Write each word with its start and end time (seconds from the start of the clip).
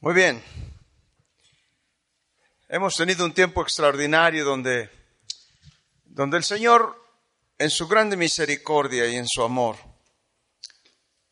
Muy 0.00 0.14
bien. 0.14 0.40
Hemos 2.68 2.94
tenido 2.94 3.24
un 3.24 3.34
tiempo 3.34 3.62
extraordinario 3.62 4.44
donde, 4.44 4.88
donde 6.04 6.36
el 6.36 6.44
Señor, 6.44 7.04
en 7.58 7.68
su 7.68 7.88
grande 7.88 8.16
misericordia 8.16 9.08
y 9.08 9.16
en 9.16 9.26
su 9.26 9.42
amor, 9.42 9.74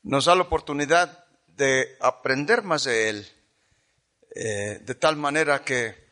nos 0.02 0.24
da 0.24 0.34
la 0.34 0.42
oportunidad 0.42 1.26
de 1.46 1.96
aprender 2.00 2.64
más 2.64 2.82
de 2.82 3.08
Él, 3.08 3.28
eh, 4.34 4.80
de 4.82 4.94
tal 4.96 5.14
manera 5.14 5.62
que, 5.62 6.08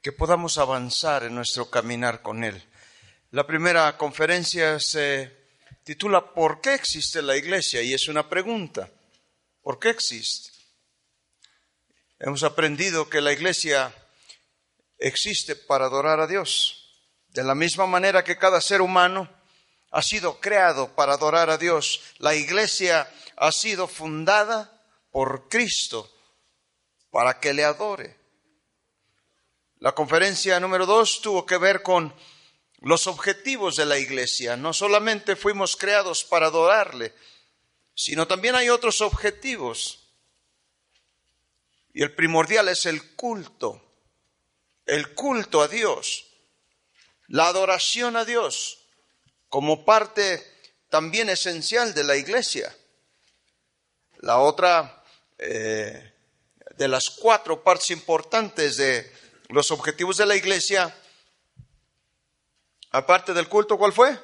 que 0.00 0.12
podamos 0.12 0.56
avanzar 0.56 1.24
en 1.24 1.34
nuestro 1.34 1.68
caminar 1.68 2.22
con 2.22 2.42
Él. 2.42 2.62
La 3.32 3.46
primera 3.46 3.98
conferencia 3.98 4.80
se 4.80 5.30
titula 5.84 6.32
¿Por 6.32 6.62
qué 6.62 6.72
existe 6.72 7.20
la 7.20 7.36
iglesia? 7.36 7.82
Y 7.82 7.92
es 7.92 8.08
una 8.08 8.30
pregunta. 8.30 8.88
¿Por 9.60 9.78
qué 9.78 9.90
existe? 9.90 10.57
Hemos 12.20 12.42
aprendido 12.42 13.08
que 13.08 13.20
la 13.20 13.32
iglesia 13.32 13.94
existe 14.98 15.54
para 15.54 15.86
adorar 15.86 16.18
a 16.18 16.26
Dios. 16.26 17.06
De 17.28 17.44
la 17.44 17.54
misma 17.54 17.86
manera 17.86 18.24
que 18.24 18.36
cada 18.36 18.60
ser 18.60 18.80
humano 18.80 19.30
ha 19.92 20.02
sido 20.02 20.40
creado 20.40 20.94
para 20.96 21.14
adorar 21.14 21.48
a 21.48 21.58
Dios, 21.58 22.00
la 22.18 22.34
iglesia 22.34 23.08
ha 23.36 23.52
sido 23.52 23.86
fundada 23.86 24.82
por 25.12 25.48
Cristo 25.48 26.12
para 27.10 27.38
que 27.38 27.54
le 27.54 27.64
adore. 27.64 28.18
La 29.76 29.94
conferencia 29.94 30.58
número 30.58 30.86
dos 30.86 31.22
tuvo 31.22 31.46
que 31.46 31.56
ver 31.56 31.82
con 31.82 32.12
los 32.80 33.06
objetivos 33.06 33.76
de 33.76 33.86
la 33.86 33.96
iglesia. 33.96 34.56
No 34.56 34.72
solamente 34.72 35.36
fuimos 35.36 35.76
creados 35.76 36.24
para 36.24 36.46
adorarle, 36.46 37.14
sino 37.94 38.26
también 38.26 38.56
hay 38.56 38.70
otros 38.70 39.00
objetivos. 39.02 40.07
Y 41.98 42.02
el 42.04 42.14
primordial 42.14 42.68
es 42.68 42.86
el 42.86 43.16
culto, 43.16 43.82
el 44.86 45.16
culto 45.16 45.62
a 45.62 45.66
Dios, 45.66 46.28
la 47.26 47.48
adoración 47.48 48.14
a 48.14 48.24
Dios 48.24 48.86
como 49.48 49.84
parte 49.84 50.46
también 50.90 51.28
esencial 51.28 51.94
de 51.94 52.04
la 52.04 52.14
iglesia. 52.14 52.72
La 54.18 54.38
otra 54.38 55.02
eh, 55.38 56.14
de 56.76 56.86
las 56.86 57.10
cuatro 57.10 57.64
partes 57.64 57.90
importantes 57.90 58.76
de 58.76 59.12
los 59.48 59.72
objetivos 59.72 60.18
de 60.18 60.26
la 60.26 60.36
iglesia, 60.36 60.96
aparte 62.92 63.34
del 63.34 63.48
culto, 63.48 63.76
¿cuál 63.76 63.92
fue? 63.92 64.16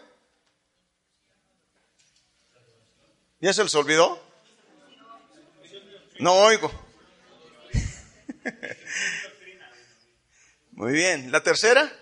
¿Ya 3.40 3.52
se 3.52 3.64
les 3.64 3.74
olvidó? 3.74 4.22
No 6.20 6.34
oigo. 6.34 6.83
Muy 10.72 10.92
bien. 10.92 11.30
¿La 11.30 11.42
tercera? 11.42 11.92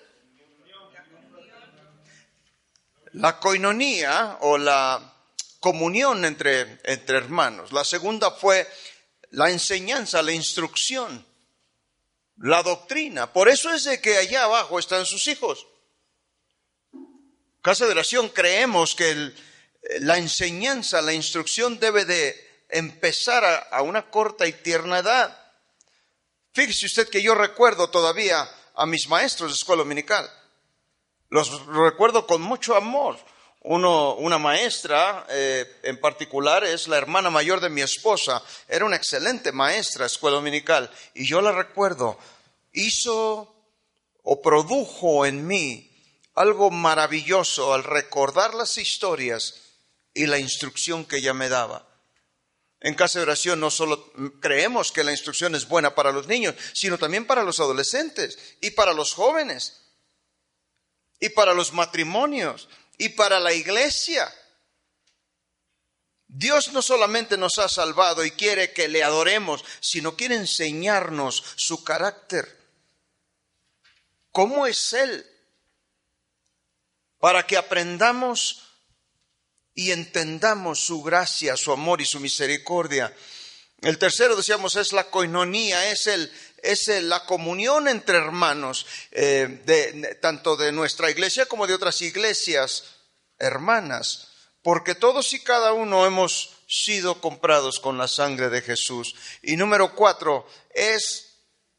La 3.12 3.38
coinonía 3.38 4.38
o 4.40 4.56
la 4.56 5.14
comunión 5.60 6.24
entre, 6.24 6.80
entre 6.84 7.18
hermanos. 7.18 7.72
La 7.72 7.84
segunda 7.84 8.30
fue 8.30 8.66
la 9.30 9.50
enseñanza, 9.50 10.22
la 10.22 10.32
instrucción, 10.32 11.24
la 12.38 12.62
doctrina. 12.62 13.32
Por 13.32 13.48
eso 13.48 13.72
es 13.72 13.84
de 13.84 14.00
que 14.00 14.16
allá 14.16 14.44
abajo 14.44 14.78
están 14.78 15.04
sus 15.06 15.28
hijos. 15.28 15.66
Casa 17.60 17.84
de 17.84 17.92
oración 17.92 18.28
creemos 18.30 18.94
que 18.94 19.32
la 20.00 20.18
enseñanza, 20.18 21.02
la 21.02 21.12
instrucción 21.12 21.78
debe 21.78 22.04
de 22.04 22.64
empezar 22.70 23.44
a, 23.44 23.56
a 23.58 23.82
una 23.82 24.10
corta 24.10 24.46
y 24.46 24.52
tierna 24.52 24.98
edad. 24.98 25.41
Fíjese 26.53 26.86
usted 26.86 27.08
que 27.08 27.22
yo 27.22 27.34
recuerdo 27.34 27.89
todavía 27.89 28.48
a 28.75 28.86
mis 28.86 29.08
maestros 29.08 29.50
de 29.50 29.56
escuela 29.56 29.83
dominical. 29.83 30.31
Los 31.31 31.67
recuerdo 31.67 32.27
con 32.27 32.42
mucho 32.42 32.77
amor. 32.77 33.18
Uno, 33.64 34.14
una 34.17 34.39
maestra 34.39 35.24
eh, 35.30 35.80
en 35.85 35.98
particular 36.01 36.64
es 36.64 36.89
la 36.89 36.98
hermana 36.98 37.30
mayor 37.30 37.61
de 37.61 37.70
mi 37.70 37.80
esposa. 37.80 38.42
Era 38.68 38.85
una 38.85 38.96
excelente 38.96 39.52
maestra 39.52 40.02
de 40.02 40.08
escuela 40.08 40.36
dominical. 40.36 40.91
Y 41.14 41.27
yo 41.27 41.41
la 41.41 41.52
recuerdo. 41.52 42.18
Hizo 42.73 43.55
o 44.23 44.42
produjo 44.42 45.24
en 45.24 45.46
mí 45.46 45.91
algo 46.35 46.70
maravilloso 46.70 47.73
al 47.73 47.85
recordar 47.85 48.55
las 48.55 48.77
historias 48.79 49.55
y 50.12 50.27
la 50.27 50.39
instrucción 50.39 51.05
que 51.05 51.18
ella 51.18 51.33
me 51.33 51.48
daba. 51.48 51.92
En 52.84 52.94
casa 52.94 53.20
de 53.20 53.22
oración 53.22 53.60
no 53.60 53.70
solo 53.70 54.12
creemos 54.40 54.90
que 54.90 55.04
la 55.04 55.12
instrucción 55.12 55.54
es 55.54 55.68
buena 55.68 55.94
para 55.94 56.10
los 56.10 56.26
niños, 56.26 56.56
sino 56.72 56.98
también 56.98 57.26
para 57.26 57.44
los 57.44 57.60
adolescentes 57.60 58.56
y 58.60 58.70
para 58.70 58.92
los 58.92 59.14
jóvenes 59.14 59.82
y 61.20 61.28
para 61.28 61.54
los 61.54 61.72
matrimonios 61.72 62.68
y 62.98 63.10
para 63.10 63.38
la 63.38 63.52
iglesia. 63.52 64.32
Dios 66.26 66.72
no 66.72 66.82
solamente 66.82 67.36
nos 67.36 67.60
ha 67.60 67.68
salvado 67.68 68.24
y 68.24 68.32
quiere 68.32 68.72
que 68.72 68.88
le 68.88 69.04
adoremos, 69.04 69.64
sino 69.78 70.16
quiere 70.16 70.34
enseñarnos 70.34 71.44
su 71.54 71.84
carácter. 71.84 72.58
¿Cómo 74.32 74.66
es 74.66 74.92
Él? 74.92 75.24
Para 77.20 77.46
que 77.46 77.56
aprendamos 77.56 78.71
y 79.74 79.90
entendamos 79.90 80.80
su 80.80 81.02
gracia, 81.02 81.56
su 81.56 81.72
amor 81.72 82.00
y 82.00 82.06
su 82.06 82.20
misericordia. 82.20 83.14
El 83.80 83.98
tercero, 83.98 84.36
decíamos, 84.36 84.77
es 84.77 84.92
la 84.92 85.05
coinonía, 85.05 85.90
es, 85.90 86.06
el, 86.06 86.33
es 86.62 86.86
la 86.86 87.24
comunión 87.24 87.88
entre 87.88 88.16
hermanos, 88.18 88.86
eh, 89.11 89.62
de, 89.64 90.14
tanto 90.20 90.56
de 90.56 90.70
nuestra 90.70 91.11
iglesia 91.11 91.46
como 91.46 91.66
de 91.66 91.74
otras 91.74 92.00
iglesias 92.00 92.84
hermanas, 93.38 94.28
porque 94.62 94.94
todos 94.94 95.32
y 95.32 95.40
cada 95.40 95.72
uno 95.72 96.06
hemos 96.06 96.50
sido 96.68 97.20
comprados 97.20 97.80
con 97.80 97.98
la 97.98 98.06
sangre 98.06 98.48
de 98.50 98.62
Jesús. 98.62 99.14
Y 99.42 99.56
número 99.56 99.94
cuatro 99.96 100.46
es 100.72 101.32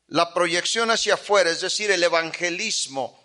la 0.08 0.34
proyección 0.34 0.92
hacia 0.92 1.14
afuera, 1.14 1.50
es 1.50 1.62
decir, 1.62 1.90
el 1.90 2.04
evangelismo, 2.04 3.18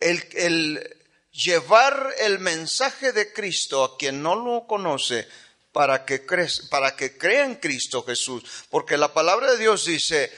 el, 0.00 0.26
el, 0.32 1.01
llevar 1.32 2.14
el 2.20 2.38
mensaje 2.38 3.12
de 3.12 3.32
Cristo 3.32 3.84
a 3.84 3.96
quien 3.96 4.22
no 4.22 4.36
lo 4.36 4.66
conoce 4.66 5.26
para 5.72 6.04
que, 6.04 6.24
para 6.70 6.94
que 6.94 7.16
crea 7.16 7.44
en 7.44 7.56
Cristo 7.56 8.04
Jesús. 8.04 8.44
Porque 8.70 8.96
la 8.96 9.12
palabra 9.12 9.52
de 9.52 9.58
Dios 9.58 9.86
dice 9.86 10.30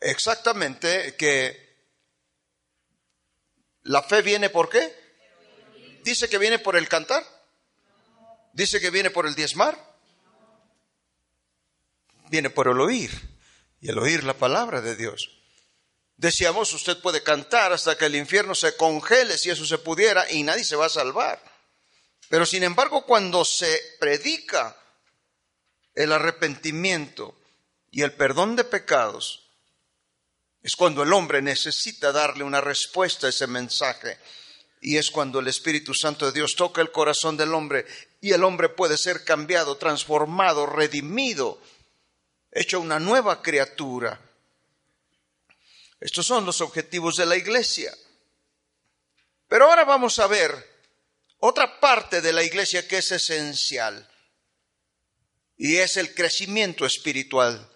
exactamente 0.00 1.16
que 1.16 1.62
la 3.82 4.02
fe 4.02 4.22
viene 4.22 4.48
por 4.48 4.68
qué? 4.68 5.02
Dice 6.04 6.28
que 6.28 6.38
viene 6.38 6.58
por 6.58 6.76
el 6.76 6.88
cantar. 6.88 7.24
Dice 8.52 8.80
que 8.80 8.90
viene 8.90 9.10
por 9.10 9.26
el 9.26 9.34
diezmar. 9.34 9.76
Viene 12.30 12.50
por 12.50 12.68
el 12.68 12.80
oír. 12.80 13.10
Y 13.80 13.88
el 13.88 13.98
oír 13.98 14.22
la 14.22 14.34
palabra 14.34 14.80
de 14.80 14.94
Dios. 14.94 15.41
Decíamos, 16.22 16.72
usted 16.72 17.00
puede 17.00 17.24
cantar 17.24 17.72
hasta 17.72 17.98
que 17.98 18.06
el 18.06 18.14
infierno 18.14 18.54
se 18.54 18.76
congele, 18.76 19.36
si 19.36 19.50
eso 19.50 19.66
se 19.66 19.78
pudiera, 19.78 20.30
y 20.30 20.44
nadie 20.44 20.62
se 20.62 20.76
va 20.76 20.86
a 20.86 20.88
salvar. 20.88 21.42
Pero 22.28 22.46
sin 22.46 22.62
embargo, 22.62 23.04
cuando 23.04 23.44
se 23.44 23.96
predica 23.98 24.76
el 25.96 26.12
arrepentimiento 26.12 27.36
y 27.90 28.02
el 28.02 28.12
perdón 28.12 28.54
de 28.54 28.62
pecados, 28.62 29.48
es 30.62 30.76
cuando 30.76 31.02
el 31.02 31.12
hombre 31.12 31.42
necesita 31.42 32.12
darle 32.12 32.44
una 32.44 32.60
respuesta 32.60 33.26
a 33.26 33.30
ese 33.30 33.48
mensaje. 33.48 34.16
Y 34.80 34.98
es 34.98 35.10
cuando 35.10 35.40
el 35.40 35.48
Espíritu 35.48 35.92
Santo 35.92 36.26
de 36.26 36.32
Dios 36.32 36.54
toca 36.54 36.82
el 36.82 36.92
corazón 36.92 37.36
del 37.36 37.52
hombre 37.52 37.84
y 38.20 38.30
el 38.30 38.44
hombre 38.44 38.68
puede 38.68 38.96
ser 38.96 39.24
cambiado, 39.24 39.76
transformado, 39.76 40.66
redimido, 40.66 41.60
hecho 42.52 42.78
una 42.78 43.00
nueva 43.00 43.42
criatura. 43.42 44.20
Estos 46.02 46.26
son 46.26 46.44
los 46.44 46.60
objetivos 46.60 47.14
de 47.16 47.26
la 47.26 47.36
iglesia. 47.36 47.96
Pero 49.46 49.66
ahora 49.66 49.84
vamos 49.84 50.18
a 50.18 50.26
ver 50.26 50.52
otra 51.38 51.78
parte 51.78 52.20
de 52.20 52.32
la 52.32 52.42
iglesia 52.42 52.88
que 52.88 52.98
es 52.98 53.12
esencial 53.12 54.08
y 55.56 55.76
es 55.76 55.96
el 55.96 56.12
crecimiento 56.12 56.84
espiritual 56.84 57.70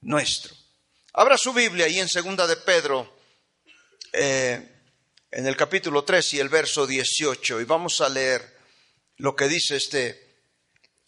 nuestro. 0.00 0.56
Abra 1.12 1.38
su 1.38 1.52
Biblia 1.52 1.86
y 1.86 2.00
en 2.00 2.08
segunda 2.08 2.48
de 2.48 2.56
Pedro, 2.56 3.16
eh, 4.12 4.82
en 5.30 5.46
el 5.46 5.56
capítulo 5.56 6.02
3 6.02 6.34
y 6.34 6.40
el 6.40 6.48
verso 6.48 6.84
18, 6.84 7.60
y 7.60 7.64
vamos 7.64 8.00
a 8.00 8.08
leer 8.08 8.58
lo 9.18 9.36
que 9.36 9.46
dice 9.46 9.76
este, 9.76 10.40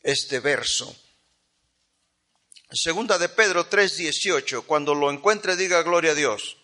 este 0.05 0.39
verso. 0.39 0.97
Segunda 2.73 3.17
de 3.19 3.29
Pedro 3.29 3.69
3:18, 3.69 4.63
cuando 4.67 4.95
lo 4.95 5.11
encuentre 5.11 5.57
diga 5.57 5.83
gloria 5.83 6.13
a 6.13 6.15
Dios. 6.15 6.57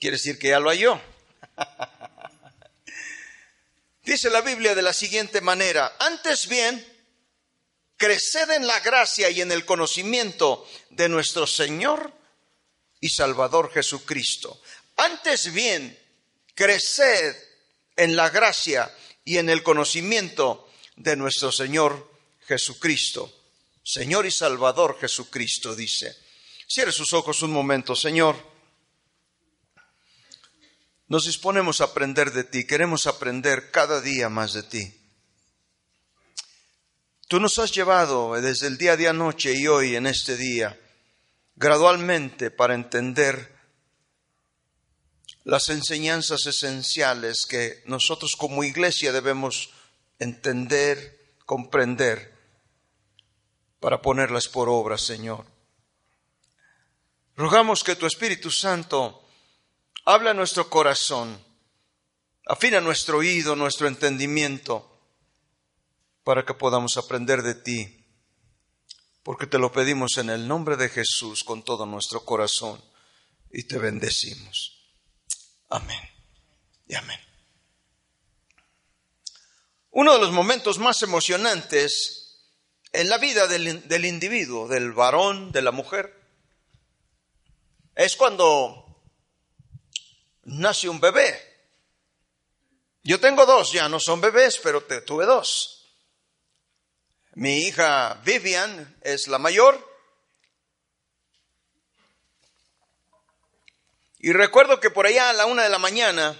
Quiere 0.00 0.16
decir 0.16 0.38
que 0.38 0.48
ya 0.48 0.60
lo 0.60 0.70
halló. 0.70 1.00
Dice 4.02 4.30
la 4.30 4.40
Biblia 4.40 4.74
de 4.74 4.82
la 4.82 4.92
siguiente 4.92 5.40
manera, 5.40 5.94
antes 5.98 6.48
bien, 6.48 6.84
creced 7.96 8.50
en 8.50 8.66
la 8.66 8.80
gracia 8.80 9.30
y 9.30 9.42
en 9.42 9.52
el 9.52 9.64
conocimiento 9.64 10.66
de 10.90 11.08
nuestro 11.08 11.46
Señor 11.46 12.12
y 13.00 13.10
Salvador 13.10 13.70
Jesucristo. 13.72 14.60
Antes 14.96 15.52
bien, 15.52 15.96
creced 16.54 17.36
en 17.96 18.16
la 18.16 18.30
gracia 18.30 18.92
y 19.24 19.38
en 19.38 19.50
el 19.50 19.62
conocimiento 19.62 20.68
de 20.96 21.14
nuestro 21.14 21.52
Señor 21.52 22.10
Jesucristo. 22.46 23.41
Señor 23.82 24.26
y 24.26 24.30
Salvador 24.30 24.98
Jesucristo 25.00 25.74
dice. 25.74 26.16
Cierre 26.68 26.92
sus 26.92 27.12
ojos 27.12 27.42
un 27.42 27.52
momento, 27.52 27.94
Señor. 27.96 28.36
Nos 31.08 31.26
disponemos 31.26 31.80
a 31.80 31.84
aprender 31.84 32.32
de 32.32 32.44
ti, 32.44 32.66
queremos 32.66 33.06
aprender 33.06 33.70
cada 33.70 34.00
día 34.00 34.28
más 34.28 34.54
de 34.54 34.62
ti. 34.62 34.98
Tú 37.28 37.40
nos 37.40 37.58
has 37.58 37.72
llevado 37.72 38.40
desde 38.40 38.66
el 38.66 38.78
día 38.78 38.96
de 38.96 39.08
anoche 39.08 39.52
y 39.54 39.66
hoy 39.66 39.96
en 39.96 40.06
este 40.06 40.36
día 40.36 40.78
gradualmente 41.56 42.50
para 42.50 42.74
entender 42.74 43.54
las 45.44 45.68
enseñanzas 45.68 46.46
esenciales 46.46 47.46
que 47.46 47.82
nosotros 47.86 48.36
como 48.36 48.64
iglesia 48.64 49.12
debemos 49.12 49.70
entender, 50.18 51.36
comprender, 51.44 52.31
para 53.82 54.00
ponerlas 54.00 54.46
por 54.46 54.68
obra, 54.68 54.96
Señor. 54.96 55.44
Rogamos 57.34 57.82
que 57.82 57.96
tu 57.96 58.06
Espíritu 58.06 58.48
Santo 58.48 59.26
hable 60.04 60.30
a 60.30 60.34
nuestro 60.34 60.70
corazón, 60.70 61.36
afina 62.46 62.80
nuestro 62.80 63.18
oído, 63.18 63.56
nuestro 63.56 63.88
entendimiento, 63.88 64.88
para 66.22 66.44
que 66.44 66.54
podamos 66.54 66.96
aprender 66.96 67.42
de 67.42 67.56
ti, 67.56 68.06
porque 69.24 69.48
te 69.48 69.58
lo 69.58 69.72
pedimos 69.72 70.16
en 70.16 70.30
el 70.30 70.46
nombre 70.46 70.76
de 70.76 70.88
Jesús 70.88 71.42
con 71.42 71.64
todo 71.64 71.84
nuestro 71.84 72.24
corazón 72.24 72.80
y 73.50 73.64
te 73.64 73.78
bendecimos. 73.78 74.78
Amén 75.70 76.08
y 76.86 76.94
amén. 76.94 77.18
Uno 79.90 80.12
de 80.12 80.20
los 80.20 80.30
momentos 80.30 80.78
más 80.78 81.02
emocionantes 81.02 82.21
en 82.92 83.08
la 83.08 83.18
vida 83.18 83.46
del, 83.46 84.04
individuo, 84.04 84.68
del 84.68 84.92
varón, 84.92 85.52
de 85.52 85.62
la 85.62 85.70
mujer, 85.70 86.14
es 87.94 88.16
cuando 88.16 89.02
nace 90.44 90.88
un 90.88 91.00
bebé. 91.00 91.40
Yo 93.02 93.18
tengo 93.18 93.46
dos, 93.46 93.72
ya 93.72 93.88
no 93.88 93.98
son 93.98 94.20
bebés, 94.20 94.60
pero 94.62 94.82
tuve 94.82 95.26
dos. 95.26 95.90
Mi 97.34 97.58
hija 97.60 98.20
Vivian 98.24 98.98
es 99.02 99.26
la 99.28 99.38
mayor 99.38 99.92
Y 104.24 104.32
recuerdo 104.32 104.78
que 104.78 104.90
por 104.90 105.04
allá 105.04 105.30
a 105.30 105.32
la 105.32 105.46
una 105.46 105.64
de 105.64 105.68
la 105.68 105.80
mañana, 105.80 106.38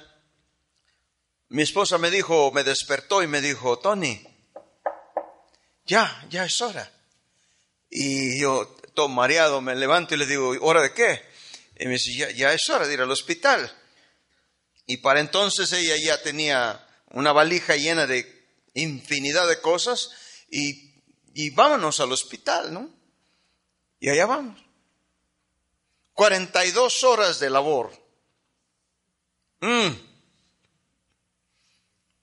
mi 1.49 1.63
esposa 1.63 1.99
me 1.99 2.13
dijo, 2.13 2.53
me 2.53 2.63
despertó 2.63 3.25
y 3.25 3.27
me 3.27 3.41
dijo, 3.41 3.81
Tony, 3.81 4.25
ya, 5.85 6.27
ya 6.31 6.45
es 6.45 6.61
hora. 6.61 6.91
Y 7.91 8.41
yo, 8.41 8.67
todo 8.95 9.09
mareado, 9.09 9.61
me 9.61 9.75
levanto 9.75 10.15
y 10.15 10.19
le 10.19 10.27
digo, 10.27 10.57
¿hora 10.61 10.83
de 10.83 10.93
qué? 10.93 11.23
Y 11.79 11.87
me 11.87 11.93
dice, 11.93 12.15
ya, 12.15 12.53
es 12.53 12.69
hora 12.71 12.87
de 12.87 12.95
ir 12.95 13.01
al 13.01 13.11
hospital. 13.11 13.71
Y 14.87 14.99
para 14.99 15.21
entonces 15.21 15.73
ella 15.73 15.97
ya 15.97 16.23
tenía 16.23 16.87
una 17.11 17.33
valija 17.33 17.77
llena 17.77 18.07
de 18.07 18.47
infinidad 18.75 19.49
de 19.49 19.61
cosas 19.61 20.11
y, 20.49 20.95
y 21.35 21.51
vámonos 21.51 22.01
al 22.01 22.13
hospital, 22.13 22.73
¿no? 22.73 22.91
Y 24.01 24.09
allá 24.09 24.27
vamos. 24.27 24.61
42 26.15 27.05
horas 27.05 27.39
de 27.41 27.51
labor. 27.51 27.93
Mm. 29.61 29.91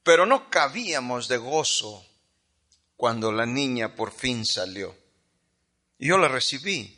Pero 0.04 0.26
no 0.26 0.50
cabíamos 0.50 1.28
de 1.28 1.38
gozo 1.38 2.09
cuando 3.00 3.32
la 3.32 3.46
niña 3.46 3.96
por 3.96 4.12
fin 4.12 4.46
salió. 4.46 4.94
Yo 5.98 6.18
la 6.18 6.28
recibí. 6.28 6.98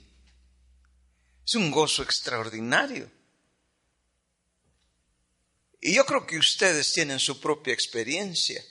Es 1.46 1.54
un 1.54 1.70
gozo 1.70 2.02
extraordinario. 2.02 3.08
Y 5.80 5.94
yo 5.94 6.04
creo 6.04 6.26
que 6.26 6.40
ustedes 6.40 6.92
tienen 6.92 7.20
su 7.20 7.40
propia 7.40 7.76
experiencia. 7.76 8.64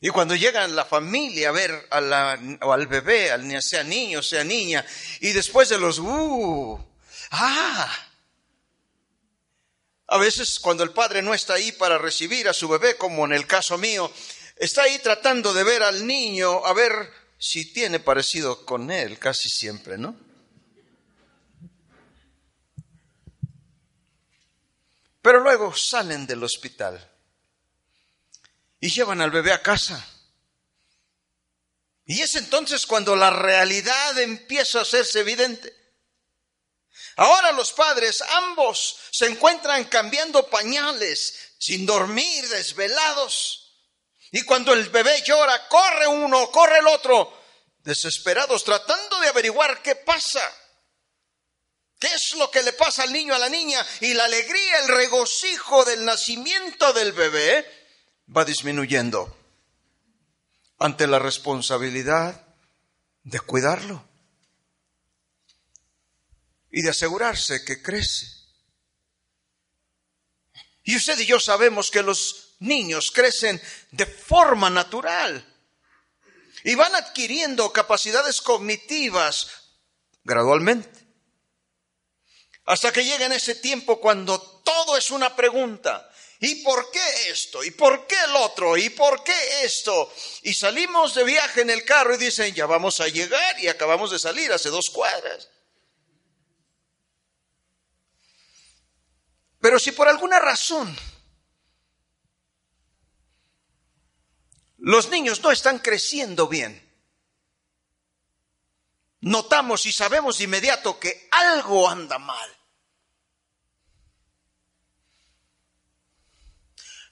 Y 0.00 0.10
cuando 0.10 0.36
llegan 0.36 0.76
la 0.76 0.84
familia 0.84 1.48
a 1.48 1.52
ver 1.52 1.88
a 1.90 2.00
la, 2.00 2.32
al 2.60 2.86
bebé, 2.86 3.32
al, 3.32 3.60
sea 3.60 3.82
niño, 3.82 4.22
sea 4.22 4.44
niña, 4.44 4.86
y 5.18 5.32
después 5.32 5.68
de 5.68 5.80
los, 5.80 5.98
uh, 5.98 6.78
ah, 7.32 8.13
a 10.14 10.16
veces 10.16 10.60
cuando 10.60 10.84
el 10.84 10.92
padre 10.92 11.22
no 11.22 11.34
está 11.34 11.54
ahí 11.54 11.72
para 11.72 11.98
recibir 11.98 12.48
a 12.48 12.54
su 12.54 12.68
bebé, 12.68 12.96
como 12.96 13.24
en 13.24 13.32
el 13.32 13.48
caso 13.48 13.76
mío, 13.76 14.08
está 14.54 14.84
ahí 14.84 15.00
tratando 15.00 15.52
de 15.52 15.64
ver 15.64 15.82
al 15.82 16.06
niño, 16.06 16.64
a 16.64 16.72
ver 16.72 17.12
si 17.36 17.72
tiene 17.72 17.98
parecido 17.98 18.64
con 18.64 18.92
él, 18.92 19.18
casi 19.18 19.48
siempre, 19.48 19.98
¿no? 19.98 20.16
Pero 25.20 25.40
luego 25.40 25.74
salen 25.74 26.28
del 26.28 26.44
hospital 26.44 27.10
y 28.78 28.90
llevan 28.90 29.20
al 29.20 29.32
bebé 29.32 29.50
a 29.50 29.62
casa. 29.62 30.06
Y 32.06 32.20
es 32.20 32.36
entonces 32.36 32.86
cuando 32.86 33.16
la 33.16 33.30
realidad 33.30 34.16
empieza 34.20 34.78
a 34.78 34.82
hacerse 34.82 35.18
evidente. 35.18 35.83
Ahora 37.16 37.52
los 37.52 37.72
padres, 37.72 38.22
ambos, 38.22 38.96
se 39.10 39.26
encuentran 39.26 39.84
cambiando 39.84 40.48
pañales, 40.48 41.54
sin 41.58 41.86
dormir, 41.86 42.48
desvelados. 42.48 43.72
Y 44.32 44.42
cuando 44.42 44.72
el 44.72 44.88
bebé 44.88 45.22
llora, 45.22 45.68
corre 45.68 46.08
uno, 46.08 46.50
corre 46.50 46.78
el 46.78 46.88
otro, 46.88 47.32
desesperados, 47.78 48.64
tratando 48.64 49.20
de 49.20 49.28
averiguar 49.28 49.80
qué 49.80 49.94
pasa. 49.94 50.42
¿Qué 52.00 52.08
es 52.08 52.34
lo 52.34 52.50
que 52.50 52.62
le 52.62 52.72
pasa 52.72 53.04
al 53.04 53.12
niño, 53.12 53.34
a 53.34 53.38
la 53.38 53.48
niña? 53.48 53.84
Y 54.00 54.12
la 54.14 54.24
alegría, 54.24 54.78
el 54.78 54.88
regocijo 54.88 55.84
del 55.84 56.04
nacimiento 56.04 56.92
del 56.92 57.12
bebé 57.12 57.64
va 58.36 58.44
disminuyendo 58.44 59.36
ante 60.78 61.06
la 61.06 61.20
responsabilidad 61.20 62.44
de 63.22 63.40
cuidarlo 63.40 64.04
y 66.76 66.82
de 66.82 66.90
asegurarse 66.90 67.64
que 67.64 67.80
crece. 67.80 68.26
Y 70.82 70.96
usted 70.96 71.16
y 71.20 71.24
yo 71.24 71.38
sabemos 71.38 71.88
que 71.88 72.02
los 72.02 72.56
niños 72.58 73.12
crecen 73.12 73.62
de 73.92 74.06
forma 74.06 74.68
natural 74.70 75.46
y 76.64 76.74
van 76.74 76.96
adquiriendo 76.96 77.72
capacidades 77.72 78.40
cognitivas 78.40 79.46
gradualmente. 80.24 81.06
Hasta 82.64 82.92
que 82.92 83.04
llega 83.04 83.26
en 83.26 83.32
ese 83.32 83.54
tiempo 83.54 84.00
cuando 84.00 84.40
todo 84.40 84.96
es 84.96 85.12
una 85.12 85.36
pregunta. 85.36 86.10
¿Y 86.40 86.56
por 86.56 86.90
qué 86.90 87.30
esto? 87.30 87.62
¿Y 87.62 87.70
por 87.70 88.08
qué 88.08 88.16
el 88.24 88.34
otro? 88.34 88.76
¿Y 88.76 88.90
por 88.90 89.22
qué 89.22 89.62
esto? 89.62 90.12
Y 90.42 90.52
salimos 90.54 91.14
de 91.14 91.22
viaje 91.22 91.60
en 91.60 91.70
el 91.70 91.84
carro 91.84 92.16
y 92.16 92.18
dicen, 92.18 92.52
ya 92.52 92.66
vamos 92.66 93.00
a 93.00 93.06
llegar 93.06 93.60
y 93.60 93.68
acabamos 93.68 94.10
de 94.10 94.18
salir 94.18 94.52
hace 94.52 94.70
dos 94.70 94.90
cuadras. 94.90 95.50
Pero 99.64 99.78
si 99.78 99.92
por 99.92 100.06
alguna 100.06 100.38
razón 100.40 100.94
los 104.76 105.08
niños 105.08 105.42
no 105.42 105.50
están 105.50 105.78
creciendo 105.78 106.48
bien, 106.48 106.86
notamos 109.22 109.86
y 109.86 109.92
sabemos 109.92 110.36
de 110.36 110.44
inmediato 110.44 111.00
que 111.00 111.30
algo 111.30 111.88
anda 111.88 112.18
mal. 112.18 112.50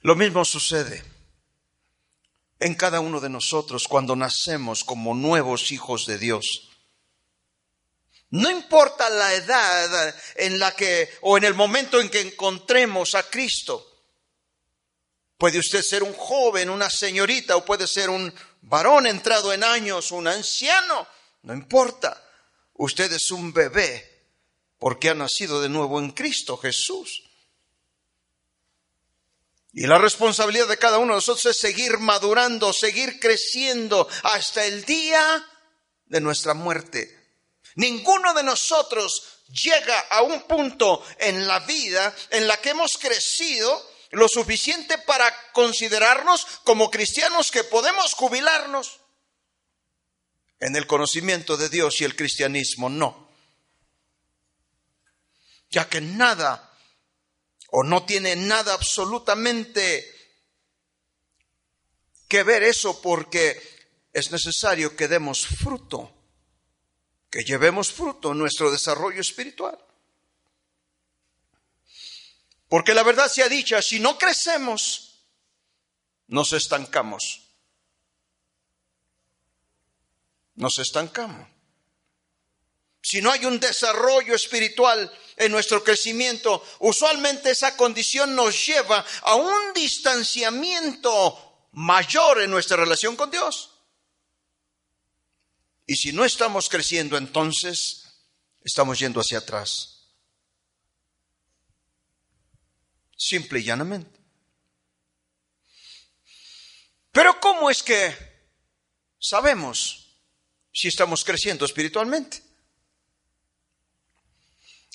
Lo 0.02 0.14
mismo 0.14 0.44
sucede 0.44 1.02
en 2.60 2.74
cada 2.74 3.00
uno 3.00 3.20
de 3.20 3.30
nosotros 3.30 3.88
cuando 3.88 4.14
nacemos 4.14 4.84
como 4.84 5.14
nuevos 5.14 5.72
hijos 5.72 6.04
de 6.04 6.18
Dios. 6.18 6.71
No 8.32 8.50
importa 8.50 9.10
la 9.10 9.34
edad 9.34 10.14
en 10.36 10.58
la 10.58 10.74
que 10.74 11.18
o 11.20 11.36
en 11.36 11.44
el 11.44 11.52
momento 11.52 12.00
en 12.00 12.08
que 12.08 12.20
encontremos 12.20 13.14
a 13.14 13.24
Cristo. 13.24 13.86
Puede 15.36 15.58
usted 15.58 15.82
ser 15.82 16.02
un 16.02 16.14
joven, 16.14 16.70
una 16.70 16.88
señorita 16.88 17.56
o 17.56 17.64
puede 17.64 17.86
ser 17.86 18.08
un 18.08 18.32
varón 18.62 19.06
entrado 19.06 19.52
en 19.52 19.62
años, 19.62 20.12
un 20.12 20.26
anciano. 20.26 21.06
No 21.42 21.52
importa. 21.52 22.26
Usted 22.72 23.12
es 23.12 23.30
un 23.32 23.52
bebé 23.52 24.30
porque 24.78 25.10
ha 25.10 25.14
nacido 25.14 25.60
de 25.60 25.68
nuevo 25.68 25.98
en 25.98 26.12
Cristo 26.12 26.56
Jesús. 26.56 27.24
Y 29.74 29.86
la 29.86 29.98
responsabilidad 29.98 30.68
de 30.68 30.78
cada 30.78 30.96
uno 30.96 31.12
de 31.12 31.18
nosotros 31.18 31.44
es 31.44 31.58
seguir 31.58 31.98
madurando, 31.98 32.72
seguir 32.72 33.20
creciendo 33.20 34.08
hasta 34.22 34.64
el 34.64 34.86
día 34.86 35.46
de 36.06 36.20
nuestra 36.22 36.54
muerte. 36.54 37.21
Ninguno 37.76 38.34
de 38.34 38.42
nosotros 38.42 39.42
llega 39.48 39.98
a 40.10 40.22
un 40.22 40.42
punto 40.42 41.04
en 41.18 41.46
la 41.46 41.60
vida 41.60 42.14
en 42.30 42.46
la 42.46 42.60
que 42.60 42.70
hemos 42.70 42.96
crecido 42.98 43.90
lo 44.10 44.28
suficiente 44.28 44.98
para 44.98 45.34
considerarnos 45.52 46.46
como 46.64 46.90
cristianos 46.90 47.50
que 47.50 47.64
podemos 47.64 48.14
jubilarnos. 48.14 49.00
En 50.60 50.76
el 50.76 50.86
conocimiento 50.86 51.56
de 51.56 51.68
Dios 51.68 52.00
y 52.00 52.04
el 52.04 52.14
cristianismo 52.14 52.88
no. 52.88 53.28
Ya 55.70 55.88
que 55.88 56.00
nada 56.00 56.72
o 57.70 57.82
no 57.82 58.04
tiene 58.04 58.36
nada 58.36 58.74
absolutamente 58.74 60.14
que 62.28 62.42
ver 62.42 62.62
eso 62.62 63.00
porque 63.00 63.60
es 64.12 64.30
necesario 64.30 64.94
que 64.94 65.08
demos 65.08 65.46
fruto, 65.46 66.21
que 67.32 67.42
llevemos 67.42 67.90
fruto 67.90 68.32
en 68.32 68.38
nuestro 68.38 68.70
desarrollo 68.70 69.20
espiritual. 69.20 69.78
Porque 72.68 72.92
la 72.92 73.02
verdad 73.02 73.28
sea 73.28 73.48
dicha, 73.48 73.80
si 73.80 73.98
no 73.98 74.18
crecemos, 74.18 75.24
nos 76.28 76.52
estancamos. 76.52 77.40
Nos 80.56 80.78
estancamos. 80.78 81.48
Si 83.00 83.22
no 83.22 83.32
hay 83.32 83.46
un 83.46 83.58
desarrollo 83.58 84.34
espiritual, 84.34 85.10
en 85.36 85.50
nuestro 85.50 85.82
crecimiento, 85.82 86.64
usualmente 86.80 87.50
esa 87.50 87.76
condición 87.76 88.36
nos 88.36 88.66
lleva 88.66 89.04
a 89.22 89.34
un 89.34 89.72
distanciamiento 89.72 91.68
mayor 91.72 92.42
en 92.42 92.50
nuestra 92.50 92.76
relación 92.76 93.16
con 93.16 93.30
Dios. 93.30 93.71
Y 95.86 95.96
si 95.96 96.12
no 96.12 96.24
estamos 96.24 96.68
creciendo, 96.68 97.16
entonces 97.16 98.04
estamos 98.62 98.98
yendo 98.98 99.20
hacia 99.20 99.38
atrás. 99.38 100.08
Simple 103.16 103.60
y 103.60 103.64
llanamente. 103.64 104.20
Pero 107.10 107.38
¿cómo 107.40 107.70
es 107.70 107.82
que 107.82 108.16
sabemos 109.18 110.16
si 110.72 110.88
estamos 110.88 111.24
creciendo 111.24 111.64
espiritualmente? 111.64 112.42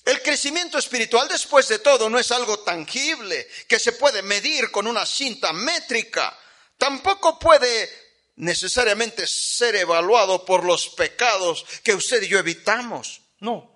El 0.04 0.22
crecimiento 0.22 0.78
espiritual, 0.78 1.28
después 1.28 1.68
de 1.68 1.80
todo, 1.80 2.10
no 2.10 2.18
es 2.18 2.32
algo 2.32 2.60
tangible 2.60 3.46
que 3.68 3.78
se 3.78 3.92
puede 3.92 4.22
medir 4.22 4.72
con 4.72 4.88
una 4.88 5.06
cinta 5.06 5.52
métrica. 5.52 6.38
Tampoco 6.78 7.38
puede 7.38 8.07
necesariamente 8.38 9.26
ser 9.28 9.76
evaluado 9.76 10.46
por 10.46 10.64
los 10.64 10.90
pecados 10.90 11.66
que 11.84 11.94
usted 11.94 12.22
y 12.24 12.28
yo 12.28 12.40
evitamos. 12.40 13.22
No. 13.40 13.76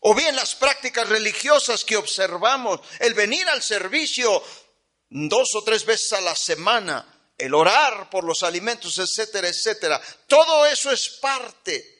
O 0.00 0.14
bien 0.14 0.36
las 0.36 0.54
prácticas 0.54 1.08
religiosas 1.08 1.84
que 1.84 1.96
observamos, 1.96 2.80
el 3.00 3.14
venir 3.14 3.46
al 3.48 3.62
servicio 3.62 4.42
dos 5.10 5.54
o 5.54 5.62
tres 5.62 5.84
veces 5.84 6.12
a 6.12 6.20
la 6.20 6.36
semana, 6.36 7.32
el 7.36 7.54
orar 7.54 8.08
por 8.08 8.24
los 8.24 8.42
alimentos, 8.42 8.98
etcétera, 8.98 9.48
etcétera. 9.48 10.00
Todo 10.26 10.64
eso 10.66 10.92
es 10.92 11.18
parte 11.20 11.96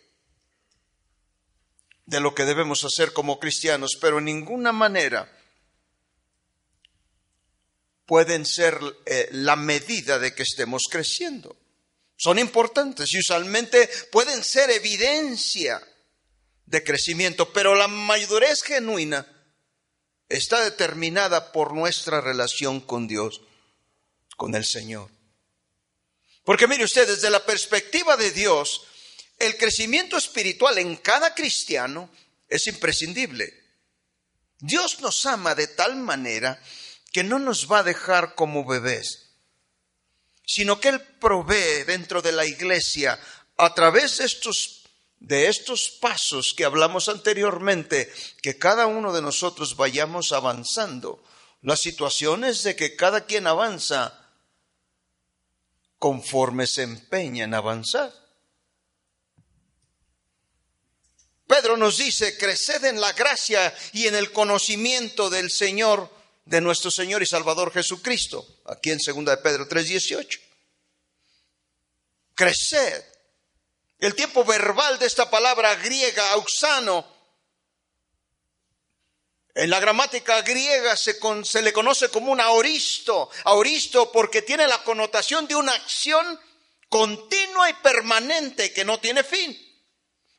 de 2.05 2.21
lo 2.21 2.33
que 2.33 2.45
debemos 2.45 2.85
hacer 2.85 3.13
como 3.13 3.41
cristianos, 3.41 3.99
pero 4.01 4.19
en 4.19 4.27
ninguna 4.27 4.71
manera 4.71 5.36
pueden 8.07 8.47
ser 8.47 8.79
eh, 9.05 9.29
la 9.33 9.57
medida 9.57 10.19
de 10.19 10.35
que 10.35 10.45
estemos 10.45 10.85
creciendo. 10.91 11.57
Son 12.17 12.39
importantes 12.39 13.13
y 13.13 13.19
usualmente 13.19 13.91
pueden 14.11 14.43
ser 14.43 14.71
evidencia 14.71 15.83
de 16.65 16.83
crecimiento, 16.83 17.53
pero 17.53 17.75
la 17.75 17.89
madurez 17.89 18.63
genuina 18.63 19.27
está 20.29 20.63
determinada 20.63 21.53
por 21.53 21.75
nuestra 21.75 22.21
relación 22.21 22.81
con 22.81 23.07
Dios, 23.07 23.43
con 24.37 24.55
el 24.55 24.65
Señor. 24.65 25.11
Porque 26.45 26.67
mire 26.67 26.85
usted, 26.85 27.07
desde 27.07 27.29
la 27.29 27.45
perspectiva 27.45 28.17
de 28.17 28.31
Dios, 28.31 28.87
el 29.39 29.57
crecimiento 29.57 30.17
espiritual 30.17 30.79
en 30.79 30.97
cada 30.97 31.35
cristiano 31.35 32.11
es 32.49 32.67
imprescindible. 32.67 33.53
Dios 34.59 35.01
nos 35.01 35.27
ama 35.27 35.55
de 35.55 35.67
tal 35.67 35.97
manera 35.97 36.61
que 37.13 37.25
no 37.25 37.39
nos 37.39 37.71
va 37.71 37.79
a 37.79 37.83
dejar 37.83 38.35
como 38.35 38.65
bebés, 38.65 39.31
sino 40.45 40.81
que 40.81 40.89
Él 40.89 41.01
provee 41.01 41.85
dentro 41.87 42.23
de 42.23 42.33
la 42.33 42.45
iglesia 42.45 43.19
a 43.57 43.75
través 43.75 44.19
de 44.19 44.27
estos, 44.27 44.85
de 45.19 45.49
estos 45.49 45.89
pasos 46.01 46.55
que 46.55 46.65
hablamos 46.65 47.09
anteriormente, 47.09 48.13
que 48.43 48.59
cada 48.59 48.87
uno 48.87 49.13
de 49.13 49.23
nosotros 49.23 49.77
vayamos 49.77 50.33
avanzando. 50.33 51.23
La 51.63 51.77
situación 51.77 52.45
es 52.45 52.63
de 52.63 52.77
que 52.77 52.97
cada 52.97 53.25
quien 53.25 53.47
avanza 53.47 54.27
conforme 55.99 56.67
se 56.67 56.83
empeña 56.83 57.45
en 57.45 57.55
avanzar. 57.55 58.13
Pedro 61.47 61.77
nos 61.77 61.99
dice, 61.99 62.37
creced 62.37 62.85
en 62.85 63.01
la 63.01 63.13
gracia 63.13 63.75
y 63.93 64.07
en 64.07 64.17
el 64.17 64.33
conocimiento 64.33 65.31
del 65.31 65.51
Señor, 65.51 66.11
de 66.47 66.61
nuestro 66.61 66.91
Señor 66.91 67.23
y 67.23 67.26
Salvador 67.26 67.73
Jesucristo, 67.73 68.47
aquí 68.67 68.91
en 68.91 68.99
2 68.99 69.25
de 69.25 69.37
Pedro 69.38 69.69
3:18. 69.69 70.41
Creced. 72.35 73.05
El 73.99 74.15
tiempo 74.15 74.45
verbal 74.45 74.99
de 74.99 75.07
esta 75.07 75.29
palabra 75.29 75.75
griega, 75.76 76.33
auxano, 76.33 77.05
en 79.55 79.71
la 79.71 79.81
gramática 79.81 80.43
griega 80.43 80.97
se, 80.97 81.19
se, 81.45 81.62
le 81.62 81.73
conoce 81.73 82.11
como 82.11 82.31
un 82.31 82.41
aoristo, 82.41 83.31
aoristo 83.45 84.12
porque 84.12 84.43
tiene 84.43 84.67
la 84.67 84.83
connotación 84.85 85.49
de 85.49 85.57
una 85.57 85.73
acción 85.73 86.38
continua 86.91 87.71
y 87.71 87.73
permanente 87.75 88.73
que 88.73 88.85
no 88.85 89.00
tiene 89.00 89.25
fin. 89.25 89.57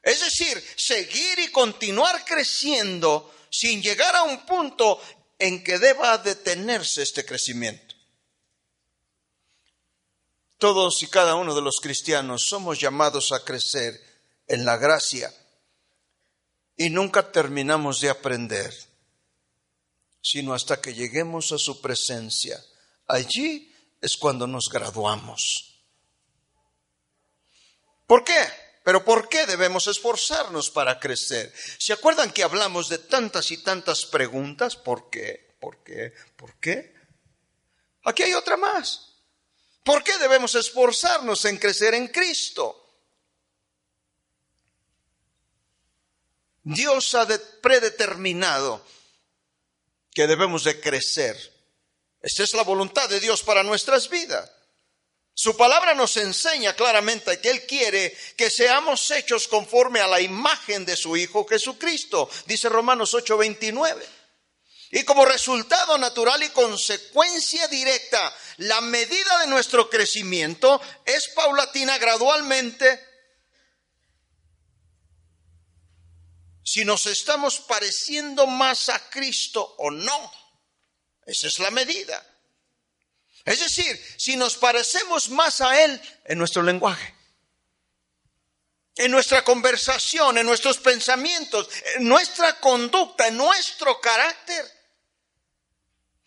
Es 0.03 0.19
decir, 0.19 0.63
seguir 0.77 1.39
y 1.39 1.51
continuar 1.51 2.23
creciendo 2.23 3.33
sin 3.49 3.81
llegar 3.81 4.15
a 4.15 4.23
un 4.23 4.45
punto 4.45 5.01
en 5.39 5.63
que 5.63 5.79
deba 5.79 6.17
detenerse 6.17 7.03
este 7.03 7.25
crecimiento. 7.25 7.95
Todos 10.57 11.03
y 11.03 11.07
cada 11.07 11.35
uno 11.35 11.53
de 11.53 11.61
los 11.61 11.79
cristianos 11.79 12.45
somos 12.47 12.79
llamados 12.79 13.31
a 13.31 13.43
crecer 13.43 14.01
en 14.47 14.65
la 14.65 14.77
gracia 14.77 15.31
y 16.75 16.89
nunca 16.89 17.31
terminamos 17.31 18.01
de 18.01 18.09
aprender, 18.09 18.73
sino 20.21 20.53
hasta 20.53 20.81
que 20.81 20.93
lleguemos 20.93 21.51
a 21.51 21.57
su 21.57 21.79
presencia. 21.79 22.63
Allí 23.07 23.73
es 24.01 24.17
cuando 24.17 24.47
nos 24.47 24.69
graduamos. 24.69 25.83
¿Por 28.07 28.23
qué? 28.23 28.66
Pero 28.87 29.03
¿por 29.03 29.27
qué 29.27 29.45
debemos 29.45 29.85
esforzarnos 29.87 30.69
para 30.69 30.97
crecer? 30.97 31.53
¿Se 31.77 31.91
acuerdan 31.91 32.31
que 32.31 32.41
hablamos 32.41 32.87
de 32.87 32.99
tantas 32.99 33.51
y 33.51 33.57
tantas 33.57 34.05
preguntas? 34.05 34.77
¿Por 34.77 35.09
qué? 35.09 35.57
¿Por 35.59 35.83
qué? 35.83 36.13
¿Por 36.37 36.57
qué? 36.61 36.95
Aquí 38.05 38.23
hay 38.23 38.33
otra 38.33 38.55
más. 38.55 39.17
¿Por 39.83 40.05
qué 40.05 40.17
debemos 40.19 40.55
esforzarnos 40.55 41.43
en 41.43 41.57
crecer 41.57 41.95
en 41.95 42.07
Cristo? 42.07 43.01
Dios 46.63 47.13
ha 47.15 47.27
predeterminado 47.61 48.85
que 50.13 50.27
debemos 50.27 50.63
de 50.63 50.79
crecer. 50.79 51.35
Esta 52.21 52.43
es 52.43 52.53
la 52.53 52.63
voluntad 52.63 53.09
de 53.09 53.19
Dios 53.19 53.43
para 53.43 53.63
nuestras 53.63 54.09
vidas. 54.09 54.49
Su 55.39 55.55
palabra 55.55 55.93
nos 55.93 56.17
enseña 56.17 56.75
claramente 56.75 57.39
que 57.39 57.51
Él 57.51 57.67
quiere 57.67 58.17
que 58.35 58.49
seamos 58.49 59.11
hechos 59.11 59.47
conforme 59.47 59.99
a 59.99 60.07
la 60.07 60.19
imagen 60.19 60.83
de 60.83 60.97
su 60.97 61.15
Hijo 61.15 61.45
Jesucristo, 61.45 62.27
dice 62.47 62.69
Romanos 62.69 63.13
8:29. 63.13 64.03
Y 64.89 65.03
como 65.03 65.25
resultado 65.25 65.95
natural 65.99 66.41
y 66.41 66.49
consecuencia 66.49 67.67
directa, 67.67 68.35
la 68.57 68.81
medida 68.81 69.37
de 69.41 69.45
nuestro 69.45 69.91
crecimiento 69.91 70.81
es 71.05 71.27
paulatina 71.35 71.99
gradualmente. 71.99 72.99
Si 76.63 76.83
nos 76.83 77.05
estamos 77.05 77.59
pareciendo 77.59 78.47
más 78.47 78.89
a 78.89 79.07
Cristo 79.11 79.75
o 79.77 79.91
no, 79.91 80.31
esa 81.27 81.45
es 81.45 81.59
la 81.59 81.69
medida. 81.69 82.25
Es 83.47 83.61
decir, 83.61 83.97
si 84.17 84.35
nos 84.35 84.57
parecemos 84.57 85.29
más 85.29 85.61
a 85.61 85.81
Él 85.81 86.01
en 86.25 86.37
nuestro 86.37 86.61
lenguaje, 86.61 87.15
en 88.97 89.09
nuestra 89.09 89.41
conversación, 89.45 90.37
en 90.37 90.45
nuestros 90.45 90.79
pensamientos, 90.79 91.69
en 91.95 92.09
nuestra 92.09 92.59
conducta, 92.59 93.25
en 93.25 93.37
nuestro 93.37 94.01
carácter. 94.01 94.69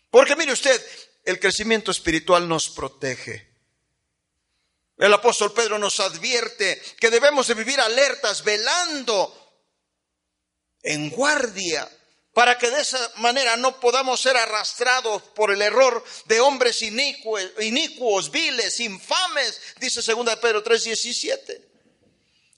Porque 0.09 0.35
mire 0.35 0.55
usted, 0.55 0.83
el 1.27 1.39
crecimiento 1.39 1.91
espiritual 1.91 2.49
nos 2.49 2.71
protege. 2.71 3.55
El 4.97 5.13
apóstol 5.13 5.53
Pedro 5.53 5.79
nos 5.79 6.01
advierte 6.01 6.81
que 6.99 7.11
debemos 7.11 7.49
de 7.49 7.55
vivir 7.55 7.79
alertas, 7.81 8.43
velando, 8.43 9.61
en 10.83 11.11
guardia, 11.11 11.87
para 12.33 12.59
que 12.59 12.71
de 12.71 12.81
esa 12.81 13.13
manera 13.17 13.57
no 13.57 13.81
podamos 13.81 14.21
ser 14.21 14.37
arrastrados 14.37 15.23
por 15.35 15.51
el 15.51 15.63
error 15.63 16.05
de 16.27 16.41
hombres 16.41 16.81
inicuos, 16.83 18.31
viles, 18.31 18.81
infames, 18.81 19.61
dice 19.79 20.01
2 20.01 20.37
Pedro 20.37 20.63
3:17. 20.63 21.69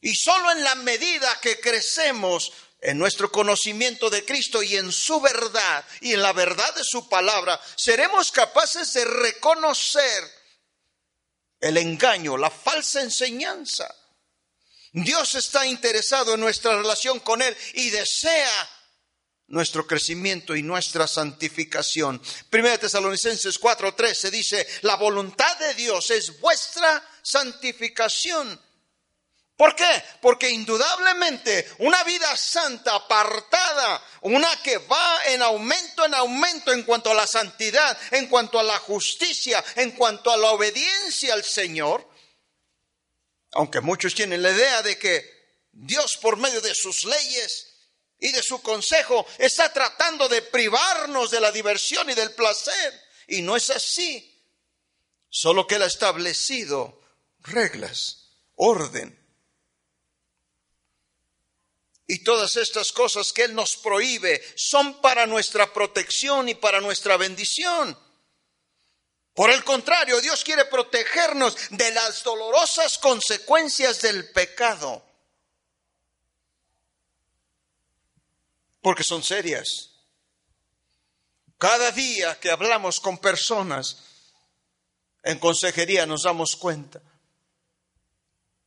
Y 0.03 0.15
solo 0.15 0.51
en 0.51 0.63
la 0.65 0.75
medida 0.75 1.39
que 1.41 1.61
crecemos 1.61 2.53
en 2.81 2.99
nuestro 2.99 3.31
conocimiento 3.31 4.11
de 4.11 4.25
Cristo 4.25 4.63
y 4.63 4.77
en 4.77 4.91
su 4.91 5.21
verdad 5.21 5.85
y 6.01 6.13
en 6.13 6.23
la 6.23 6.33
verdad 6.33 6.75
de 6.75 6.83
su 6.85 7.09
palabra, 7.09 7.59
seremos 7.77 8.33
capaces 8.33 8.93
de 8.93 9.05
reconocer 9.05 10.31
el 11.61 11.77
engaño, 11.79 12.37
la 12.37 12.51
falsa 12.51 13.01
enseñanza. 13.01 13.89
Dios 14.93 15.37
está 15.37 15.65
interesado 15.65 16.35
en 16.35 16.41
nuestra 16.41 16.77
relación 16.77 17.21
con 17.21 17.41
Él 17.41 17.57
y 17.75 17.91
desea 17.91 18.69
nuestro 19.53 19.87
crecimiento 19.87 20.57
y 20.57 20.63
nuestra 20.63 21.07
santificación. 21.07 22.21
Primera 22.51 22.77
Tesalonicenses 22.77 23.61
4:13 23.61 24.31
dice, 24.31 24.67
la 24.83 24.97
voluntad 24.97 25.57
de 25.59 25.75
Dios 25.75 26.11
es 26.11 26.41
vuestra 26.41 27.03
santificación 27.23 28.61
¿Por 29.63 29.77
qué? 29.77 30.03
Porque 30.21 30.51
indudablemente 30.51 31.69
una 31.79 32.03
vida 32.03 32.37
santa, 32.37 32.97
apartada, 32.97 34.03
una 34.23 34.61
que 34.61 34.79
va 34.79 35.25
en 35.27 35.41
aumento, 35.41 36.05
en 36.05 36.15
aumento 36.15 36.73
en 36.73 36.83
cuanto 36.83 37.13
a 37.13 37.15
la 37.15 37.29
santidad, 37.29 37.97
en 38.11 38.27
cuanto 38.27 38.59
a 38.59 38.65
la 38.65 38.77
justicia, 38.79 39.63
en 39.77 39.93
cuanto 39.93 40.33
a 40.33 40.37
la 40.37 40.51
obediencia 40.51 41.35
al 41.35 41.45
Señor, 41.45 42.09
aunque 43.53 43.81
muchos 43.81 44.17
tienen 44.17 44.43
la 44.43 44.51
idea 44.51 44.83
de 44.83 44.99
que 44.99 45.31
Dios 45.71 46.19
por 46.21 46.39
medio 46.39 46.61
de 46.61 46.75
sus 46.75 47.05
leyes 47.05 47.72
y 48.23 48.31
de 48.31 48.41
su 48.41 48.63
consejo 48.63 49.27
está 49.37 49.73
tratando 49.73 50.29
de 50.29 50.43
privarnos 50.43 51.33
de 51.33 51.41
la 51.41 51.51
diversión 51.51 52.09
y 52.09 52.15
del 52.15 52.33
placer, 52.33 53.03
y 53.27 53.43
no 53.43 53.57
es 53.57 53.69
así, 53.71 54.41
solo 55.29 55.67
que 55.67 55.75
Él 55.75 55.83
ha 55.83 55.87
establecido 55.87 57.03
reglas, 57.41 58.29
orden, 58.55 59.19
y 62.07 62.23
todas 62.23 62.57
estas 62.57 62.93
cosas 62.93 63.33
que 63.33 63.43
Él 63.43 63.57
nos 63.57 63.77
prohíbe 63.77 64.41
son 64.55 65.01
para 65.01 65.27
nuestra 65.27 65.73
protección 65.73 66.49
y 66.49 66.55
para 66.55 66.81
nuestra 66.81 67.17
bendición. 67.17 67.99
Por 69.35 69.51
el 69.51 69.65
contrario, 69.65 70.21
Dios 70.21 70.45
quiere 70.45 70.67
protegernos 70.67 71.57
de 71.71 71.91
las 71.91 72.23
dolorosas 72.23 72.99
consecuencias 72.99 74.01
del 74.01 74.31
pecado. 74.31 75.12
Porque 78.83 79.05
son 79.05 79.23
serias. 79.23 79.91
Cada 81.57 81.91
día 81.93 82.39
que 82.39 82.51
hablamos 82.51 83.01
con 83.01 83.17
personas 83.17 84.05
en 85.23 85.39
consejería 85.39 86.05
nos 86.05 86.25
damos 86.25 86.57
cuenta 86.57 87.01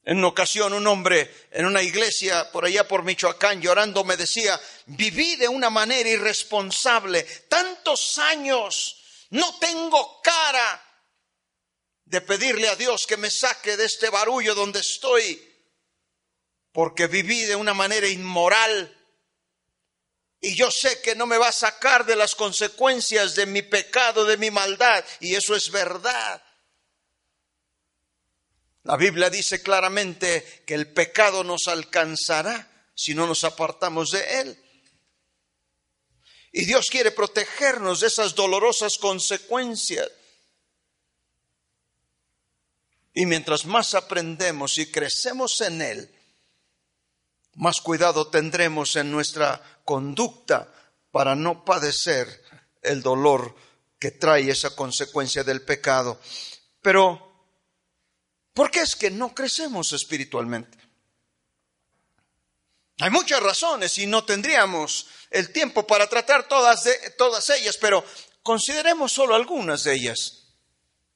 en 0.06 0.20
una 0.20 0.28
ocasión 0.28 0.72
un 0.74 0.86
hombre 0.86 1.48
en 1.52 1.66
una 1.66 1.82
iglesia 1.82 2.52
por 2.52 2.66
allá 2.66 2.88
por 2.88 3.04
Michoacán 3.04 3.60
llorando 3.60 4.04
me 4.04 4.16
decía, 4.16 4.60
viví 4.86 5.36
de 5.36 5.48
una 5.48 5.72
manera 5.72 6.08
irresponsable 6.08 7.24
tantos 7.50 8.20
años, 8.20 9.02
no 9.32 9.58
tengo 9.58 10.22
cara 10.22 10.82
de 12.06 12.22
pedirle 12.22 12.70
a 12.70 12.76
Dios 12.76 13.08
que 13.08 13.18
me 13.18 13.32
saque 13.32 13.76
de 13.78 13.86
este 13.86 14.10
barullo 14.12 14.54
donde 14.54 14.80
estoy, 14.80 15.42
porque 16.72 17.08
viví 17.08 17.42
de 17.46 17.56
una 17.56 17.74
manera 17.74 18.08
inmoral. 18.08 18.92
Y 20.46 20.54
yo 20.54 20.70
sé 20.70 21.02
que 21.02 21.16
no 21.16 21.26
me 21.26 21.40
va 21.40 21.48
a 21.48 21.52
sacar 21.52 22.06
de 22.06 22.16
las 22.16 22.36
consecuencias 22.36 23.34
de 23.34 23.48
mi 23.48 23.64
pecado, 23.64 24.26
de 24.26 24.38
mi 24.38 24.52
maldad, 24.52 25.04
y 25.20 25.34
eso 25.34 25.56
es 25.56 25.72
verdad. 25.72 26.44
La 28.84 28.96
Biblia 28.96 29.32
dice 29.32 29.64
claramente 29.64 30.64
que 30.68 30.76
el 30.76 30.94
pecado 30.94 31.44
nos 31.44 31.68
alcanzará 31.68 32.92
si 32.94 33.16
no 33.16 33.26
nos 33.26 33.44
apartamos 33.44 34.12
de 34.12 34.42
él. 34.42 34.64
Y 36.52 36.66
Dios 36.66 36.92
quiere 36.92 37.10
protegernos 37.10 38.02
de 38.02 38.08
esas 38.08 38.36
dolorosas 38.36 39.00
consecuencias. 39.00 40.12
Y 43.16 43.26
mientras 43.26 43.66
más 43.66 43.96
aprendemos 43.96 44.78
y 44.78 44.92
crecemos 44.92 45.60
en 45.62 45.82
Él, 45.82 46.15
más 47.56 47.82
cuidado 47.82 48.28
tendremos 48.28 48.96
en 48.96 49.12
nuestra 49.12 49.62
conducta 49.84 50.72
para 51.12 51.36
no 51.36 51.66
padecer 51.66 52.44
el 52.82 53.02
dolor 53.02 53.56
que 54.00 54.12
trae 54.12 54.50
esa 54.50 54.76
consecuencia 54.76 55.44
del 55.44 55.62
pecado. 55.62 56.20
Pero 56.82 57.26
¿Por 58.56 58.72
qué 58.72 58.80
es 58.80 58.96
que 58.96 59.12
no 59.12 59.36
crecemos 59.36 59.92
espiritualmente? 59.92 60.78
Hay 63.00 63.10
muchas 63.10 63.44
razones 63.44 63.98
y 63.98 64.08
no 64.08 64.24
tendríamos 64.24 65.08
el 65.30 65.52
tiempo 65.52 65.86
para 65.86 66.08
tratar 66.08 66.48
todas, 66.48 66.86
de, 66.86 66.94
todas 67.18 67.50
ellas, 67.50 67.78
pero 67.82 68.06
consideremos 68.42 69.12
solo 69.12 69.36
algunas 69.36 69.84
de 69.84 69.96
ellas, 69.96 70.54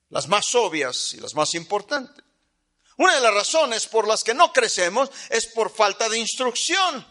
las 0.09 0.27
más 0.27 0.53
obvias 0.53 1.13
y 1.13 1.21
las 1.21 1.33
más 1.33 1.55
importantes. 1.55 2.25
Una 2.99 3.15
de 3.15 3.21
las 3.21 3.33
razones 3.33 3.87
por 3.87 4.05
las 4.05 4.25
que 4.25 4.33
no 4.33 4.51
crecemos 4.51 5.09
es 5.29 5.47
por 5.47 5.73
falta 5.73 6.09
de 6.09 6.17
instrucción. 6.17 7.07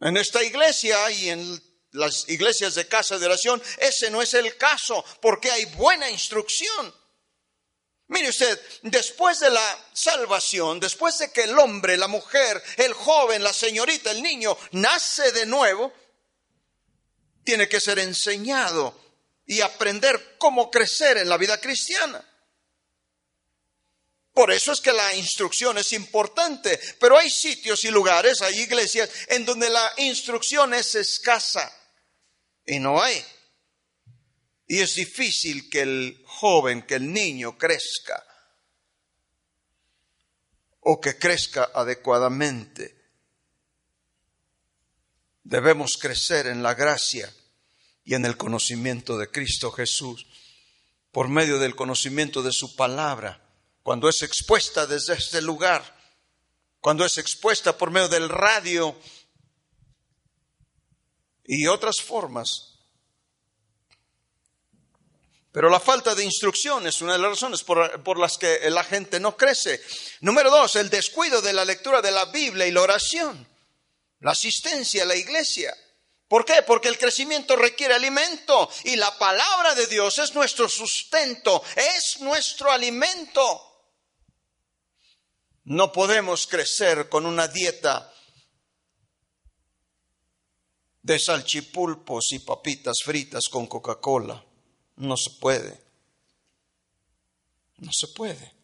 En 0.00 0.18
esta 0.18 0.44
iglesia 0.44 1.10
y 1.10 1.30
en 1.30 1.62
las 1.92 2.28
iglesias 2.28 2.74
de 2.74 2.86
casa 2.86 3.18
de 3.18 3.24
oración, 3.24 3.62
ese 3.78 4.10
no 4.10 4.20
es 4.20 4.34
el 4.34 4.58
caso, 4.58 5.02
porque 5.22 5.50
hay 5.50 5.64
buena 5.76 6.10
instrucción. 6.10 6.94
Mire 8.08 8.28
usted, 8.28 8.60
después 8.82 9.40
de 9.40 9.48
la 9.48 9.86
salvación, 9.94 10.80
después 10.80 11.16
de 11.16 11.32
que 11.32 11.44
el 11.44 11.58
hombre, 11.58 11.96
la 11.96 12.08
mujer, 12.08 12.62
el 12.76 12.92
joven, 12.92 13.42
la 13.42 13.54
señorita, 13.54 14.10
el 14.10 14.22
niño 14.22 14.54
nace 14.72 15.32
de 15.32 15.46
nuevo, 15.46 15.94
tiene 17.42 17.66
que 17.70 17.80
ser 17.80 17.98
enseñado 18.00 19.00
y 19.46 19.62
aprender 19.62 20.36
cómo 20.36 20.70
crecer 20.70 21.16
en 21.16 21.30
la 21.30 21.38
vida 21.38 21.58
cristiana. 21.58 22.22
Por 24.38 24.52
eso 24.52 24.70
es 24.70 24.80
que 24.80 24.92
la 24.92 25.12
instrucción 25.16 25.78
es 25.78 25.92
importante, 25.92 26.78
pero 27.00 27.18
hay 27.18 27.28
sitios 27.28 27.82
y 27.82 27.90
lugares, 27.90 28.40
hay 28.40 28.60
iglesias 28.60 29.10
en 29.26 29.44
donde 29.44 29.68
la 29.68 29.92
instrucción 29.96 30.74
es 30.74 30.94
escasa 30.94 31.68
y 32.64 32.78
no 32.78 33.02
hay. 33.02 33.20
Y 34.68 34.78
es 34.78 34.94
difícil 34.94 35.68
que 35.68 35.80
el 35.80 36.22
joven, 36.24 36.82
que 36.82 36.94
el 36.94 37.12
niño 37.12 37.58
crezca 37.58 38.24
o 40.82 41.00
que 41.00 41.18
crezca 41.18 41.72
adecuadamente. 41.74 42.96
Debemos 45.42 45.98
crecer 46.00 46.46
en 46.46 46.62
la 46.62 46.74
gracia 46.74 47.28
y 48.04 48.14
en 48.14 48.24
el 48.24 48.36
conocimiento 48.36 49.18
de 49.18 49.32
Cristo 49.32 49.72
Jesús 49.72 50.28
por 51.10 51.26
medio 51.26 51.58
del 51.58 51.74
conocimiento 51.74 52.40
de 52.40 52.52
su 52.52 52.76
palabra, 52.76 53.47
cuando 53.88 54.10
es 54.10 54.20
expuesta 54.20 54.86
desde 54.86 55.14
este 55.14 55.40
lugar, 55.40 55.82
cuando 56.78 57.06
es 57.06 57.16
expuesta 57.16 57.74
por 57.78 57.90
medio 57.90 58.06
del 58.06 58.28
radio 58.28 58.94
y 61.46 61.66
otras 61.66 62.02
formas 62.02 62.74
pero 65.50 65.70
la 65.70 65.80
falta 65.80 66.14
de 66.14 66.22
instrucción 66.22 66.86
es 66.86 67.00
una 67.00 67.14
de 67.14 67.18
las 67.18 67.30
razones 67.30 67.64
por, 67.64 68.18
las 68.18 68.36
que 68.36 68.68
la 68.68 68.84
gente 68.84 69.18
no 69.18 69.38
crece. 69.38 69.82
Número 70.20 70.50
dos, 70.50 70.76
el 70.76 70.90
descuido 70.90 71.40
de 71.40 71.54
la 71.54 71.64
lectura 71.64 72.02
de 72.02 72.10
la 72.10 72.26
Biblia 72.26 72.66
y 72.66 72.70
la 72.70 72.82
oración. 72.82 73.48
La 74.20 74.32
asistencia 74.32 75.04
a 75.04 75.06
la 75.06 75.16
iglesia. 75.16 75.74
¿Por 76.28 76.44
qué? 76.44 76.62
Porque 76.62 76.88
el 76.88 76.98
crecimiento 76.98 77.56
requiere 77.56 77.94
alimento 77.94 78.70
y 78.84 78.96
la 78.96 79.16
palabra 79.16 79.74
de 79.74 79.86
Dios 79.86 80.18
es 80.18 80.34
nuestro 80.34 80.68
sustento, 80.68 81.64
es 81.74 82.20
nuestro 82.20 82.70
alimento. 82.70 83.67
No 85.68 85.92
podemos 85.92 86.46
crecer 86.46 87.10
con 87.10 87.26
una 87.26 87.46
dieta 87.46 88.10
de 91.02 91.18
salchipulpos 91.18 92.32
y 92.32 92.38
papitas 92.38 93.02
fritas 93.04 93.50
con 93.50 93.66
Coca-Cola. 93.66 94.42
No 94.96 95.16
se 95.18 95.28
puede. 95.32 95.78
No 97.76 97.92
se 97.92 98.08
puede. 98.08 98.54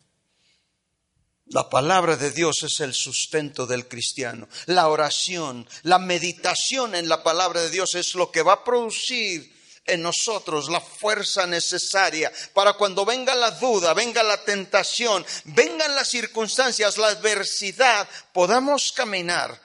La 1.49 1.69
palabra 1.69 2.17
de 2.17 2.31
Dios 2.31 2.63
es 2.63 2.81
el 2.81 2.95
sustento 2.95 3.67
del 3.67 3.87
cristiano. 3.87 4.49
La 4.65 4.89
oración, 4.89 5.69
la 5.83 5.99
meditación 5.99 6.95
en 6.95 7.11
la 7.11 7.23
palabra 7.23 7.61
de 7.61 7.69
Dios 7.69 7.95
es 7.97 8.15
lo 8.15 8.31
que 8.31 8.41
va 8.41 8.55
a 8.55 8.65
producir 8.65 9.55
en 9.87 10.03
nosotros 10.03 10.69
la 10.69 10.81
fuerza 10.81 11.47
necesaria 11.47 12.33
para 12.53 12.75
cuando 12.75 13.05
venga 13.05 13.35
la 13.35 13.51
duda, 13.53 13.95
venga 13.95 14.23
la 14.23 14.43
tentación, 14.45 15.25
vengan 15.45 15.95
las 15.95 16.09
circunstancias, 16.09 16.99
la 16.99 17.09
adversidad, 17.09 18.09
podamos 18.33 18.93
caminar 18.93 19.61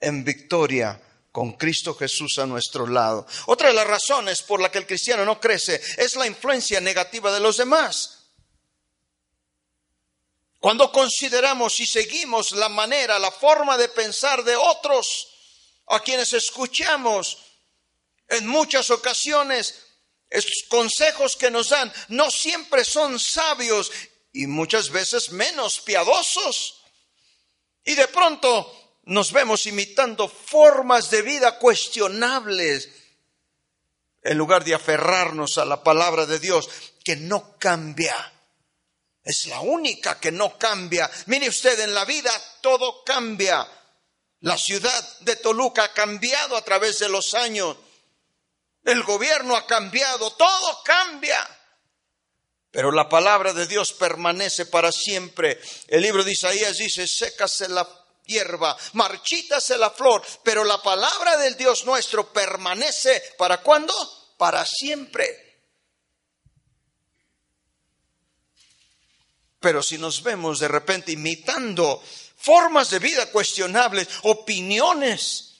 en 0.00 0.24
victoria 0.24 1.00
con 1.30 1.52
Cristo 1.52 1.94
Jesús 1.94 2.38
a 2.38 2.46
nuestro 2.46 2.86
lado. 2.86 3.26
Otra 3.46 3.68
de 3.68 3.74
las 3.74 3.86
razones 3.86 4.42
por 4.42 4.60
la 4.60 4.70
que 4.70 4.78
el 4.78 4.86
cristiano 4.86 5.24
no 5.24 5.38
crece 5.38 5.80
es 5.96 6.16
la 6.16 6.26
influencia 6.26 6.80
negativa 6.80 7.32
de 7.32 7.40
los 7.40 7.58
demás. 7.58 8.14
Cuando 10.58 10.90
consideramos 10.90 11.78
y 11.78 11.86
seguimos 11.86 12.52
la 12.52 12.68
manera, 12.68 13.18
la 13.18 13.30
forma 13.30 13.76
de 13.76 13.88
pensar 13.88 14.42
de 14.42 14.56
otros 14.56 15.28
a 15.86 16.00
quienes 16.00 16.32
escuchamos, 16.32 17.38
en 18.28 18.46
muchas 18.46 18.90
ocasiones 18.90 19.74
estos 20.30 20.64
consejos 20.68 21.36
que 21.36 21.50
nos 21.50 21.70
dan 21.70 21.92
no 22.08 22.30
siempre 22.30 22.84
son 22.84 23.18
sabios 23.18 23.90
y 24.32 24.46
muchas 24.46 24.90
veces 24.90 25.30
menos 25.30 25.80
piadosos. 25.80 26.82
Y 27.84 27.94
de 27.94 28.08
pronto 28.08 28.98
nos 29.04 29.32
vemos 29.32 29.66
imitando 29.66 30.28
formas 30.28 31.10
de 31.10 31.22
vida 31.22 31.58
cuestionables 31.58 32.90
en 34.22 34.36
lugar 34.36 34.64
de 34.64 34.74
aferrarnos 34.74 35.56
a 35.56 35.64
la 35.64 35.82
palabra 35.82 36.26
de 36.26 36.38
Dios 36.38 36.68
que 37.02 37.16
no 37.16 37.56
cambia. 37.58 38.32
Es 39.24 39.46
la 39.46 39.60
única 39.60 40.20
que 40.20 40.30
no 40.30 40.58
cambia. 40.58 41.10
Mire 41.26 41.48
usted, 41.48 41.80
en 41.80 41.94
la 41.94 42.04
vida 42.04 42.30
todo 42.60 43.02
cambia. 43.04 43.66
La 44.40 44.58
ciudad 44.58 45.18
de 45.20 45.36
Toluca 45.36 45.84
ha 45.84 45.92
cambiado 45.92 46.56
a 46.56 46.62
través 46.62 46.98
de 46.98 47.08
los 47.08 47.34
años 47.34 47.76
el 48.88 49.02
gobierno 49.02 49.56
ha 49.56 49.66
cambiado, 49.66 50.30
todo 50.32 50.82
cambia. 50.82 51.38
Pero 52.70 52.90
la 52.92 53.08
palabra 53.08 53.52
de 53.52 53.66
Dios 53.66 53.92
permanece 53.92 54.66
para 54.66 54.92
siempre. 54.92 55.60
El 55.86 56.02
libro 56.02 56.24
de 56.24 56.32
Isaías 56.32 56.76
dice, 56.76 57.06
sécase 57.06 57.68
la 57.68 57.88
hierba, 58.24 58.76
marchítase 58.92 59.78
la 59.78 59.90
flor, 59.90 60.22
pero 60.42 60.64
la 60.64 60.82
palabra 60.82 61.36
del 61.38 61.56
Dios 61.56 61.84
nuestro 61.86 62.32
permanece 62.32 63.22
para 63.38 63.62
cuándo? 63.62 63.94
Para 64.36 64.64
siempre. 64.66 65.46
Pero 69.60 69.82
si 69.82 69.98
nos 69.98 70.22
vemos 70.22 70.60
de 70.60 70.68
repente 70.68 71.12
imitando 71.12 72.02
formas 72.36 72.90
de 72.90 73.00
vida 73.00 73.30
cuestionables, 73.32 74.08
opiniones, 74.22 75.56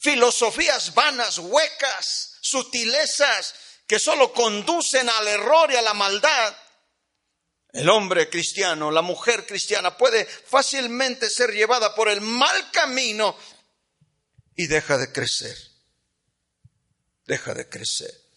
filosofías 0.00 0.94
vanas, 0.94 1.38
huecas, 1.38 2.27
sutilezas 2.40 3.54
que 3.86 3.98
solo 3.98 4.32
conducen 4.32 5.08
al 5.08 5.28
error 5.28 5.70
y 5.72 5.76
a 5.76 5.82
la 5.82 5.94
maldad, 5.94 6.56
el 7.72 7.88
hombre 7.90 8.30
cristiano, 8.30 8.90
la 8.90 9.02
mujer 9.02 9.46
cristiana 9.46 9.96
puede 9.96 10.24
fácilmente 10.24 11.28
ser 11.28 11.52
llevada 11.52 11.94
por 11.94 12.08
el 12.08 12.20
mal 12.20 12.70
camino 12.70 13.36
y 14.56 14.66
deja 14.66 14.96
de 14.96 15.12
crecer. 15.12 15.56
Deja 17.26 17.52
de 17.54 17.68
crecer. 17.68 18.27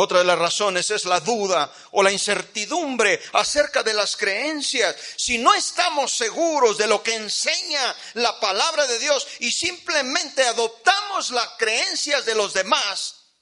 Otra 0.00 0.20
de 0.20 0.24
las 0.24 0.38
razones 0.38 0.92
es 0.92 1.06
la 1.06 1.18
duda 1.18 1.72
o 1.90 2.04
la 2.04 2.12
incertidumbre 2.12 3.20
acerca 3.32 3.82
de 3.82 3.92
las 3.92 4.16
creencias. 4.16 4.94
Si 5.16 5.38
no 5.38 5.52
estamos 5.54 6.16
seguros 6.16 6.78
de 6.78 6.86
lo 6.86 7.02
que 7.02 7.16
enseña 7.16 7.96
la 8.14 8.38
palabra 8.38 8.86
de 8.86 8.96
Dios 9.00 9.26
y 9.40 9.50
simplemente 9.50 10.44
adoptamos 10.44 11.32
las 11.32 11.48
creencias 11.58 12.24
de 12.24 12.36
los 12.36 12.54
demás, 12.54 13.32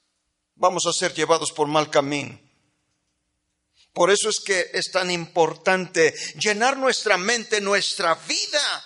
vamos 0.55 0.87
a 0.87 0.93
ser 0.93 1.13
llevados 1.13 1.51
por 1.51 1.67
mal 1.67 1.91
camino. 1.91 2.41
Por 3.93 4.09
eso 4.09 4.27
es 4.27 4.39
que 4.39 4.71
es 4.73 4.91
tan 4.91 5.11
importante 5.11 6.11
llenar 6.39 6.75
nuestra 6.75 7.17
mente, 7.17 7.61
nuestra 7.61 8.15
vida 8.15 8.85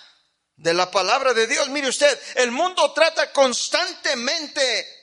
de 0.56 0.74
la 0.74 0.90
palabra 0.90 1.32
de 1.32 1.46
Dios. 1.46 1.70
Mire 1.70 1.88
usted, 1.88 2.20
el 2.34 2.50
mundo 2.50 2.92
trata 2.92 3.32
constantemente 3.32 5.01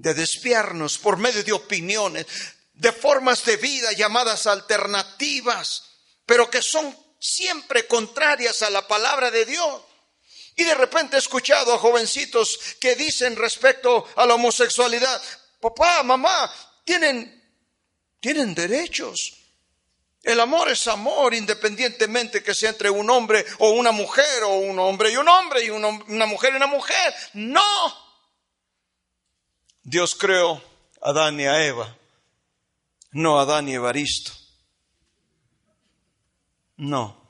de 0.00 0.14
despiarnos 0.14 0.96
por 0.96 1.18
medio 1.18 1.44
de 1.44 1.52
opiniones, 1.52 2.26
de 2.72 2.90
formas 2.90 3.44
de 3.44 3.58
vida 3.58 3.92
llamadas 3.92 4.46
alternativas, 4.46 5.84
pero 6.24 6.48
que 6.48 6.62
son 6.62 6.96
siempre 7.18 7.86
contrarias 7.86 8.62
a 8.62 8.70
la 8.70 8.88
palabra 8.88 9.30
de 9.30 9.44
Dios. 9.44 9.82
Y 10.56 10.64
de 10.64 10.74
repente 10.74 11.16
he 11.16 11.18
escuchado 11.18 11.74
a 11.74 11.78
jovencitos 11.78 12.58
que 12.80 12.94
dicen 12.94 13.36
respecto 13.36 14.08
a 14.16 14.24
la 14.24 14.36
homosexualidad, 14.36 15.20
papá, 15.60 16.02
mamá, 16.02 16.50
tienen, 16.82 17.54
tienen 18.20 18.54
derechos. 18.54 19.34
El 20.22 20.40
amor 20.40 20.70
es 20.70 20.86
amor 20.86 21.34
independientemente 21.34 22.42
que 22.42 22.54
sea 22.54 22.70
entre 22.70 22.88
un 22.88 23.08
hombre 23.10 23.44
o 23.58 23.72
una 23.72 23.92
mujer 23.92 24.44
o 24.44 24.56
un 24.56 24.78
hombre 24.78 25.10
y 25.12 25.18
un 25.18 25.28
hombre 25.28 25.62
y 25.62 25.68
una 25.68 26.24
mujer 26.26 26.54
y 26.54 26.56
una 26.56 26.66
mujer. 26.66 27.14
No, 27.34 28.09
Dios 29.82 30.14
creó 30.14 30.62
a 31.00 31.10
Adán 31.10 31.40
y 31.40 31.44
a 31.44 31.64
Eva, 31.64 31.96
no 33.12 33.38
a 33.38 33.42
Adán 33.42 33.68
y 33.68 33.74
Evaristo. 33.74 34.32
No. 36.76 37.28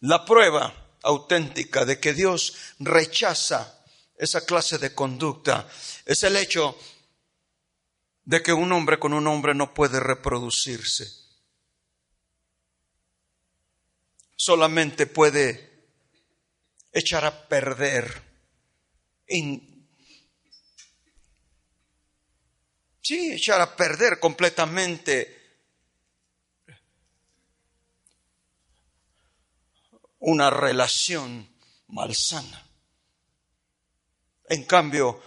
La 0.00 0.24
prueba 0.24 0.72
auténtica 1.02 1.84
de 1.84 1.98
que 1.98 2.12
Dios 2.12 2.54
rechaza 2.78 3.84
esa 4.16 4.44
clase 4.44 4.78
de 4.78 4.94
conducta 4.94 5.68
es 6.04 6.22
el 6.22 6.36
hecho 6.36 6.76
de 8.24 8.42
que 8.42 8.52
un 8.52 8.72
hombre 8.72 8.98
con 8.98 9.12
un 9.12 9.26
hombre 9.26 9.54
no 9.54 9.72
puede 9.72 10.00
reproducirse. 10.00 11.06
Solamente 14.34 15.06
puede 15.06 15.88
echar 16.92 17.24
a 17.24 17.48
perder 17.48 18.22
Sí, 23.06 23.34
echar 23.34 23.60
a 23.60 23.76
perder 23.76 24.18
completamente 24.18 25.60
una 30.18 30.50
relación 30.50 31.48
malsana. 31.86 32.66
En 34.48 34.64
cambio, 34.64 35.22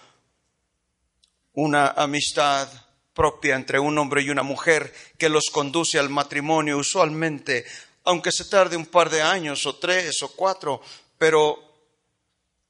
una 1.54 1.92
amistad 1.92 2.70
propia 3.14 3.56
entre 3.56 3.80
un 3.80 3.98
hombre 3.98 4.24
y 4.24 4.30
una 4.30 4.44
mujer 4.44 4.94
que 5.18 5.30
los 5.30 5.46
conduce 5.50 5.98
al 5.98 6.10
matrimonio, 6.10 6.80
usualmente, 6.80 7.66
aunque 8.04 8.34
se 8.34 8.44
tarde 8.44 8.76
un 8.76 8.88
par 8.88 9.10
de 9.10 9.22
años 9.22 9.66
o 9.66 9.78
tres 9.78 10.22
o 10.22 10.36
cuatro, 10.36 10.82
pero 11.18 11.69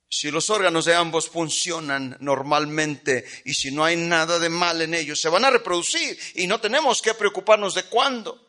si 0.09 0.31
los 0.31 0.49
órganos 0.49 0.85
de 0.85 0.95
ambos 0.95 1.29
funcionan 1.29 2.17
normalmente 2.19 3.25
y 3.45 3.53
si 3.53 3.69
no 3.69 3.85
hay 3.85 3.95
nada 3.95 4.39
de 4.39 4.49
mal 4.49 4.81
en 4.81 4.95
ellos, 4.95 5.21
se 5.21 5.29
van 5.29 5.45
a 5.45 5.51
reproducir 5.51 6.17
y 6.33 6.47
no 6.47 6.59
tenemos 6.59 7.01
que 7.03 7.13
preocuparnos 7.13 7.75
de 7.75 7.83
cuándo, 7.83 8.43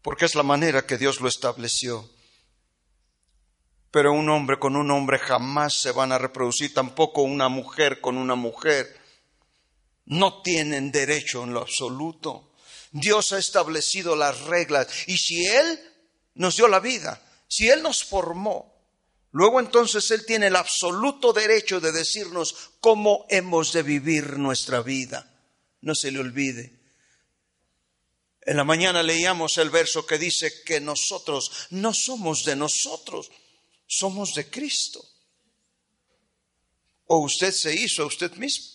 porque 0.00 0.24
es 0.24 0.34
la 0.34 0.42
manera 0.42 0.86
que 0.86 0.96
Dios 0.96 1.20
lo 1.20 1.28
estableció. 1.28 2.08
Pero 3.90 4.14
un 4.14 4.30
hombre 4.30 4.58
con 4.58 4.74
un 4.74 4.90
hombre 4.90 5.18
jamás 5.18 5.74
se 5.74 5.92
van 5.92 6.12
a 6.12 6.18
reproducir, 6.18 6.72
tampoco 6.72 7.20
una 7.20 7.50
mujer 7.50 8.00
con 8.00 8.16
una 8.16 8.34
mujer. 8.34 8.98
No 10.06 10.40
tienen 10.40 10.90
derecho 10.90 11.44
en 11.44 11.52
lo 11.52 11.60
absoluto. 11.60 12.52
Dios 12.90 13.32
ha 13.32 13.38
establecido 13.38 14.16
las 14.16 14.40
reglas 14.40 14.88
y 15.06 15.18
si 15.18 15.46
Él 15.46 15.78
nos 16.34 16.56
dio 16.56 16.68
la 16.68 16.80
vida, 16.80 17.22
si 17.48 17.68
Él 17.68 17.82
nos 17.82 18.02
formó, 18.02 18.71
Luego 19.32 19.60
entonces 19.60 20.10
Él 20.10 20.26
tiene 20.26 20.48
el 20.48 20.56
absoluto 20.56 21.32
derecho 21.32 21.80
de 21.80 21.90
decirnos 21.90 22.72
cómo 22.80 23.26
hemos 23.30 23.72
de 23.72 23.82
vivir 23.82 24.38
nuestra 24.38 24.82
vida. 24.82 25.28
No 25.80 25.94
se 25.94 26.12
le 26.12 26.20
olvide. 26.20 26.78
En 28.42 28.56
la 28.56 28.64
mañana 28.64 29.02
leíamos 29.02 29.56
el 29.56 29.70
verso 29.70 30.04
que 30.04 30.18
dice 30.18 30.62
que 30.64 30.80
nosotros 30.80 31.68
no 31.70 31.94
somos 31.94 32.44
de 32.44 32.56
nosotros, 32.56 33.30
somos 33.86 34.34
de 34.34 34.50
Cristo. 34.50 35.02
¿O 37.06 37.18
usted 37.18 37.52
se 37.52 37.74
hizo 37.74 38.02
a 38.02 38.06
usted 38.06 38.32
mismo? 38.32 38.66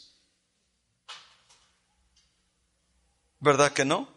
¿Verdad 3.39 3.73
que 3.73 3.85
no? 3.85 4.16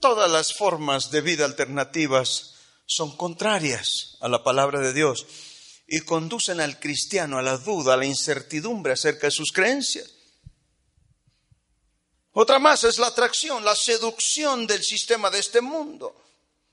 Todas 0.00 0.30
las 0.30 0.54
formas 0.54 1.10
de 1.10 1.20
vida 1.20 1.44
alternativas 1.44 2.54
son 2.86 3.16
contrarias 3.16 4.16
a 4.20 4.28
la 4.28 4.42
palabra 4.42 4.80
de 4.80 4.94
Dios 4.94 5.26
y 5.86 6.00
conducen 6.00 6.60
al 6.60 6.80
cristiano 6.80 7.38
a 7.38 7.42
la 7.42 7.58
duda, 7.58 7.94
a 7.94 7.96
la 7.98 8.06
incertidumbre 8.06 8.94
acerca 8.94 9.26
de 9.26 9.30
sus 9.30 9.52
creencias. 9.52 10.10
Otra 12.32 12.58
más 12.58 12.84
es 12.84 12.98
la 12.98 13.08
atracción, 13.08 13.62
la 13.64 13.76
seducción 13.76 14.66
del 14.66 14.82
sistema 14.82 15.28
de 15.28 15.40
este 15.40 15.60
mundo. 15.60 16.16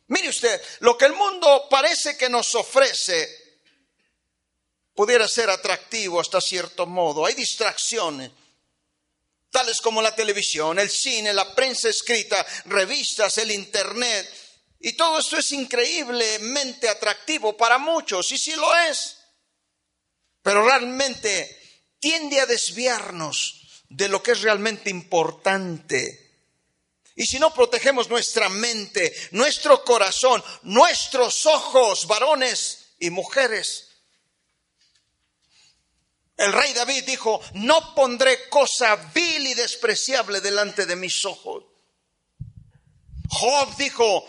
Mire 0.08 0.30
usted, 0.30 0.62
lo 0.80 0.98
que 0.98 1.06
el 1.06 1.14
mundo 1.14 1.68
parece 1.70 2.16
que 2.16 2.30
nos 2.30 2.56
ofrece 2.56 3.62
pudiera 4.96 5.28
ser 5.28 5.50
atractivo 5.50 6.22
hasta 6.22 6.40
cierto 6.40 6.86
modo. 6.86 7.26
Hay 7.26 7.34
distracciones, 7.34 8.32
tales 9.50 9.82
como 9.82 10.02
la 10.02 10.16
televisión, 10.16 10.80
el 10.80 10.90
cine, 10.90 11.34
la 11.34 11.54
prensa 11.56 11.90
escrita, 11.90 12.46
revistas, 12.66 13.38
el 13.38 13.52
Internet. 13.52 14.28
Y 14.80 14.94
todo 14.94 15.20
esto 15.20 15.38
es 15.38 15.52
increíblemente 15.52 16.88
atractivo 16.88 17.58
para 17.58 17.78
muchos, 17.78 18.32
y 18.32 18.38
sí 18.38 18.54
lo 18.56 18.76
es. 18.76 19.18
Pero 20.42 20.64
realmente 20.64 21.58
tiende 22.00 22.40
a 22.40 22.46
desviarnos 22.46 23.84
de 23.90 24.08
lo 24.08 24.22
que 24.22 24.32
es 24.32 24.42
realmente 24.42 24.90
importante. 24.90 26.28
Y 27.16 27.26
si 27.26 27.40
no 27.40 27.52
protegemos 27.52 28.10
nuestra 28.10 28.48
mente, 28.48 29.12
nuestro 29.32 29.84
corazón, 29.84 30.44
nuestros 30.62 31.48
ojos, 31.48 32.06
varones 32.06 32.94
y 33.00 33.10
mujeres. 33.10 33.87
El 36.38 36.54
rey 36.54 36.72
David 36.74 37.04
dijo, 37.06 37.42
no 37.56 37.96
pondré 37.96 38.48
cosa 38.48 38.96
vil 39.14 39.48
y 39.48 39.56
despreciable 39.56 40.40
delante 40.40 40.86
de 40.86 40.96
mis 40.96 41.26
ojos. 41.26 41.66
Job 43.28 43.76
dijo, 43.76 44.28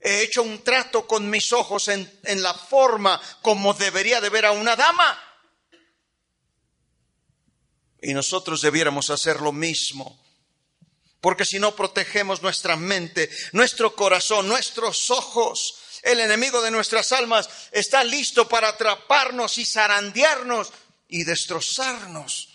he 0.00 0.22
hecho 0.22 0.42
un 0.42 0.64
trato 0.64 1.06
con 1.06 1.30
mis 1.30 1.52
ojos 1.52 1.86
en, 1.88 2.20
en 2.24 2.42
la 2.42 2.54
forma 2.54 3.20
como 3.40 3.72
debería 3.72 4.20
de 4.20 4.30
ver 4.30 4.46
a 4.46 4.52
una 4.52 4.74
dama. 4.74 5.18
Y 8.02 8.12
nosotros 8.12 8.60
debiéramos 8.60 9.10
hacer 9.10 9.40
lo 9.40 9.52
mismo. 9.52 10.18
Porque 11.20 11.44
si 11.44 11.58
no 11.58 11.76
protegemos 11.76 12.42
nuestra 12.42 12.76
mente, 12.76 13.30
nuestro 13.52 13.94
corazón, 13.94 14.48
nuestros 14.48 15.10
ojos, 15.10 15.74
el 16.02 16.20
enemigo 16.20 16.62
de 16.62 16.70
nuestras 16.70 17.12
almas 17.12 17.48
está 17.72 18.04
listo 18.04 18.48
para 18.48 18.68
atraparnos 18.68 19.58
y 19.58 19.64
zarandearnos 19.64 20.72
y 21.08 21.24
destrozarnos. 21.24 22.48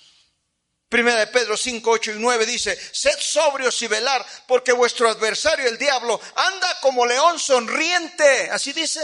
Primera 0.90 1.20
de 1.20 1.28
Pedro 1.28 1.58
5, 1.58 1.90
8 1.90 2.12
y 2.12 2.20
9 2.20 2.46
dice, 2.46 2.78
sed 2.94 3.18
sobrios 3.20 3.82
y 3.82 3.88
velar, 3.88 4.26
porque 4.48 4.72
vuestro 4.72 5.10
adversario, 5.10 5.68
el 5.68 5.78
diablo, 5.78 6.20
anda 6.36 6.80
como 6.80 7.06
león 7.06 7.40
sonriente, 7.40 8.50
así 8.52 8.72
dice, 8.72 9.02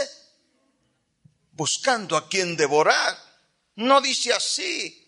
buscando 1.52 2.16
a 2.16 2.28
quien 2.28 2.56
devorar. 2.56 3.18
No 3.76 4.00
dice 4.00 4.32
así. 4.32 4.98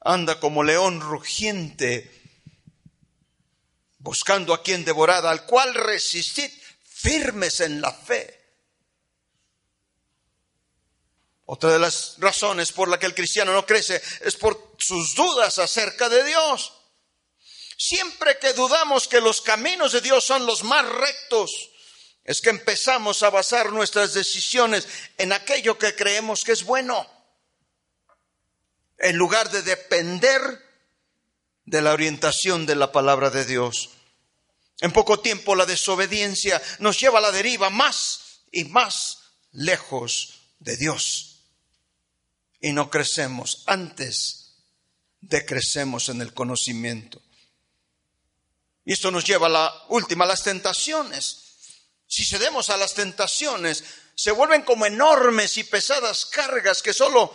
Anda 0.00 0.40
como 0.40 0.62
león 0.62 1.00
rugiente 1.00 2.20
buscando 4.00 4.54
a 4.54 4.62
quien 4.62 4.84
devorar, 4.84 5.24
al 5.26 5.46
cual 5.46 5.74
resistid 5.74 6.50
firmes 7.00 7.60
en 7.60 7.80
la 7.80 7.92
fe. 7.92 8.38
Otra 11.46 11.72
de 11.72 11.78
las 11.78 12.14
razones 12.18 12.70
por 12.70 12.88
la 12.88 12.98
que 12.98 13.06
el 13.06 13.14
cristiano 13.14 13.52
no 13.52 13.66
crece 13.66 14.00
es 14.20 14.36
por 14.36 14.74
sus 14.78 15.14
dudas 15.14 15.58
acerca 15.58 16.08
de 16.08 16.22
Dios. 16.22 16.72
Siempre 17.76 18.38
que 18.38 18.52
dudamos 18.52 19.08
que 19.08 19.20
los 19.20 19.40
caminos 19.40 19.92
de 19.92 20.00
Dios 20.00 20.24
son 20.24 20.46
los 20.46 20.62
más 20.62 20.86
rectos, 20.86 21.70
es 22.24 22.40
que 22.40 22.50
empezamos 22.50 23.22
a 23.22 23.30
basar 23.30 23.72
nuestras 23.72 24.14
decisiones 24.14 24.86
en 25.16 25.32
aquello 25.32 25.78
que 25.78 25.96
creemos 25.96 26.44
que 26.44 26.52
es 26.52 26.62
bueno, 26.62 27.04
en 28.98 29.16
lugar 29.16 29.50
de 29.50 29.62
depender 29.62 30.40
de 31.64 31.82
la 31.82 31.92
orientación 31.92 32.66
de 32.66 32.76
la 32.76 32.92
palabra 32.92 33.30
de 33.30 33.44
Dios. 33.44 33.90
En 34.80 34.92
poco 34.92 35.20
tiempo 35.20 35.54
la 35.54 35.66
desobediencia 35.66 36.60
nos 36.78 36.98
lleva 36.98 37.18
a 37.18 37.22
la 37.22 37.32
deriva 37.32 37.70
más 37.70 38.40
y 38.50 38.64
más 38.64 39.18
lejos 39.52 40.40
de 40.58 40.76
Dios. 40.76 41.42
Y 42.60 42.72
no 42.72 42.90
crecemos 42.90 43.62
antes 43.66 44.54
de 45.20 45.44
crecemos 45.44 46.08
en 46.08 46.20
el 46.22 46.32
conocimiento. 46.32 47.20
Y 48.84 48.92
esto 48.94 49.10
nos 49.10 49.24
lleva 49.24 49.46
a 49.46 49.50
la 49.50 49.84
última, 49.88 50.26
las 50.26 50.42
tentaciones. 50.42 51.44
Si 52.06 52.24
cedemos 52.24 52.70
a 52.70 52.76
las 52.76 52.94
tentaciones, 52.94 53.84
se 54.14 54.32
vuelven 54.32 54.62
como 54.62 54.86
enormes 54.86 55.58
y 55.58 55.64
pesadas 55.64 56.26
cargas 56.26 56.82
que 56.82 56.92
solo 56.92 57.34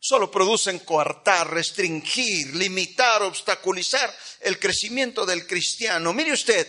solo 0.00 0.30
producen 0.30 0.80
coartar, 0.80 1.50
restringir, 1.50 2.54
limitar, 2.54 3.22
obstaculizar 3.22 4.14
el 4.40 4.58
crecimiento 4.58 5.26
del 5.26 5.46
cristiano. 5.46 6.12
Mire 6.12 6.32
usted, 6.32 6.66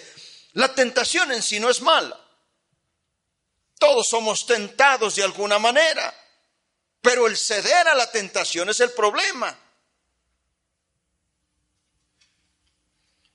la 0.54 0.74
tentación 0.74 1.32
en 1.32 1.44
sí 1.44 1.60
no 1.60 1.70
es 1.70 1.82
mala. 1.82 2.20
Todos 3.78 4.08
somos 4.10 4.46
tentados 4.46 5.16
de 5.16 5.24
alguna 5.24 5.60
manera, 5.60 6.14
pero 7.02 7.28
el 7.28 7.38
ceder 7.38 7.88
a 7.88 7.96
la 7.96 8.12
tentación 8.12 8.70
es 8.70 8.80
el 8.80 8.92
problema. 8.92 9.58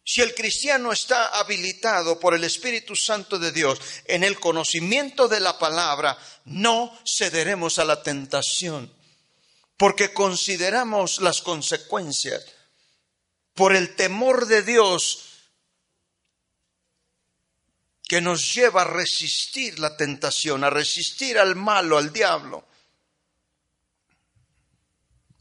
Si 0.06 0.20
el 0.20 0.34
cristiano 0.34 0.92
está 0.92 1.28
habilitado 1.28 2.20
por 2.20 2.34
el 2.34 2.44
Espíritu 2.44 2.94
Santo 2.94 3.38
de 3.38 3.52
Dios 3.52 3.80
en 4.04 4.22
el 4.22 4.38
conocimiento 4.38 5.28
de 5.28 5.40
la 5.40 5.58
palabra, 5.58 6.18
no 6.44 6.94
cederemos 7.06 7.78
a 7.78 7.86
la 7.86 8.02
tentación 8.02 8.92
porque 9.76 10.12
consideramos 10.12 11.20
las 11.20 11.42
consecuencias, 11.42 12.44
por 13.54 13.74
el 13.74 13.94
temor 13.96 14.46
de 14.46 14.62
Dios 14.62 15.34
que 18.08 18.20
nos 18.20 18.54
lleva 18.54 18.82
a 18.82 18.84
resistir 18.84 19.78
la 19.78 19.96
tentación, 19.96 20.62
a 20.62 20.70
resistir 20.70 21.38
al 21.38 21.56
malo, 21.56 21.98
al 21.98 22.12
diablo. 22.12 22.64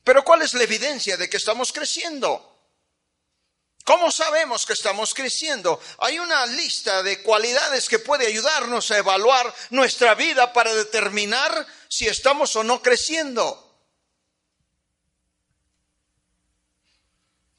Pero 0.04 0.24
¿cuál 0.24 0.41
es 0.41 0.54
la 0.54 0.63
evidencia 0.63 1.17
de 1.17 1.30
que 1.30 1.38
estamos 1.38 1.72
creciendo? 1.72 2.50
¿Cómo 3.86 4.12
sabemos 4.12 4.65
que 4.65 4.74
estamos 4.74 5.13
creciendo? 5.13 5.80
Hay 6.00 6.19
una 6.19 6.46
lista 6.46 7.04
de 7.04 7.22
cualidades 7.22 7.89
que 7.89 8.00
puede 8.00 8.28
ayudarnos 8.28 8.91
a 8.91 8.98
evaluar 8.98 9.54
nuestra 9.72 10.15
vida 10.15 10.54
para 10.54 10.74
determinar 10.74 11.67
si 11.89 12.08
estamos 12.08 12.56
o 12.56 12.63
no 12.63 12.82
creciendo. 12.82 13.72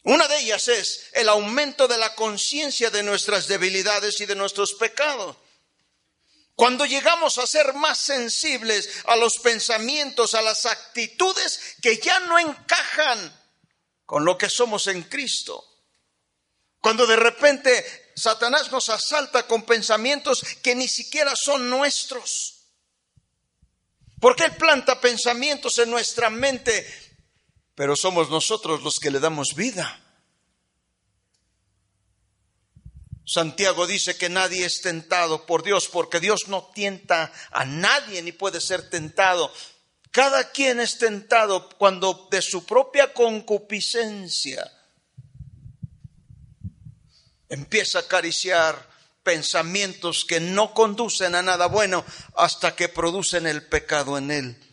Una 0.04 0.28
de 0.28 0.38
ellas 0.38 0.68
es 0.68 1.06
el 1.14 1.30
aumento 1.30 1.88
de 1.88 1.96
la 1.96 2.14
conciencia 2.14 2.90
de 2.90 3.02
nuestras 3.02 3.48
debilidades 3.48 4.20
y 4.20 4.26
de 4.26 4.34
nuestros 4.34 4.74
pecados. 4.74 5.36
Cuando 6.54 6.84
llegamos 6.84 7.38
a 7.38 7.46
ser 7.46 7.72
más 7.72 7.98
sensibles 7.98 8.88
a 9.06 9.16
los 9.16 9.38
pensamientos, 9.38 10.34
a 10.34 10.42
las 10.42 10.66
actitudes 10.66 11.76
que 11.80 11.96
ya 11.98 12.20
no 12.20 12.38
encajan 12.38 13.40
con 14.04 14.26
lo 14.26 14.36
que 14.36 14.50
somos 14.50 14.86
en 14.88 15.02
Cristo. 15.04 15.64
Cuando 16.80 17.06
de 17.06 17.16
repente 17.16 18.12
Satanás 18.14 18.70
nos 18.70 18.90
asalta 18.90 19.46
con 19.46 19.62
pensamientos 19.62 20.44
que 20.62 20.74
ni 20.74 20.86
siquiera 20.86 21.34
son 21.34 21.70
nuestros. 21.70 22.66
Porque 24.20 24.44
Él 24.44 24.56
planta 24.56 25.00
pensamientos 25.00 25.78
en 25.78 25.90
nuestra 25.90 26.28
mente 26.28 27.03
pero 27.74 27.96
somos 27.96 28.30
nosotros 28.30 28.82
los 28.82 29.00
que 29.00 29.10
le 29.10 29.20
damos 29.20 29.54
vida. 29.54 30.00
Santiago 33.26 33.86
dice 33.86 34.16
que 34.16 34.28
nadie 34.28 34.66
es 34.66 34.82
tentado 34.82 35.46
por 35.46 35.62
Dios, 35.62 35.88
porque 35.88 36.20
Dios 36.20 36.48
no 36.48 36.70
tienta 36.74 37.32
a 37.50 37.64
nadie 37.64 38.22
ni 38.22 38.32
puede 38.32 38.60
ser 38.60 38.90
tentado. 38.90 39.50
Cada 40.10 40.52
quien 40.52 40.78
es 40.78 40.98
tentado 40.98 41.68
cuando 41.70 42.28
de 42.30 42.42
su 42.42 42.64
propia 42.64 43.12
concupiscencia 43.12 44.70
empieza 47.48 47.98
a 47.98 48.02
acariciar 48.02 48.94
pensamientos 49.22 50.24
que 50.24 50.38
no 50.38 50.74
conducen 50.74 51.34
a 51.34 51.42
nada 51.42 51.66
bueno 51.66 52.04
hasta 52.36 52.76
que 52.76 52.88
producen 52.88 53.46
el 53.46 53.66
pecado 53.66 54.18
en 54.18 54.30
él. 54.30 54.63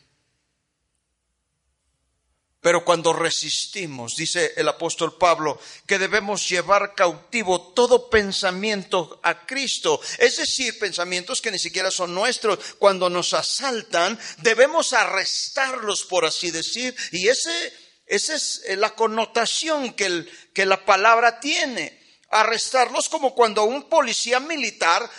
Pero 2.61 2.85
cuando 2.85 3.11
resistimos, 3.11 4.15
dice 4.15 4.53
el 4.55 4.67
apóstol 4.67 5.17
Pablo, 5.17 5.59
que 5.87 5.97
debemos 5.97 6.47
llevar 6.47 6.93
cautivo 6.93 7.73
todo 7.73 8.07
pensamiento 8.07 9.19
a 9.23 9.47
Cristo, 9.47 9.99
es 10.19 10.37
decir, 10.37 10.77
pensamientos 10.77 11.41
que 11.41 11.49
ni 11.49 11.57
siquiera 11.57 11.89
son 11.89 12.13
nuestros, 12.13 12.59
cuando 12.77 13.09
nos 13.09 13.33
asaltan, 13.33 14.19
debemos 14.37 14.93
arrestarlos, 14.93 16.03
por 16.03 16.23
así 16.23 16.51
decir, 16.51 16.95
y 17.11 17.29
ese, 17.29 17.73
esa 18.05 18.35
es 18.35 18.61
la 18.77 18.91
connotación 18.91 19.93
que, 19.93 20.27
que 20.53 20.67
la 20.67 20.85
palabra 20.85 21.39
tiene. 21.39 21.99
Arrestarlos 22.29 23.09
como 23.09 23.33
cuando 23.33 23.63
un 23.63 23.89
policía 23.89 24.39
militar 24.39 25.09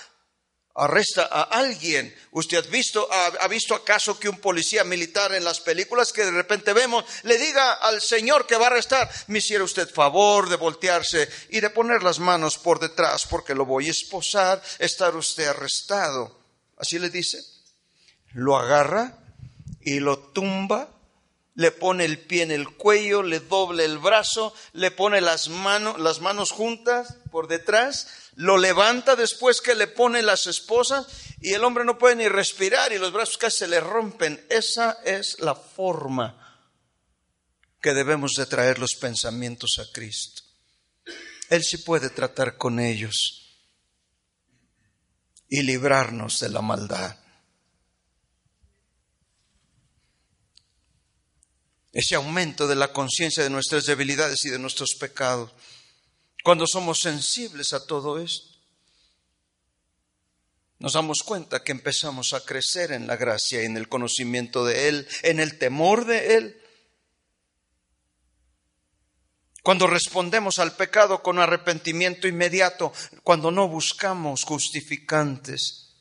arresta 0.75 1.29
a 1.31 1.43
alguien. 1.43 2.15
¿Usted 2.31 2.65
ha 2.65 2.71
visto, 2.71 3.09
ha, 3.13 3.49
visto 3.49 3.75
acaso 3.75 4.19
que 4.19 4.29
un 4.29 4.39
policía 4.39 4.85
militar 4.85 5.35
en 5.35 5.45
las 5.45 5.61
películas 5.61 6.13
que 6.13 6.25
de 6.25 6.31
repente 6.31 6.73
vemos 6.73 7.05
le 7.25 7.39
diga 7.39 7.75
al 7.75 8.01
señor 8.01 8.47
que 8.47 8.57
va 8.57 8.65
a 8.65 8.71
arrestar, 8.71 9.11
me 9.27 9.39
hiciera 9.39 9.65
usted 9.65 9.89
favor 9.89 10.49
de 10.49 10.57
voltearse 10.57 11.29
y 11.51 11.61
de 11.61 11.71
poner 11.71 12.03
las 12.03 12.19
manos 12.19 12.59
por 12.59 12.81
detrás 12.81 13.27
porque 13.27 13.55
lo 13.55 13.67
voy 13.67 13.89
a 13.89 13.93
esposar, 13.93 14.63
estar 14.79 15.15
usted 15.17 15.47
arrestado? 15.47 16.41
Así 16.77 16.99
le 16.99 17.11
dice. 17.11 17.39
Lo 18.33 18.57
agarra 18.57 19.19
y 19.81 20.01
lo 20.01 20.19
tumba 20.19 20.89
le 21.55 21.71
pone 21.71 22.05
el 22.05 22.19
pie 22.19 22.43
en 22.43 22.51
el 22.51 22.77
cuello, 22.77 23.23
le 23.23 23.41
doble 23.41 23.85
el 23.85 23.99
brazo, 23.99 24.55
le 24.73 24.91
pone 24.91 25.21
las 25.21 25.49
manos, 25.49 26.01
las 26.01 26.21
manos 26.21 26.51
juntas 26.51 27.17
por 27.31 27.47
detrás, 27.47 28.09
lo 28.35 28.57
levanta 28.57 29.17
después 29.17 29.61
que 29.61 29.75
le 29.75 29.87
pone 29.87 30.23
las 30.23 30.47
esposas 30.47 31.07
y 31.41 31.53
el 31.53 31.65
hombre 31.65 31.85
no 31.85 31.99
puede 31.99 32.17
ni 32.17 32.29
respirar 32.29 32.93
y 32.93 32.99
los 32.99 33.13
brazos 33.13 33.37
casi 33.37 33.59
se 33.59 33.69
le 33.69 33.81
rompen. 33.81 34.45
Esa 34.49 34.99
es 35.05 35.41
la 35.41 35.55
forma 35.55 36.39
que 37.81 37.93
debemos 37.93 38.33
de 38.35 38.47
traer 38.47 38.79
los 38.79 38.95
pensamientos 38.95 39.79
a 39.79 39.93
Cristo. 39.93 40.43
Él 41.51 41.63
sí 41.63 41.79
puede 41.79 42.09
tratar 42.09 42.57
con 42.57 42.81
ellos 42.81 43.59
y 45.49 45.63
librarnos 45.63 46.41
de 46.41 46.49
la 46.49 46.63
maldad. 46.63 47.22
Ese 51.93 52.15
aumento 52.15 52.67
de 52.67 52.75
la 52.75 52.93
conciencia 52.93 53.43
de 53.43 53.51
nuestras 53.51 53.85
debilidades 53.85 54.45
y 54.45 54.51
de 54.51 54.59
nuestros 54.59 54.95
pecados. 54.95 55.53
Cuando 56.43 56.67
somos 56.67 57.01
sensibles 57.01 57.73
a 57.73 57.87
todo 57.87 58.19
esto, 58.19 58.53
nos 60.79 60.95
damos 60.95 61.23
cuenta 61.23 61.63
que 61.63 61.71
empezamos 61.71 62.33
a 62.33 62.45
crecer 62.45 62.91
en 62.91 63.07
la 63.07 63.17
gracia 63.17 63.63
y 63.63 63.67
en 63.67 63.77
el 63.77 63.89
conocimiento 63.89 64.65
de 64.65 64.89
Él, 64.89 65.09
en 65.23 65.39
el 65.39 65.59
temor 65.59 66.07
de 66.07 66.37
Él. 66.37 66.63
Cuando 69.63 69.87
respondemos 69.87 70.59
al 70.59 70.75
pecado 70.75 71.23
con 71.23 71.39
arrepentimiento 71.39 72.27
inmediato, 72.27 72.93
cuando 73.23 73.53
no 73.53 73.69
buscamos 73.69 74.43
justificantes, 74.43 75.92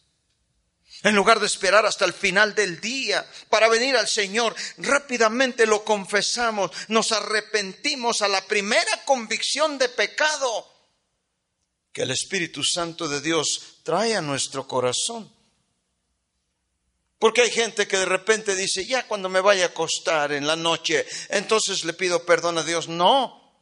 en 1.04 1.16
lugar 1.16 1.40
de 1.40 1.48
esperar 1.48 1.86
hasta 1.86 2.06
el 2.06 2.14
final 2.14 2.54
del 2.54 2.80
día 2.80 3.26
para 3.50 3.68
venir 3.68 3.96
al 3.96 4.08
Señor, 4.08 4.56
rápidamente 4.78 5.66
lo 5.66 5.84
confesamos, 5.84 6.72
nos 6.90 7.12
arrepentimos 7.12 8.22
a 8.22 8.28
la 8.28 8.46
primera 8.46 9.04
convicción 9.06 9.78
de 9.78 9.90
pecado 9.90 10.68
que 11.92 12.04
el 12.04 12.12
Espíritu 12.12 12.64
Santo 12.64 13.08
de 13.08 13.20
Dios 13.20 13.80
trae 13.84 14.16
a 14.16 14.22
nuestro 14.22 14.68
corazón. 14.68 15.32
Porque 17.20 17.42
hay 17.42 17.52
gente 17.52 17.88
que 17.88 17.98
de 17.98 18.06
repente 18.06 18.56
dice, 18.56 18.86
ya 18.86 19.08
cuando 19.08 19.30
me 19.30 19.42
vaya 19.42 19.66
a 19.66 19.68
acostar 19.68 20.32
en 20.32 20.48
la 20.48 20.56
noche, 20.56 21.06
entonces 21.30 21.84
le 21.84 21.94
pido 21.94 22.26
perdón 22.26 22.58
a 22.58 22.64
Dios. 22.64 22.88
No, 22.88 23.62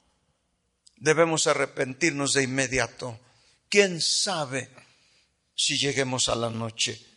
debemos 0.95 1.47
arrepentirnos 1.47 2.33
de 2.33 2.43
inmediato. 2.43 3.19
¿Quién 3.67 3.99
sabe 3.99 4.69
si 5.55 5.77
lleguemos 5.77 6.29
a 6.29 6.35
la 6.35 6.49
noche? 6.49 7.08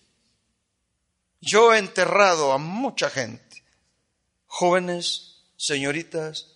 Yo 1.44 1.74
he 1.74 1.78
enterrado 1.78 2.52
a 2.52 2.59
mucha 2.59 3.11
gente, 3.11 3.64
jóvenes, 4.46 5.42
señoritas, 5.57 6.55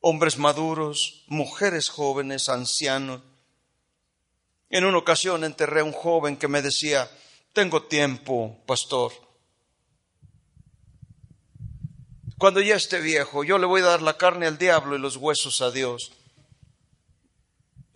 hombres 0.00 0.36
maduros, 0.36 1.24
mujeres 1.26 1.88
jóvenes, 1.88 2.50
ancianos. 2.50 3.22
En 4.68 4.84
una 4.84 4.98
ocasión 4.98 5.42
enterré 5.42 5.80
a 5.80 5.84
un 5.84 5.92
joven 5.92 6.36
que 6.36 6.48
me 6.48 6.60
decía, 6.60 7.10
tengo 7.54 7.84
tiempo, 7.84 8.58
pastor. 8.66 9.10
Cuando 12.36 12.60
ya 12.60 12.76
esté 12.76 13.00
viejo, 13.00 13.42
yo 13.42 13.56
le 13.56 13.64
voy 13.64 13.80
a 13.80 13.86
dar 13.86 14.02
la 14.02 14.18
carne 14.18 14.46
al 14.46 14.58
diablo 14.58 14.96
y 14.96 15.00
los 15.00 15.16
huesos 15.16 15.62
a 15.62 15.70
Dios. 15.70 16.12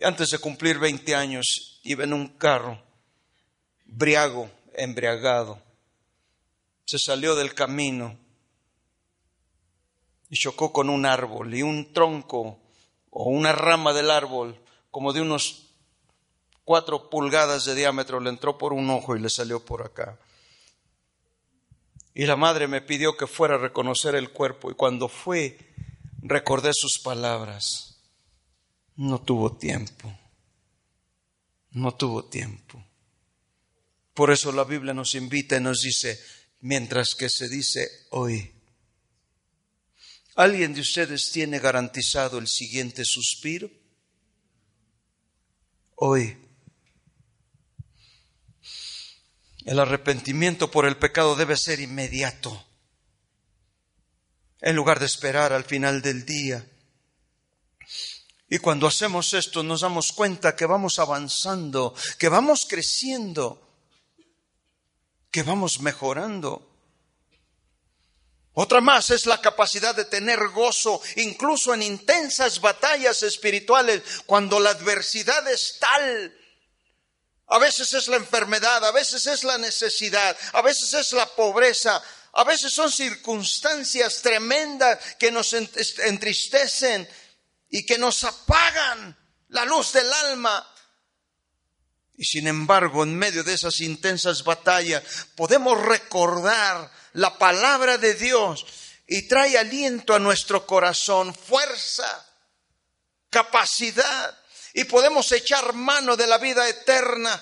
Antes 0.01 0.31
de 0.31 0.39
cumplir 0.39 0.79
20 0.79 1.13
años, 1.13 1.79
iba 1.83 2.03
en 2.03 2.13
un 2.13 2.29
carro, 2.29 2.81
briago, 3.85 4.49
embriagado 4.73 5.68
se 6.89 6.97
salió 6.97 7.35
del 7.35 7.53
camino 7.53 8.17
y 10.27 10.35
chocó 10.35 10.73
con 10.73 10.89
un 10.89 11.05
árbol 11.05 11.53
y 11.53 11.61
un 11.61 11.93
tronco 11.93 12.57
o 13.11 13.25
una 13.25 13.51
rama 13.51 13.93
del 13.93 14.09
árbol 14.09 14.59
como 14.89 15.13
de 15.13 15.21
unos 15.21 15.67
cuatro 16.63 17.11
pulgadas 17.11 17.65
de 17.65 17.75
diámetro 17.75 18.19
le 18.19 18.31
entró 18.31 18.57
por 18.57 18.73
un 18.73 18.89
ojo 18.89 19.15
y 19.15 19.19
le 19.19 19.29
salió 19.29 19.63
por 19.63 19.83
acá. 19.83 20.17
Y 22.15 22.25
la 22.25 22.35
madre 22.35 22.67
me 22.67 22.81
pidió 22.81 23.15
que 23.15 23.27
fuera 23.27 23.53
a 23.53 23.59
reconocer 23.59 24.15
el 24.15 24.31
cuerpo 24.31 24.71
y 24.71 24.73
cuando 24.73 25.09
fue 25.09 25.59
recordé 26.23 26.71
sus 26.73 26.97
palabras. 27.03 27.99
No 28.95 29.21
tuvo 29.21 29.55
tiempo. 29.55 30.11
No 31.69 31.93
tuvo 31.93 32.25
tiempo. 32.25 32.83
Por 34.15 34.31
eso 34.31 34.51
la 34.51 34.63
Biblia 34.63 34.95
nos 34.95 35.13
invita 35.13 35.55
y 35.55 35.61
nos 35.61 35.81
dice, 35.81 36.19
mientras 36.61 37.15
que 37.15 37.29
se 37.29 37.49
dice 37.49 37.89
hoy. 38.11 38.53
¿Alguien 40.35 40.73
de 40.73 40.81
ustedes 40.81 41.31
tiene 41.31 41.59
garantizado 41.59 42.37
el 42.37 42.47
siguiente 42.47 43.03
suspiro? 43.03 43.69
Hoy. 45.95 46.37
El 49.65 49.79
arrepentimiento 49.79 50.71
por 50.71 50.85
el 50.85 50.97
pecado 50.97 51.35
debe 51.35 51.57
ser 51.57 51.79
inmediato, 51.79 52.65
en 54.61 54.75
lugar 54.75 54.99
de 54.99 55.05
esperar 55.05 55.51
al 55.51 55.65
final 55.65 56.01
del 56.01 56.25
día. 56.25 56.65
Y 58.49 58.57
cuando 58.59 58.87
hacemos 58.87 59.33
esto 59.33 59.61
nos 59.61 59.81
damos 59.81 60.11
cuenta 60.13 60.55
que 60.55 60.65
vamos 60.65 60.97
avanzando, 60.99 61.93
que 62.17 62.29
vamos 62.29 62.65
creciendo 62.65 63.68
que 65.31 65.43
vamos 65.43 65.79
mejorando. 65.79 66.65
Otra 68.53 68.81
más 68.81 69.09
es 69.11 69.25
la 69.25 69.39
capacidad 69.39 69.95
de 69.95 70.05
tener 70.05 70.49
gozo 70.49 71.01
incluso 71.15 71.73
en 71.73 71.81
intensas 71.81 72.59
batallas 72.59 73.23
espirituales 73.23 74.01
cuando 74.25 74.59
la 74.59 74.71
adversidad 74.71 75.47
es 75.47 75.77
tal. 75.79 76.35
A 77.47 77.57
veces 77.57 77.93
es 77.93 78.07
la 78.07 78.17
enfermedad, 78.17 78.83
a 78.83 78.91
veces 78.91 79.25
es 79.27 79.43
la 79.43 79.57
necesidad, 79.57 80.37
a 80.53 80.61
veces 80.61 80.93
es 80.93 81.13
la 81.13 81.25
pobreza, 81.25 82.01
a 82.33 82.43
veces 82.43 82.71
son 82.71 82.91
circunstancias 82.91 84.21
tremendas 84.21 84.99
que 85.15 85.31
nos 85.31 85.53
entristecen 85.53 87.09
y 87.69 87.85
que 87.85 87.97
nos 87.97 88.23
apagan 88.23 89.17
la 89.47 89.65
luz 89.65 89.93
del 89.93 90.11
alma. 90.11 90.67
Y 92.19 92.25
sin 92.25 92.47
embargo, 92.47 93.03
en 93.03 93.17
medio 93.17 93.45
de 93.45 93.53
esas 93.53 93.79
intensas 93.79 94.43
batallas, 94.43 95.01
podemos 95.35 95.81
recordar 95.81 96.91
la 97.13 97.37
palabra 97.37 97.97
de 97.97 98.13
Dios 98.13 98.65
y 99.07 99.25
trae 99.29 99.57
aliento 99.57 100.13
a 100.13 100.19
nuestro 100.19 100.65
corazón, 100.67 101.33
fuerza, 101.33 102.29
capacidad, 103.29 104.37
y 104.73 104.83
podemos 104.83 105.31
echar 105.31 105.71
mano 105.71 106.17
de 106.17 106.27
la 106.27 106.37
vida 106.39 106.67
eterna 106.67 107.41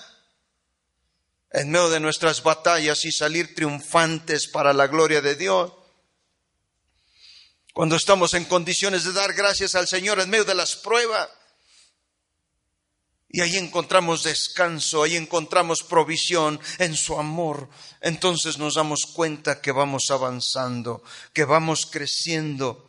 en 1.50 1.72
medio 1.72 1.90
de 1.90 1.98
nuestras 1.98 2.44
batallas 2.44 3.04
y 3.04 3.10
salir 3.10 3.56
triunfantes 3.56 4.46
para 4.46 4.72
la 4.72 4.86
gloria 4.86 5.20
de 5.20 5.34
Dios. 5.34 5.72
Cuando 7.74 7.96
estamos 7.96 8.32
en 8.34 8.44
condiciones 8.44 9.02
de 9.02 9.12
dar 9.12 9.32
gracias 9.32 9.74
al 9.74 9.88
Señor 9.88 10.20
en 10.20 10.30
medio 10.30 10.44
de 10.44 10.54
las 10.54 10.76
pruebas, 10.76 11.28
y 13.30 13.42
ahí 13.42 13.56
encontramos 13.56 14.22
descanso, 14.22 15.02
ahí 15.02 15.16
encontramos 15.16 15.82
provisión 15.82 16.58
en 16.78 16.96
su 16.96 17.18
amor. 17.18 17.68
Entonces 18.00 18.56
nos 18.56 18.76
damos 18.76 19.04
cuenta 19.06 19.60
que 19.60 19.70
vamos 19.70 20.10
avanzando, 20.10 21.02
que 21.34 21.44
vamos 21.44 21.86
creciendo. 21.86 22.88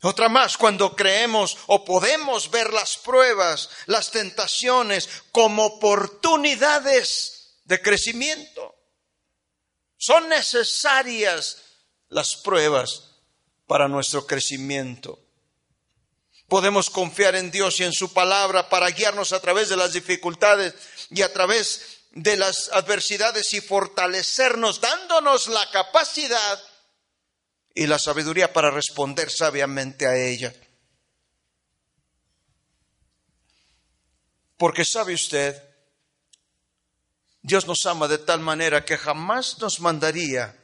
Otra 0.00 0.28
más, 0.28 0.56
cuando 0.56 0.96
creemos 0.96 1.58
o 1.66 1.84
podemos 1.84 2.50
ver 2.50 2.72
las 2.72 2.96
pruebas, 2.96 3.68
las 3.86 4.10
tentaciones 4.10 5.08
como 5.30 5.64
oportunidades 5.66 7.60
de 7.64 7.80
crecimiento. 7.82 8.74
Son 9.98 10.28
necesarias 10.28 11.58
las 12.08 12.34
pruebas 12.34 13.10
para 13.66 13.86
nuestro 13.88 14.26
crecimiento. 14.26 15.21
Podemos 16.52 16.90
confiar 16.90 17.34
en 17.34 17.50
Dios 17.50 17.80
y 17.80 17.84
en 17.84 17.94
su 17.94 18.12
palabra 18.12 18.68
para 18.68 18.90
guiarnos 18.90 19.32
a 19.32 19.40
través 19.40 19.70
de 19.70 19.76
las 19.78 19.94
dificultades 19.94 20.74
y 21.08 21.22
a 21.22 21.32
través 21.32 22.00
de 22.10 22.36
las 22.36 22.68
adversidades 22.74 23.54
y 23.54 23.62
fortalecernos, 23.62 24.78
dándonos 24.78 25.48
la 25.48 25.70
capacidad 25.70 26.62
y 27.74 27.86
la 27.86 27.98
sabiduría 27.98 28.52
para 28.52 28.70
responder 28.70 29.30
sabiamente 29.30 30.06
a 30.06 30.14
ella. 30.14 30.54
Porque 34.58 34.84
sabe 34.84 35.14
usted, 35.14 35.56
Dios 37.40 37.66
nos 37.66 37.86
ama 37.86 38.08
de 38.08 38.18
tal 38.18 38.40
manera 38.40 38.84
que 38.84 38.98
jamás 38.98 39.58
nos 39.58 39.80
mandaría 39.80 40.54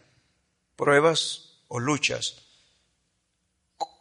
pruebas 0.76 1.62
o 1.68 1.80
luchas 1.80 2.34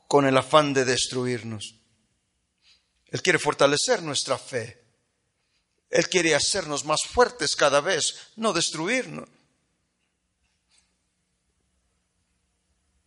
con 0.10 0.26
el 0.26 0.36
afán 0.36 0.74
de 0.74 0.84
destruirnos. 0.84 1.77
Él 3.12 3.22
quiere 3.22 3.40
fortalecer 3.40 4.02
nuestra 4.04 4.38
fe. 4.38 4.84
Él 5.90 6.10
quiere 6.10 6.36
hacernos 6.36 6.84
más 6.84 7.04
fuertes 7.04 7.56
cada 7.56 7.80
vez, 7.80 8.30
no 8.36 8.52
destruirnos. 8.52 9.30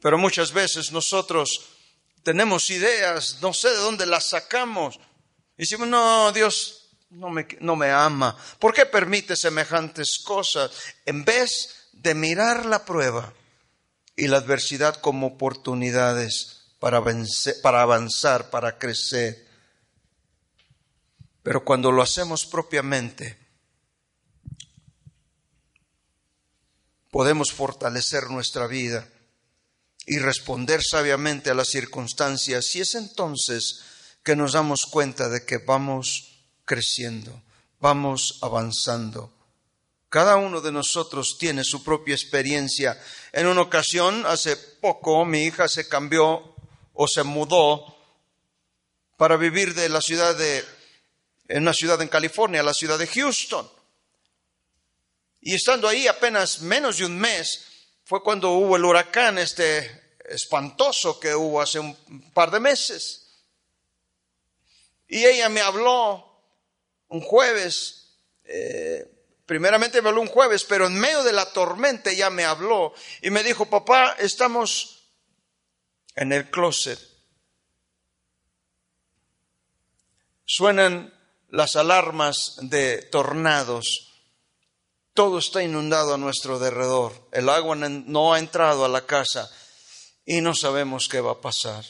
Pero 0.01 0.17
muchas 0.17 0.53
veces 0.53 0.93
nosotros 0.93 1.61
tenemos 2.23 2.71
ideas, 2.71 3.39
no 3.43 3.53
sé 3.53 3.69
de 3.69 3.77
dónde 3.77 4.07
las 4.07 4.31
sacamos. 4.31 4.99
Y 5.59 5.63
decimos, 5.65 5.89
no, 5.89 6.33
Dios 6.33 6.89
no 7.11 7.29
me, 7.29 7.47
no 7.61 7.77
me 7.77 7.91
ama. 7.91 8.37
¿Por 8.59 8.73
qué 8.73 8.87
permite 8.87 9.37
semejantes 9.37 10.19
cosas? 10.25 10.71
En 11.05 11.25
vez 11.25 11.89
de 11.93 12.15
mirar 12.15 12.65
la 12.65 12.85
prueba 12.87 13.35
y 14.17 14.29
la 14.29 14.39
adversidad 14.39 14.97
como 14.97 15.27
oportunidades 15.27 16.63
para, 16.79 17.03
para 17.63 17.83
avanzar, 17.83 18.49
para 18.49 18.79
crecer. 18.79 19.50
Pero 21.43 21.65
cuando 21.65 21.91
lo 21.91 22.03
hacemos 22.03 22.47
propiamente, 22.47 23.39
podemos 27.11 27.53
fortalecer 27.53 28.31
nuestra 28.31 28.67
vida 28.67 29.09
y 30.07 30.19
responder 30.19 30.83
sabiamente 30.83 31.51
a 31.51 31.55
las 31.55 31.69
circunstancias. 31.69 32.75
Y 32.77 32.81
es 32.81 32.95
entonces 32.95 33.81
que 34.23 34.37
nos 34.37 34.53
damos 34.53 34.87
cuenta 34.87 35.29
de 35.29 35.45
que 35.45 35.59
vamos 35.59 36.45
creciendo, 36.65 37.43
vamos 37.81 38.39
avanzando. 38.43 39.33
Cada 40.09 40.37
uno 40.37 40.61
de 40.61 40.73
nosotros 40.73 41.39
tiene 41.39 41.65
su 41.65 41.85
propia 41.85 42.15
experiencia. 42.15 43.01
En 43.33 43.47
una 43.47 43.63
ocasión, 43.63 44.27
hace 44.27 44.57
poco, 44.57 45.25
mi 45.25 45.45
hija 45.45 45.69
se 45.69 45.89
cambió 45.89 46.55
o 46.93 47.07
se 47.07 47.23
mudó 47.23 47.97
para 49.17 49.37
vivir 49.37 49.75
de 49.75 49.89
la 49.89 50.01
ciudad 50.01 50.37
de, 50.37 50.65
en 51.51 51.63
una 51.63 51.75
ciudad 51.75 52.01
en 52.01 52.07
California, 52.07 52.63
la 52.63 52.73
ciudad 52.73 52.97
de 52.97 53.09
Houston. 53.09 53.69
Y 55.41 55.55
estando 55.55 55.89
ahí 55.89 56.07
apenas 56.07 56.61
menos 56.61 56.99
de 56.99 57.07
un 57.07 57.19
mes, 57.19 57.67
fue 58.05 58.23
cuando 58.23 58.53
hubo 58.53 58.77
el 58.77 58.85
huracán 58.85 59.37
este 59.37 60.15
espantoso 60.27 61.19
que 61.19 61.35
hubo 61.35 61.61
hace 61.61 61.81
un 61.81 61.97
par 62.33 62.53
de 62.53 62.61
meses. 62.61 63.43
Y 65.09 65.25
ella 65.25 65.49
me 65.49 65.61
habló 65.61 66.25
un 67.09 67.21
jueves, 67.21 68.15
eh, 68.45 69.11
primeramente 69.45 70.01
me 70.03 70.11
habló 70.11 70.21
un 70.21 70.29
jueves, 70.29 70.63
pero 70.63 70.87
en 70.87 70.95
medio 71.01 71.25
de 71.25 71.33
la 71.33 71.53
tormenta 71.53 72.11
ella 72.11 72.31
me 72.31 72.45
habló 72.45 72.95
y 73.23 73.31
me 73.31 73.43
dijo, 73.43 73.67
papá, 73.67 74.15
estamos 74.21 75.11
en 76.15 76.31
el 76.31 76.49
closet. 76.49 77.01
Suenan 80.45 81.20
las 81.51 81.77
alarmas 81.77 82.57
de 82.63 83.03
tornados 83.03 84.11
todo 85.15 85.39
está 85.39 85.63
inundado 85.63 86.15
a 86.15 86.19
nuestro 86.19 86.59
derredor. 86.59 87.29
El 87.33 87.49
agua 87.49 87.77
no 87.77 88.33
ha 88.33 88.39
entrado 88.39 88.85
a 88.85 88.89
la 88.89 89.07
casa 89.07 89.51
y 90.25 90.41
no 90.41 90.55
sabemos 90.55 91.09
qué 91.09 91.21
va 91.21 91.33
a 91.33 91.41
pasar. 91.41 91.85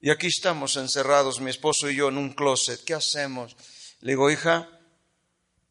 Y 0.00 0.10
aquí 0.10 0.28
estamos 0.28 0.76
encerrados, 0.76 1.40
mi 1.40 1.50
esposo 1.50 1.90
y 1.90 1.96
yo, 1.96 2.08
en 2.08 2.18
un 2.18 2.32
closet. 2.32 2.82
¿Qué 2.84 2.94
hacemos? 2.94 3.56
Le 4.00 4.12
digo, 4.12 4.30
hija, 4.30 4.68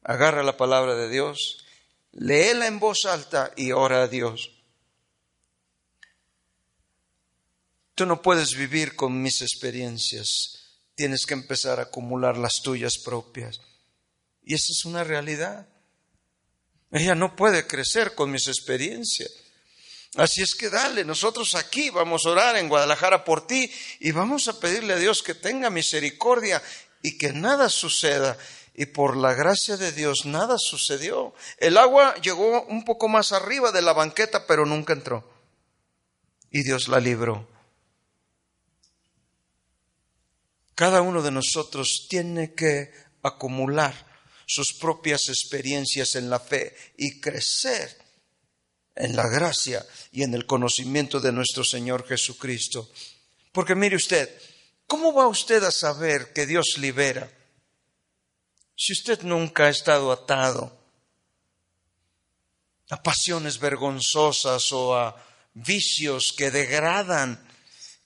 agarra 0.02 0.42
la 0.42 0.56
palabra 0.56 0.94
de 0.94 1.08
Dios, 1.08 1.64
léela 2.12 2.66
en 2.66 2.78
voz 2.78 3.04
alta 3.04 3.52
y 3.56 3.72
ora 3.72 4.04
a 4.04 4.08
Dios. 4.08 4.50
Tú 7.94 8.06
no 8.06 8.22
puedes 8.22 8.54
vivir 8.54 8.94
con 8.94 9.20
mis 9.20 9.42
experiencias, 9.42 10.57
tienes 10.98 11.26
que 11.26 11.34
empezar 11.34 11.78
a 11.78 11.84
acumular 11.84 12.36
las 12.36 12.60
tuyas 12.60 12.98
propias. 12.98 13.60
Y 14.42 14.54
esa 14.54 14.72
es 14.72 14.84
una 14.84 15.04
realidad. 15.04 15.68
Ella 16.90 17.14
no 17.14 17.36
puede 17.36 17.68
crecer 17.68 18.16
con 18.16 18.32
mis 18.32 18.48
experiencias. 18.48 19.30
Así 20.16 20.42
es 20.42 20.56
que 20.56 20.70
dale, 20.70 21.04
nosotros 21.04 21.54
aquí 21.54 21.90
vamos 21.90 22.26
a 22.26 22.30
orar 22.30 22.56
en 22.56 22.68
Guadalajara 22.68 23.24
por 23.24 23.46
ti 23.46 23.70
y 24.00 24.10
vamos 24.10 24.48
a 24.48 24.58
pedirle 24.58 24.94
a 24.94 24.98
Dios 24.98 25.22
que 25.22 25.36
tenga 25.36 25.70
misericordia 25.70 26.60
y 27.00 27.16
que 27.16 27.32
nada 27.32 27.68
suceda. 27.68 28.36
Y 28.74 28.86
por 28.86 29.16
la 29.16 29.34
gracia 29.34 29.76
de 29.76 29.92
Dios 29.92 30.26
nada 30.26 30.56
sucedió. 30.58 31.32
El 31.58 31.78
agua 31.78 32.16
llegó 32.16 32.64
un 32.64 32.84
poco 32.84 33.06
más 33.06 33.30
arriba 33.30 33.70
de 33.70 33.82
la 33.82 33.92
banqueta, 33.92 34.48
pero 34.48 34.66
nunca 34.66 34.94
entró. 34.94 35.30
Y 36.50 36.64
Dios 36.64 36.88
la 36.88 36.98
libró. 36.98 37.46
Cada 40.78 41.02
uno 41.02 41.22
de 41.22 41.32
nosotros 41.32 42.06
tiene 42.08 42.54
que 42.54 42.92
acumular 43.24 43.92
sus 44.46 44.74
propias 44.74 45.28
experiencias 45.28 46.14
en 46.14 46.30
la 46.30 46.38
fe 46.38 46.72
y 46.96 47.20
crecer 47.20 47.98
en 48.94 49.16
la 49.16 49.26
gracia 49.26 49.84
y 50.12 50.22
en 50.22 50.34
el 50.34 50.46
conocimiento 50.46 51.18
de 51.18 51.32
nuestro 51.32 51.64
Señor 51.64 52.06
Jesucristo. 52.06 52.88
Porque 53.50 53.74
mire 53.74 53.96
usted, 53.96 54.32
¿cómo 54.86 55.12
va 55.12 55.26
usted 55.26 55.64
a 55.64 55.72
saber 55.72 56.32
que 56.32 56.46
Dios 56.46 56.76
libera 56.78 57.28
si 58.76 58.92
usted 58.92 59.22
nunca 59.22 59.64
ha 59.64 59.70
estado 59.70 60.12
atado 60.12 60.80
a 62.90 63.02
pasiones 63.02 63.58
vergonzosas 63.58 64.70
o 64.70 64.96
a 64.96 65.26
vicios 65.54 66.32
que 66.32 66.52
degradan, 66.52 67.44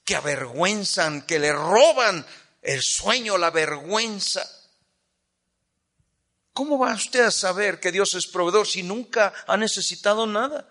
que 0.03 0.15
avergüenzan, 0.15 1.21
que 1.27 1.37
le 1.37 1.53
roban 1.53 2.25
el 2.63 2.81
sueño, 2.81 3.37
la 3.37 3.51
vergüenza? 3.51 4.49
¿Cómo 6.53 6.77
va 6.77 6.93
usted 6.93 7.21
a 7.21 7.31
saber 7.31 7.79
que 7.79 7.91
Dios 7.91 8.13
es 8.13 8.27
proveedor 8.27 8.67
si 8.67 8.83
nunca 8.83 9.33
ha 9.47 9.57
necesitado 9.57 10.25
nada? 10.25 10.69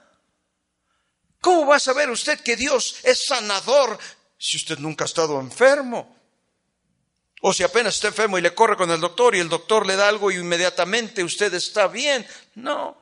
¿Cómo 1.40 1.66
va 1.66 1.76
a 1.76 1.80
saber 1.80 2.08
usted 2.08 2.40
que 2.40 2.56
Dios 2.56 2.96
es 3.02 3.24
sanador 3.26 3.98
si 4.38 4.56
usted 4.56 4.78
nunca 4.78 5.04
ha 5.04 5.06
estado 5.06 5.40
enfermo? 5.40 6.16
O 7.42 7.52
si 7.52 7.64
apenas 7.64 7.96
está 7.96 8.08
enfermo 8.08 8.38
y 8.38 8.42
le 8.42 8.54
corre 8.54 8.76
con 8.76 8.90
el 8.92 9.00
doctor 9.00 9.34
y 9.34 9.40
el 9.40 9.48
doctor 9.48 9.84
le 9.84 9.96
da 9.96 10.08
algo 10.08 10.30
y 10.30 10.36
inmediatamente 10.36 11.24
usted 11.24 11.52
está 11.54 11.88
bien. 11.88 12.24
No. 12.54 12.96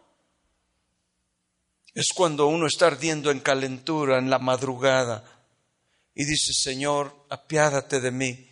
Es 1.92 2.08
cuando 2.14 2.46
uno 2.46 2.66
está 2.66 2.86
ardiendo 2.86 3.30
en 3.30 3.40
calentura 3.40 4.16
en 4.18 4.30
la 4.30 4.38
madrugada 4.38 5.22
y 6.14 6.24
dice, 6.24 6.54
Señor, 6.54 7.26
apiádate 7.28 8.00
de 8.00 8.10
mí. 8.10 8.49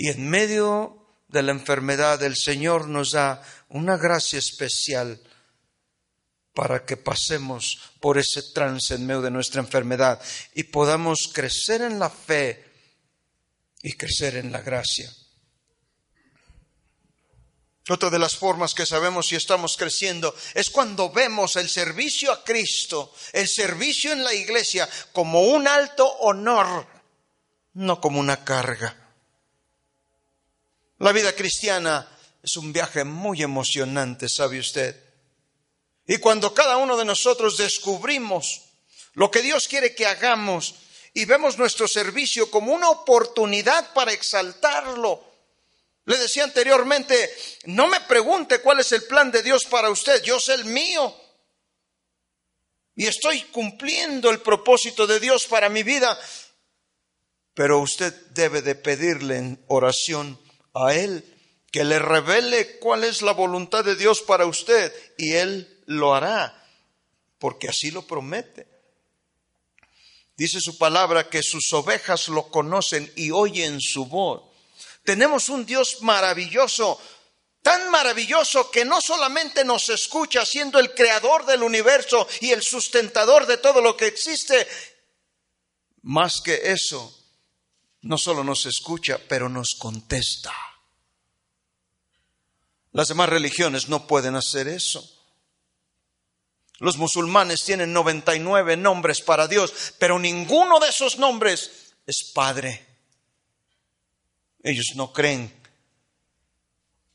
Y 0.00 0.10
en 0.10 0.30
medio 0.30 0.96
de 1.26 1.42
la 1.42 1.50
enfermedad, 1.50 2.22
el 2.22 2.36
Señor 2.36 2.86
nos 2.86 3.10
da 3.10 3.42
una 3.68 3.96
gracia 3.96 4.38
especial 4.38 5.20
para 6.54 6.86
que 6.86 6.96
pasemos 6.96 7.80
por 7.98 8.16
ese 8.16 8.44
trance 8.54 8.94
en 8.94 9.04
medio 9.04 9.22
de 9.22 9.32
nuestra 9.32 9.60
enfermedad 9.60 10.22
y 10.54 10.62
podamos 10.62 11.28
crecer 11.34 11.82
en 11.82 11.98
la 11.98 12.10
fe 12.10 12.64
y 13.82 13.94
crecer 13.94 14.36
en 14.36 14.52
la 14.52 14.60
gracia. 14.60 15.12
Otra 17.88 18.08
de 18.08 18.20
las 18.20 18.36
formas 18.36 18.74
que 18.74 18.86
sabemos 18.86 19.26
si 19.26 19.34
estamos 19.34 19.76
creciendo 19.76 20.32
es 20.54 20.70
cuando 20.70 21.10
vemos 21.10 21.56
el 21.56 21.68
servicio 21.68 22.30
a 22.30 22.44
Cristo, 22.44 23.12
el 23.32 23.48
servicio 23.48 24.12
en 24.12 24.22
la 24.22 24.32
iglesia 24.32 24.88
como 25.12 25.40
un 25.40 25.66
alto 25.66 26.06
honor, 26.18 26.86
no 27.72 28.00
como 28.00 28.20
una 28.20 28.44
carga. 28.44 29.07
La 30.98 31.12
vida 31.12 31.32
cristiana 31.32 32.08
es 32.42 32.56
un 32.56 32.72
viaje 32.72 33.04
muy 33.04 33.42
emocionante, 33.42 34.28
¿sabe 34.28 34.58
usted? 34.58 34.96
Y 36.06 36.18
cuando 36.18 36.52
cada 36.54 36.76
uno 36.76 36.96
de 36.96 37.04
nosotros 37.04 37.56
descubrimos 37.56 38.62
lo 39.12 39.30
que 39.30 39.42
Dios 39.42 39.68
quiere 39.68 39.94
que 39.94 40.06
hagamos 40.06 40.74
y 41.14 41.24
vemos 41.24 41.58
nuestro 41.58 41.86
servicio 41.86 42.50
como 42.50 42.72
una 42.72 42.90
oportunidad 42.90 43.92
para 43.92 44.12
exaltarlo, 44.12 45.22
le 46.04 46.16
decía 46.16 46.44
anteriormente, 46.44 47.30
no 47.64 47.86
me 47.86 48.00
pregunte 48.00 48.60
cuál 48.60 48.80
es 48.80 48.90
el 48.92 49.04
plan 49.04 49.30
de 49.30 49.42
Dios 49.42 49.66
para 49.66 49.90
usted, 49.90 50.22
yo 50.22 50.40
sé 50.40 50.54
el 50.54 50.64
mío. 50.64 51.14
Y 52.96 53.06
estoy 53.06 53.42
cumpliendo 53.42 54.30
el 54.30 54.40
propósito 54.40 55.06
de 55.06 55.20
Dios 55.20 55.46
para 55.46 55.68
mi 55.68 55.82
vida. 55.82 56.18
Pero 57.54 57.78
usted 57.80 58.12
debe 58.30 58.62
de 58.62 58.74
pedirle 58.74 59.36
en 59.36 59.64
oración 59.68 60.40
a 60.86 60.94
Él, 60.94 61.24
que 61.70 61.84
le 61.84 61.98
revele 61.98 62.78
cuál 62.78 63.04
es 63.04 63.22
la 63.22 63.32
voluntad 63.32 63.84
de 63.84 63.96
Dios 63.96 64.22
para 64.22 64.46
usted 64.46 64.92
y 65.16 65.34
Él 65.34 65.82
lo 65.86 66.14
hará, 66.14 66.66
porque 67.38 67.68
así 67.68 67.90
lo 67.90 68.06
promete. 68.06 68.66
Dice 70.36 70.60
su 70.60 70.78
palabra 70.78 71.28
que 71.28 71.42
sus 71.42 71.72
ovejas 71.72 72.28
lo 72.28 72.48
conocen 72.48 73.12
y 73.16 73.30
oyen 73.30 73.80
su 73.80 74.06
voz. 74.06 74.42
Tenemos 75.04 75.48
un 75.48 75.66
Dios 75.66 75.98
maravilloso 76.00 77.00
tan 77.62 77.90
maravilloso 77.90 78.70
que 78.70 78.84
no 78.84 79.00
solamente 79.00 79.64
nos 79.64 79.90
escucha 79.90 80.46
siendo 80.46 80.78
el 80.78 80.94
creador 80.94 81.44
del 81.44 81.62
universo 81.62 82.26
y 82.40 82.50
el 82.50 82.62
sustentador 82.62 83.46
de 83.46 83.58
todo 83.58 83.82
lo 83.82 83.94
que 83.96 84.06
existe, 84.06 84.66
más 86.02 86.40
que 86.40 86.72
eso, 86.72 87.14
no 88.02 88.16
solo 88.16 88.42
nos 88.42 88.64
escucha, 88.64 89.20
pero 89.28 89.48
nos 89.48 89.74
contesta. 89.78 90.54
Las 92.92 93.08
demás 93.08 93.28
religiones 93.28 93.88
no 93.88 94.06
pueden 94.06 94.34
hacer 94.36 94.68
eso. 94.68 95.08
Los 96.78 96.96
musulmanes 96.96 97.64
tienen 97.64 97.92
99 97.92 98.76
nombres 98.76 99.20
para 99.20 99.48
Dios, 99.48 99.72
pero 99.98 100.18
ninguno 100.18 100.78
de 100.78 100.88
esos 100.88 101.18
nombres 101.18 101.70
es 102.06 102.30
Padre. 102.32 102.86
Ellos 104.62 104.92
no 104.94 105.12
creen 105.12 105.52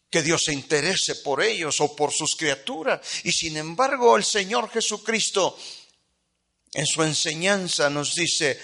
que 0.09 0.21
Dios 0.21 0.43
se 0.45 0.53
interese 0.53 1.15
por 1.15 1.41
ellos 1.41 1.81
o 1.81 1.95
por 1.95 2.11
sus 2.11 2.35
criaturas. 2.35 3.01
Y 3.23 3.31
sin 3.31 3.57
embargo, 3.57 4.15
el 4.15 4.23
Señor 4.23 4.69
Jesucristo 4.69 5.57
en 6.73 6.85
su 6.85 7.01
enseñanza 7.01 7.89
nos 7.89 8.13
dice, 8.13 8.59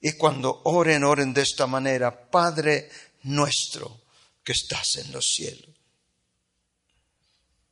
y 0.00 0.12
cuando 0.12 0.62
oren, 0.64 1.04
oren 1.04 1.34
de 1.34 1.42
esta 1.42 1.66
manera, 1.66 2.30
Padre 2.30 2.88
nuestro 3.24 4.02
que 4.42 4.52
estás 4.52 4.96
en 4.96 5.12
los 5.12 5.26
cielos. 5.34 5.75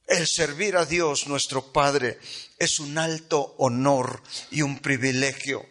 El 0.06 0.26
servir 0.26 0.76
a 0.76 0.84
Dios, 0.84 1.26
nuestro 1.26 1.72
Padre, 1.72 2.18
es 2.58 2.78
un 2.78 2.98
alto 2.98 3.54
honor 3.58 4.22
y 4.50 4.62
un 4.62 4.78
privilegio. 4.80 5.66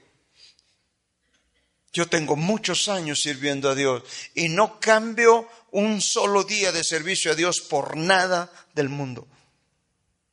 Yo 1.94 2.08
tengo 2.08 2.36
muchos 2.36 2.88
años 2.88 3.22
sirviendo 3.22 3.70
a 3.70 3.76
Dios 3.76 4.04
y 4.34 4.50
no 4.50 4.80
cambio 4.80 5.48
un 5.72 6.02
solo 6.02 6.44
día 6.44 6.72
de 6.72 6.84
servicio 6.84 7.32
a 7.32 7.36
Dios 7.36 7.62
por 7.62 7.96
nada 7.96 8.52
del 8.74 8.90
mundo. 8.90 9.28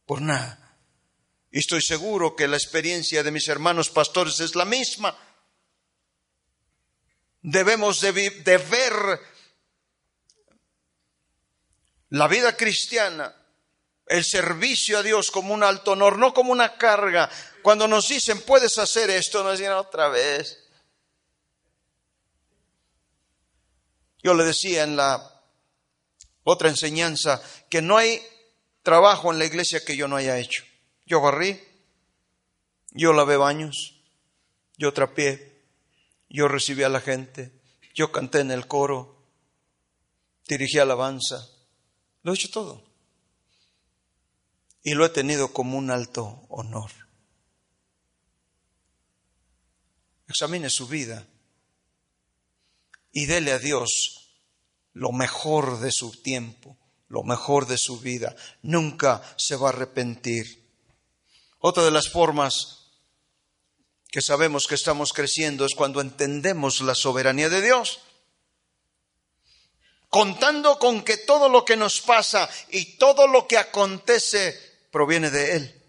Por 0.06 0.22
nada. 0.22 0.78
Y 1.50 1.58
estoy 1.58 1.82
seguro 1.82 2.36
que 2.36 2.48
la 2.48 2.56
experiencia 2.56 3.22
de 3.22 3.30
mis 3.30 3.48
hermanos 3.48 3.90
pastores 3.90 4.40
es 4.40 4.54
la 4.54 4.64
misma. 4.64 5.16
Debemos 7.42 8.00
de, 8.00 8.12
ver 8.12 9.20
la 12.10 12.28
vida 12.28 12.56
cristiana, 12.56 13.34
el 14.10 14.24
servicio 14.24 14.98
a 14.98 15.04
Dios 15.04 15.30
como 15.30 15.54
un 15.54 15.62
alto 15.62 15.92
honor, 15.92 16.18
no 16.18 16.34
como 16.34 16.50
una 16.50 16.76
carga. 16.76 17.30
Cuando 17.62 17.86
nos 17.86 18.08
dicen, 18.08 18.42
puedes 18.42 18.76
hacer 18.78 19.08
esto, 19.08 19.44
nos 19.44 19.56
dicen 19.56 19.72
otra 19.72 20.08
vez. 20.08 20.58
Yo 24.20 24.34
le 24.34 24.44
decía 24.44 24.82
en 24.82 24.96
la 24.96 25.40
otra 26.42 26.68
enseñanza 26.68 27.40
que 27.70 27.80
no 27.80 27.96
hay 27.96 28.20
trabajo 28.82 29.32
en 29.32 29.38
la 29.38 29.44
iglesia 29.44 29.84
que 29.84 29.96
yo 29.96 30.08
no 30.08 30.16
haya 30.16 30.38
hecho. 30.38 30.64
Yo 31.06 31.20
barrí, 31.20 31.62
yo 32.90 33.12
lavé 33.12 33.36
baños, 33.36 33.94
yo 34.76 34.92
trapié, 34.92 35.62
yo 36.28 36.48
recibí 36.48 36.82
a 36.82 36.88
la 36.88 37.00
gente, 37.00 37.52
yo 37.94 38.10
canté 38.10 38.40
en 38.40 38.50
el 38.50 38.66
coro, 38.66 39.24
dirigí 40.48 40.78
alabanza, 40.80 41.48
lo 42.24 42.32
he 42.32 42.34
hecho 42.34 42.50
todo. 42.50 42.89
Y 44.82 44.94
lo 44.94 45.04
he 45.04 45.10
tenido 45.10 45.52
como 45.52 45.76
un 45.76 45.90
alto 45.90 46.46
honor. 46.48 46.90
Examine 50.28 50.70
su 50.70 50.86
vida 50.86 51.26
y 53.12 53.26
dele 53.26 53.52
a 53.52 53.58
Dios 53.58 54.28
lo 54.92 55.12
mejor 55.12 55.80
de 55.80 55.90
su 55.90 56.22
tiempo, 56.22 56.76
lo 57.08 57.22
mejor 57.24 57.66
de 57.66 57.76
su 57.76 57.98
vida. 57.98 58.36
Nunca 58.62 59.22
se 59.36 59.56
va 59.56 59.68
a 59.68 59.72
arrepentir. 59.72 60.68
Otra 61.58 61.84
de 61.84 61.90
las 61.90 62.08
formas 62.08 62.92
que 64.10 64.22
sabemos 64.22 64.66
que 64.66 64.74
estamos 64.76 65.12
creciendo 65.12 65.64
es 65.64 65.74
cuando 65.74 66.00
entendemos 66.00 66.80
la 66.80 66.94
soberanía 66.94 67.48
de 67.48 67.62
Dios. 67.62 68.00
Contando 70.08 70.78
con 70.78 71.02
que 71.02 71.16
todo 71.16 71.48
lo 71.48 71.64
que 71.64 71.76
nos 71.76 72.00
pasa 72.00 72.48
y 72.70 72.96
todo 72.96 73.28
lo 73.28 73.46
que 73.46 73.58
acontece 73.58 74.69
proviene 74.90 75.30
de 75.30 75.56
Él. 75.56 75.82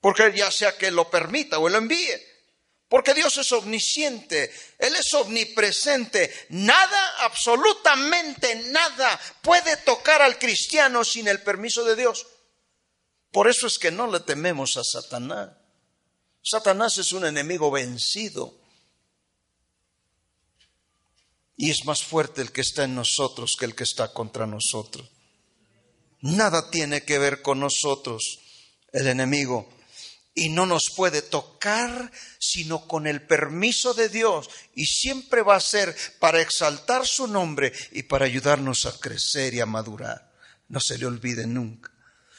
Porque 0.00 0.32
ya 0.34 0.50
sea 0.50 0.76
que 0.76 0.90
lo 0.90 1.08
permita 1.10 1.58
o 1.58 1.68
lo 1.68 1.78
envíe. 1.78 2.32
Porque 2.88 3.14
Dios 3.14 3.38
es 3.38 3.50
omnisciente, 3.52 4.52
Él 4.78 4.94
es 4.96 5.14
omnipresente. 5.14 6.30
Nada, 6.50 7.24
absolutamente 7.24 8.54
nada 8.70 9.18
puede 9.40 9.78
tocar 9.78 10.20
al 10.20 10.38
cristiano 10.38 11.02
sin 11.02 11.26
el 11.26 11.40
permiso 11.40 11.84
de 11.84 11.96
Dios. 11.96 12.26
Por 13.30 13.48
eso 13.48 13.66
es 13.66 13.78
que 13.78 13.90
no 13.90 14.08
le 14.08 14.20
tememos 14.20 14.76
a 14.76 14.84
Satanás. 14.84 15.50
Satanás 16.42 16.98
es 16.98 17.12
un 17.12 17.24
enemigo 17.24 17.70
vencido. 17.70 18.58
Y 21.56 21.70
es 21.70 21.86
más 21.86 22.02
fuerte 22.02 22.42
el 22.42 22.52
que 22.52 22.60
está 22.60 22.84
en 22.84 22.94
nosotros 22.94 23.56
que 23.58 23.64
el 23.64 23.74
que 23.74 23.84
está 23.84 24.12
contra 24.12 24.46
nosotros. 24.46 25.08
Nada 26.22 26.70
tiene 26.70 27.02
que 27.02 27.18
ver 27.18 27.42
con 27.42 27.60
nosotros 27.60 28.38
el 28.92 29.08
enemigo 29.08 29.68
y 30.34 30.48
no 30.48 30.66
nos 30.66 30.90
puede 30.96 31.20
tocar 31.20 32.10
sino 32.38 32.86
con 32.86 33.06
el 33.06 33.22
permiso 33.22 33.92
de 33.92 34.08
Dios 34.08 34.48
y 34.74 34.86
siempre 34.86 35.42
va 35.42 35.56
a 35.56 35.60
ser 35.60 35.94
para 36.20 36.40
exaltar 36.40 37.06
su 37.06 37.26
nombre 37.26 37.72
y 37.90 38.04
para 38.04 38.24
ayudarnos 38.24 38.86
a 38.86 38.98
crecer 38.98 39.54
y 39.54 39.60
a 39.60 39.66
madurar. 39.66 40.32
No 40.68 40.80
se 40.80 40.96
le 40.96 41.06
olvide 41.06 41.46
nunca. 41.46 41.90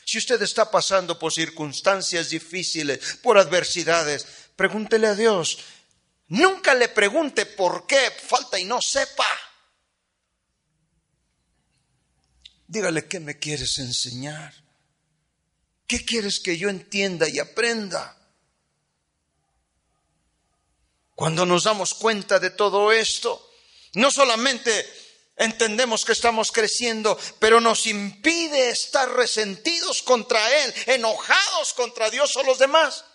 Si 0.05 0.17
usted 0.17 0.41
está 0.41 0.71
pasando 0.71 1.19
por 1.19 1.34
circunstancias 1.34 2.29
difíciles, 2.29 3.17
por 3.21 3.38
adversidades, 3.38 4.25
pregúntele 4.55 5.07
a 5.07 5.15
Dios. 5.15 5.57
Nunca 6.29 6.73
le 6.73 6.89
pregunte 6.89 7.45
por 7.45 7.86
qué 7.86 8.11
falta 8.11 8.59
y 8.59 8.63
no 8.63 8.79
sepa. 8.81 9.25
Dígale 12.74 13.07
qué 13.07 13.19
me 13.19 13.38
quieres 13.38 13.78
enseñar. 13.78 14.51
¿Qué 15.86 16.03
quieres 16.03 16.39
que 16.39 16.57
yo 16.57 16.69
entienda 16.69 17.30
y 17.30 17.38
aprenda? 17.38 18.17
Cuando 21.13 21.45
nos 21.45 21.65
damos 21.65 21.93
cuenta 21.93 22.39
de 22.39 22.49
todo 22.49 22.91
esto, 22.91 23.47
no 23.93 24.09
solamente 24.09 24.91
entendemos 25.36 26.03
que 26.03 26.13
estamos 26.13 26.51
creciendo, 26.51 27.15
pero 27.38 27.61
nos 27.61 27.86
impide 27.86 28.71
estar 28.71 29.07
resentidos 29.07 30.01
contra 30.01 30.41
Él, 30.63 30.74
enojados 30.88 31.76
contra 31.76 32.09
Dios 32.09 32.36
o 32.38 32.43
los 32.43 32.57
demás. 32.57 33.05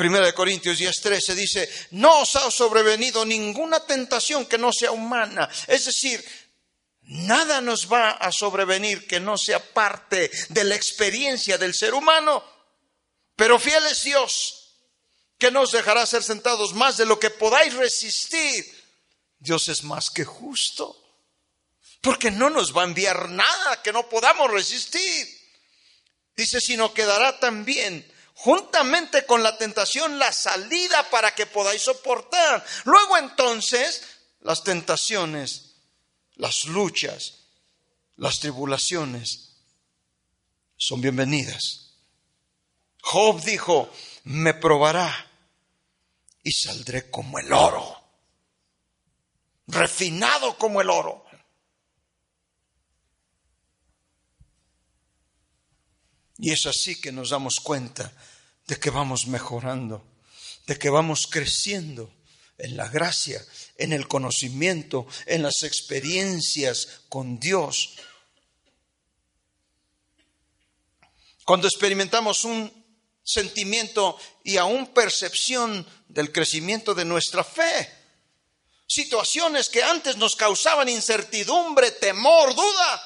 Primera 0.00 0.24
de 0.24 0.32
Corintios 0.32 0.78
10:13 0.78 1.34
dice, 1.34 1.68
no 1.90 2.20
os 2.20 2.34
ha 2.36 2.50
sobrevenido 2.50 3.26
ninguna 3.26 3.84
tentación 3.84 4.46
que 4.46 4.56
no 4.56 4.72
sea 4.72 4.92
humana. 4.92 5.46
Es 5.66 5.84
decir, 5.84 6.24
Nada 7.10 7.60
nos 7.60 7.92
va 7.92 8.12
a 8.12 8.30
sobrevenir 8.30 9.08
que 9.08 9.18
no 9.18 9.36
sea 9.36 9.58
parte 9.58 10.30
de 10.50 10.62
la 10.62 10.76
experiencia 10.76 11.58
del 11.58 11.74
ser 11.74 11.92
humano. 11.92 12.44
Pero 13.34 13.58
fiel 13.58 13.84
es 13.86 14.04
Dios, 14.04 14.76
que 15.36 15.50
nos 15.50 15.72
dejará 15.72 16.06
ser 16.06 16.22
sentados 16.22 16.72
más 16.72 16.98
de 16.98 17.06
lo 17.06 17.18
que 17.18 17.30
podáis 17.30 17.74
resistir. 17.74 18.64
Dios 19.40 19.68
es 19.68 19.82
más 19.82 20.08
que 20.08 20.24
justo, 20.24 20.96
porque 22.00 22.30
no 22.30 22.48
nos 22.48 22.76
va 22.76 22.82
a 22.82 22.86
enviar 22.86 23.28
nada 23.28 23.82
que 23.82 23.92
no 23.92 24.08
podamos 24.08 24.48
resistir. 24.48 25.26
Dice, 26.36 26.60
sino 26.60 26.94
que 26.94 27.06
dará 27.06 27.40
también 27.40 28.08
juntamente 28.34 29.26
con 29.26 29.42
la 29.42 29.58
tentación 29.58 30.20
la 30.20 30.32
salida 30.32 31.10
para 31.10 31.34
que 31.34 31.46
podáis 31.46 31.82
soportar. 31.82 32.64
Luego 32.84 33.18
entonces, 33.18 34.02
las 34.42 34.62
tentaciones 34.62 35.69
las 36.40 36.64
luchas, 36.64 37.34
las 38.16 38.40
tribulaciones 38.40 39.56
son 40.74 41.02
bienvenidas. 41.02 41.96
Job 43.02 43.42
dijo, 43.42 43.92
me 44.24 44.54
probará 44.54 45.30
y 46.42 46.50
saldré 46.52 47.10
como 47.10 47.38
el 47.38 47.52
oro, 47.52 48.02
refinado 49.66 50.56
como 50.56 50.80
el 50.80 50.88
oro. 50.88 51.26
Y 56.38 56.52
es 56.52 56.64
así 56.64 56.98
que 57.02 57.12
nos 57.12 57.30
damos 57.30 57.60
cuenta 57.60 58.10
de 58.66 58.80
que 58.80 58.88
vamos 58.88 59.26
mejorando, 59.26 60.02
de 60.66 60.78
que 60.78 60.88
vamos 60.88 61.26
creciendo 61.26 62.10
en 62.60 62.76
la 62.76 62.88
gracia, 62.88 63.44
en 63.76 63.92
el 63.92 64.06
conocimiento, 64.06 65.06
en 65.26 65.42
las 65.42 65.62
experiencias 65.62 67.02
con 67.08 67.38
Dios. 67.38 67.96
Cuando 71.44 71.66
experimentamos 71.66 72.44
un 72.44 72.72
sentimiento 73.22 74.18
y 74.44 74.56
aún 74.56 74.88
percepción 74.88 75.86
del 76.08 76.32
crecimiento 76.32 76.94
de 76.94 77.04
nuestra 77.04 77.42
fe, 77.44 77.88
situaciones 78.86 79.68
que 79.68 79.82
antes 79.82 80.16
nos 80.16 80.36
causaban 80.36 80.88
incertidumbre, 80.88 81.92
temor, 81.92 82.54
duda, 82.54 83.02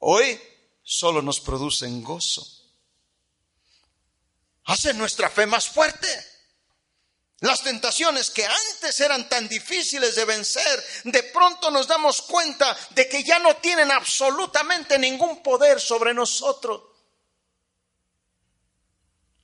hoy 0.00 0.40
solo 0.82 1.22
nos 1.22 1.40
producen 1.40 2.02
gozo. 2.02 2.46
Hacen 4.64 4.96
nuestra 4.96 5.28
fe 5.28 5.46
más 5.46 5.68
fuerte. 5.68 6.31
Las 7.42 7.60
tentaciones 7.64 8.30
que 8.30 8.46
antes 8.46 9.00
eran 9.00 9.28
tan 9.28 9.48
difíciles 9.48 10.14
de 10.14 10.24
vencer, 10.24 10.84
de 11.02 11.24
pronto 11.24 11.72
nos 11.72 11.88
damos 11.88 12.22
cuenta 12.22 12.76
de 12.90 13.08
que 13.08 13.24
ya 13.24 13.40
no 13.40 13.56
tienen 13.56 13.90
absolutamente 13.90 14.96
ningún 14.96 15.42
poder 15.42 15.80
sobre 15.80 16.14
nosotros. 16.14 16.82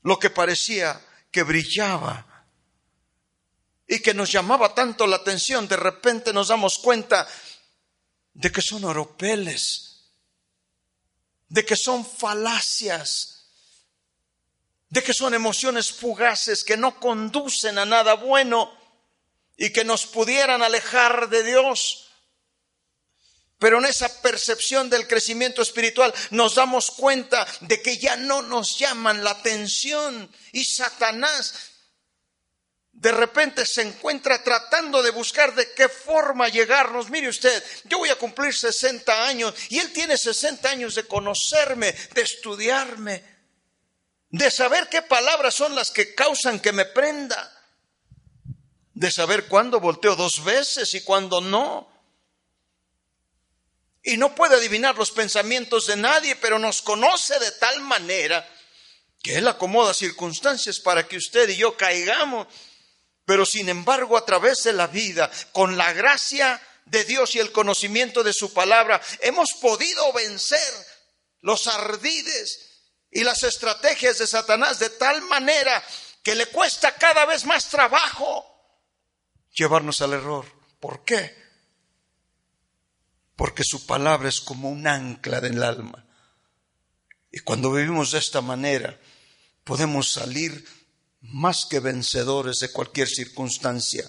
Lo 0.03 0.17
que 0.17 0.31
parecía 0.31 1.05
que 1.33 1.43
brillaba 1.43 2.47
y 3.85 3.99
que 3.99 4.15
nos 4.15 4.31
llamaba 4.31 4.73
tanto 4.77 5.05
la 5.05 5.17
atención, 5.17 5.67
de 5.67 5.77
repente 5.77 6.33
nos 6.33 6.47
damos 6.47 6.79
cuenta 6.79 7.27
de 8.33 8.53
que 8.53 8.63
son 8.63 8.85
oropeles, 8.85 10.13
de 11.49 11.67
que 11.67 11.75
son 11.75 12.07
falacias, 12.07 13.38
de 14.91 15.03
que 15.03 15.12
son 15.12 15.34
emociones 15.34 15.93
fugaces 15.93 16.64
que 16.64 16.76
no 16.76 16.99
conducen 16.99 17.78
a 17.78 17.84
nada 17.84 18.14
bueno 18.14 18.72
y 19.57 19.70
que 19.70 19.84
nos 19.84 20.07
pudieran 20.07 20.62
alejar 20.62 21.28
de 21.28 21.43
Dios. 21.43 22.07
Pero 23.59 23.78
en 23.78 23.86
esa 23.86 24.22
percepción 24.22 24.89
del 24.89 25.09
crecimiento 25.09 25.62
espiritual 25.62 26.14
nos 26.30 26.55
damos 26.55 26.93
cuenta 26.93 27.47
de 27.62 27.82
que 27.82 27.99
ya 27.99 28.16
no 28.16 28.41
nos 28.43 28.78
llaman 28.78 29.24
la 29.24 29.30
atención 29.30 30.30
y 30.53 30.64
Satanás 30.64 31.72
de 32.93 33.12
repente 33.12 33.64
se 33.64 33.82
encuentra 33.82 34.43
tratando 34.43 35.03
de 35.03 35.11
buscar 35.11 35.55
de 35.55 35.72
qué 35.72 35.89
forma 35.89 36.49
llegarnos. 36.49 37.11
Mire 37.11 37.28
usted, 37.28 37.62
yo 37.84 37.99
voy 37.99 38.09
a 38.09 38.16
cumplir 38.16 38.53
60 38.53 39.26
años 39.26 39.55
y 39.68 39.78
él 39.78 39.93
tiene 39.93 40.16
60 40.16 40.68
años 40.68 40.97
de 40.97 41.05
conocerme, 41.05 41.93
de 42.14 42.22
estudiarme, 42.22 43.38
de 44.31 44.51
saber 44.51 44.89
qué 44.89 45.03
palabras 45.03 45.55
son 45.55 45.74
las 45.74 45.91
que 45.91 46.14
causan 46.14 46.61
que 46.61 46.72
me 46.72 46.85
prenda, 46.85 47.55
de 48.95 49.11
saber 49.11 49.47
cuándo 49.47 49.81
volteo 49.81 50.16
dos 50.16 50.45
veces 50.45 50.93
y 50.95 51.03
cuándo 51.03 51.41
no. 51.41 51.89
Y 54.03 54.16
no 54.16 54.35
puede 54.35 54.57
adivinar 54.57 54.97
los 54.97 55.11
pensamientos 55.11 55.87
de 55.87 55.97
nadie, 55.97 56.37
pero 56.37 56.59
nos 56.59 56.83
conoce 56.83 57.39
de 57.39 57.53
tal 57.53 57.81
manera 57.81 58.49
que 59.22 59.37
Él 59.37 59.49
acomoda 59.49 59.93
circunstancias 59.93 60.81
para 60.81 61.07
que 61.07 61.16
usted 61.16 61.49
y 61.49 61.57
yo 61.57 61.76
caigamos 61.76 62.47
pero 63.29 63.45
sin 63.45 63.68
embargo, 63.68 64.16
a 64.16 64.24
través 64.24 64.62
de 64.62 64.72
la 64.72 64.87
vida, 64.87 65.31
con 65.53 65.76
la 65.76 65.93
gracia 65.93 66.59
de 66.87 67.05
Dios 67.05 67.35
y 67.35 67.39
el 67.39 67.53
conocimiento 67.53 68.24
de 68.24 68.33
su 68.33 68.55
palabra, 68.55 69.03
hemos 69.20 69.51
podido 69.61 70.11
vencer 70.14 70.72
los 71.43 71.66
ardides 71.66 72.68
y 73.11 73.25
las 73.25 73.43
estrategias 73.43 74.19
de 74.19 74.27
Satanás 74.27 74.79
de 74.79 74.91
tal 74.91 75.23
manera 75.23 75.83
que 76.23 76.35
le 76.35 76.47
cuesta 76.47 76.95
cada 76.95 77.25
vez 77.25 77.45
más 77.45 77.69
trabajo 77.69 78.45
llevarnos 79.55 80.03
al 80.03 80.13
error. 80.13 80.47
¿Por 80.81 81.05
qué? 81.05 81.37
Porque 83.35 83.65
su 83.65 83.87
palabra 83.87 84.29
es 84.29 84.41
como 84.41 84.69
un 84.69 84.87
ancla 84.87 85.41
del 85.41 85.63
alma. 85.63 86.07
Y 87.31 87.41
cuando 87.41 87.73
vivimos 87.73 88.13
de 88.13 88.19
esta 88.19 88.41
manera, 88.41 88.99
podemos 89.65 90.11
salir 90.11 90.65
más 91.21 91.67
que 91.67 91.81
vencedores 91.81 92.61
de 92.61 92.73
cualquier 92.73 93.09
circunstancia. 93.09 94.09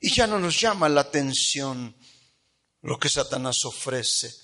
Y 0.00 0.12
ya 0.12 0.26
no 0.26 0.38
nos 0.38 0.60
llama 0.60 0.88
la 0.88 1.02
atención 1.02 1.96
lo 2.82 2.98
que 2.98 3.08
Satanás 3.08 3.64
ofrece. 3.64 4.43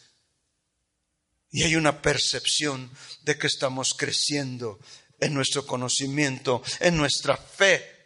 Y 1.51 1.63
hay 1.65 1.77
una 1.77 2.01
percepción 2.01 2.91
de 3.23 3.37
que 3.37 3.47
estamos 3.47 3.95
creciendo 3.95 4.79
en 5.19 5.35
nuestro 5.35 5.67
conocimiento, 5.67 6.63
en 6.81 6.97
nuestra 6.97 7.37
fe. 7.37 7.99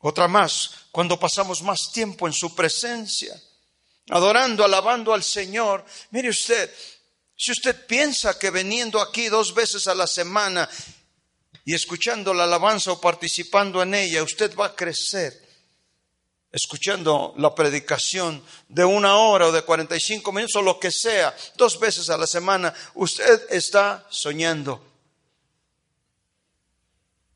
Otra 0.00 0.28
más, 0.28 0.70
cuando 0.90 1.18
pasamos 1.18 1.62
más 1.62 1.90
tiempo 1.92 2.26
en 2.26 2.32
su 2.32 2.54
presencia, 2.54 3.40
adorando, 4.10 4.64
alabando 4.64 5.12
al 5.12 5.22
Señor. 5.22 5.84
Mire 6.10 6.30
usted, 6.30 6.72
si 7.36 7.52
usted 7.52 7.86
piensa 7.86 8.38
que 8.38 8.50
veniendo 8.50 9.00
aquí 9.00 9.28
dos 9.28 9.54
veces 9.54 9.86
a 9.86 9.94
la 9.94 10.06
semana 10.06 10.68
y 11.64 11.74
escuchando 11.74 12.32
la 12.32 12.44
alabanza 12.44 12.92
o 12.92 13.00
participando 13.00 13.82
en 13.82 13.94
ella, 13.94 14.22
usted 14.22 14.54
va 14.56 14.66
a 14.66 14.76
crecer, 14.76 15.47
escuchando 16.50 17.34
la 17.36 17.54
predicación 17.54 18.42
de 18.68 18.84
una 18.84 19.16
hora 19.16 19.48
o 19.48 19.52
de 19.52 19.62
45 19.62 20.32
minutos 20.32 20.56
o 20.56 20.62
lo 20.62 20.80
que 20.80 20.90
sea, 20.90 21.34
dos 21.56 21.78
veces 21.78 22.10
a 22.10 22.16
la 22.16 22.26
semana, 22.26 22.72
usted 22.94 23.46
está 23.50 24.06
soñando. 24.10 24.84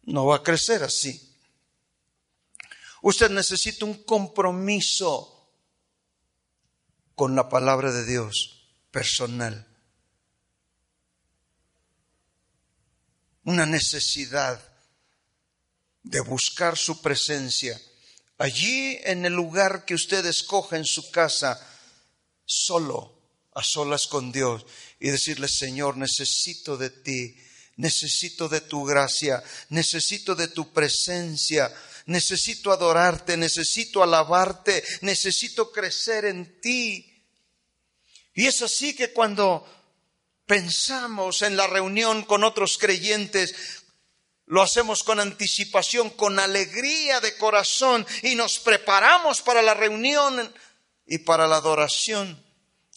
No 0.04 0.26
va 0.26 0.36
a 0.36 0.42
crecer 0.42 0.82
así. 0.82 1.30
Usted 3.02 3.30
necesita 3.30 3.84
un 3.84 4.02
compromiso 4.04 5.50
con 7.14 7.36
la 7.36 7.48
palabra 7.48 7.92
de 7.92 8.04
Dios 8.04 8.66
personal. 8.90 9.68
una 13.44 13.66
necesidad 13.66 14.60
de 16.02 16.20
buscar 16.20 16.76
su 16.76 17.00
presencia 17.00 17.80
allí 18.42 18.98
en 19.04 19.24
el 19.24 19.34
lugar 19.34 19.84
que 19.84 19.94
usted 19.94 20.26
escoja 20.26 20.76
en 20.76 20.84
su 20.84 21.12
casa, 21.12 21.60
solo, 22.44 23.16
a 23.54 23.62
solas 23.62 24.08
con 24.08 24.32
Dios, 24.32 24.66
y 24.98 25.10
decirle, 25.10 25.46
Señor, 25.46 25.96
necesito 25.96 26.76
de 26.76 26.90
ti, 26.90 27.36
necesito 27.76 28.48
de 28.48 28.60
tu 28.62 28.84
gracia, 28.84 29.40
necesito 29.68 30.34
de 30.34 30.48
tu 30.48 30.72
presencia, 30.72 31.72
necesito 32.06 32.72
adorarte, 32.72 33.36
necesito 33.36 34.02
alabarte, 34.02 34.82
necesito 35.02 35.70
crecer 35.70 36.24
en 36.24 36.60
ti. 36.60 37.24
Y 38.34 38.46
es 38.48 38.60
así 38.60 38.96
que 38.96 39.12
cuando 39.12 39.64
pensamos 40.46 41.42
en 41.42 41.56
la 41.56 41.68
reunión 41.68 42.24
con 42.24 42.42
otros 42.42 42.76
creyentes, 42.76 43.54
lo 44.46 44.62
hacemos 44.62 45.02
con 45.02 45.20
anticipación, 45.20 46.10
con 46.10 46.38
alegría 46.38 47.20
de 47.20 47.36
corazón 47.36 48.06
y 48.22 48.34
nos 48.34 48.58
preparamos 48.58 49.40
para 49.42 49.62
la 49.62 49.74
reunión 49.74 50.52
y 51.06 51.18
para 51.18 51.46
la 51.46 51.56
adoración 51.56 52.44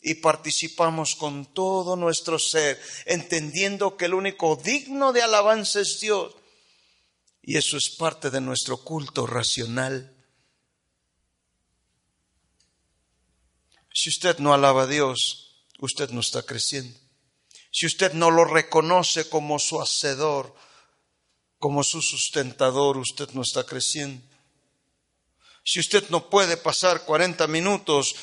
y 0.02 0.16
participamos 0.16 1.16
con 1.16 1.52
todo 1.54 1.96
nuestro 1.96 2.38
ser, 2.38 2.80
entendiendo 3.06 3.98
que 3.98 4.06
el 4.06 4.14
único 4.14 4.56
digno 4.56 5.14
de 5.14 5.24
alabanza 5.24 5.80
es 5.80 6.00
Dios. 6.00 6.36
Y 7.42 7.58
eso 7.58 7.78
es 7.78 7.90
parte 7.90 8.30
de 8.30 8.42
nuestro 8.42 8.78
culto 8.78 9.26
racional. 9.26 10.16
Si 13.92 14.10
usted 14.10 14.38
no 14.38 14.54
alaba 14.54 14.84
a 14.84 14.88
Dios, 14.88 15.66
usted 15.80 16.10
no 16.10 16.20
está 16.20 16.44
creciendo 16.44 17.00
si 17.76 17.86
usted 17.86 18.14
no 18.14 18.32
lo 18.32 18.46
reconoce 18.46 19.28
como 19.28 19.60
su 19.60 19.82
hacedor, 19.82 20.56
como 21.66 21.84
su 21.84 22.00
sustentador, 22.00 22.96
usted 22.96 23.28
no 23.32 23.42
está 23.42 23.64
creciendo. 23.64 24.22
Si 25.64 25.80
usted 25.80 26.08
no 26.10 26.30
puede 26.30 26.58
pasar 26.58 27.06
40 27.06 27.48
minutos 27.48 28.16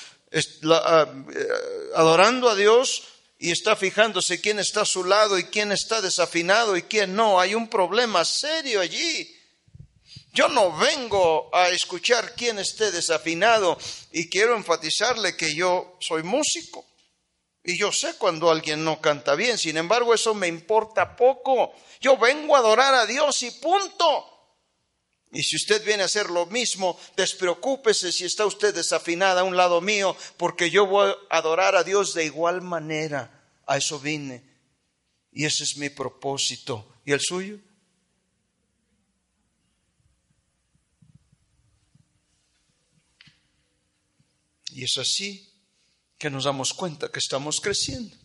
ah, 0.70 1.08
eh, 1.34 1.48
adorando 1.96 2.48
a 2.48 2.54
Dios 2.54 3.02
y 3.40 3.50
está 3.50 3.74
fijándose 3.74 4.40
quién 4.40 4.60
está 4.60 4.82
a 4.82 4.84
su 4.86 5.02
lado 5.02 5.40
y 5.40 5.46
quién 5.46 5.72
está 5.72 6.00
desafinado 6.00 6.76
y 6.76 6.82
quién 6.82 7.16
no, 7.16 7.40
hay 7.40 7.56
un 7.56 7.68
problema 7.68 8.24
serio 8.24 8.80
allí. 8.80 9.28
Yo 10.32 10.46
no 10.46 10.76
vengo 10.76 11.50
a 11.52 11.68
escuchar 11.70 12.36
quién 12.36 12.60
esté 12.60 12.92
desafinado 12.92 13.76
y 14.12 14.28
quiero 14.28 14.56
enfatizarle 14.56 15.36
que 15.36 15.52
yo 15.52 15.96
soy 15.98 16.22
músico. 16.22 16.86
Y 17.64 17.78
yo 17.78 17.92
sé 17.92 18.16
cuando 18.18 18.50
alguien 18.50 18.82
no 18.82 19.00
canta 19.00 19.36
bien, 19.36 19.56
sin 19.56 19.76
embargo 19.76 20.14
eso 20.14 20.34
me 20.34 20.48
importa 20.48 21.14
poco. 21.14 21.72
Yo 22.00 22.16
vengo 22.16 22.56
a 22.56 22.58
adorar 22.58 22.94
a 22.94 23.06
Dios 23.06 23.42
y 23.42 23.52
punto. 23.52 24.28
Y 25.30 25.42
si 25.44 25.56
usted 25.56 25.84
viene 25.84 26.02
a 26.02 26.06
hacer 26.06 26.28
lo 26.28 26.46
mismo, 26.46 26.98
despreocúpese 27.16 28.10
si 28.10 28.24
está 28.24 28.44
usted 28.46 28.74
desafinada 28.74 29.42
a 29.42 29.44
un 29.44 29.56
lado 29.56 29.80
mío, 29.80 30.16
porque 30.36 30.70
yo 30.70 30.86
voy 30.86 31.14
a 31.30 31.38
adorar 31.38 31.76
a 31.76 31.84
Dios 31.84 32.14
de 32.14 32.24
igual 32.24 32.62
manera. 32.62 33.38
A 33.66 33.76
eso 33.76 34.00
vine. 34.00 34.44
Y 35.30 35.46
ese 35.46 35.62
es 35.62 35.76
mi 35.76 35.88
propósito. 35.88 36.96
¿Y 37.04 37.12
el 37.12 37.20
suyo? 37.20 37.58
Y 44.72 44.84
es 44.84 44.98
así 44.98 45.51
que 46.22 46.30
nos 46.30 46.44
damos 46.44 46.72
cuenta 46.72 47.10
que 47.10 47.18
estamos 47.18 47.60
creciendo. 47.60 48.16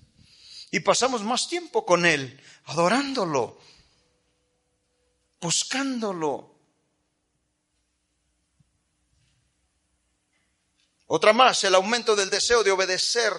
Y 0.70 0.82
pasamos 0.82 1.24
más 1.24 1.48
tiempo 1.50 1.84
con 1.84 2.06
Él, 2.06 2.40
adorándolo. 2.66 3.60
buscándolo. 5.42 6.54
Otra 11.08 11.34
más, 11.34 11.64
el 11.64 11.74
aumento 11.74 12.16
del 12.16 12.30
deseo 12.30 12.64
de 12.64 12.70
obedecer 12.70 13.34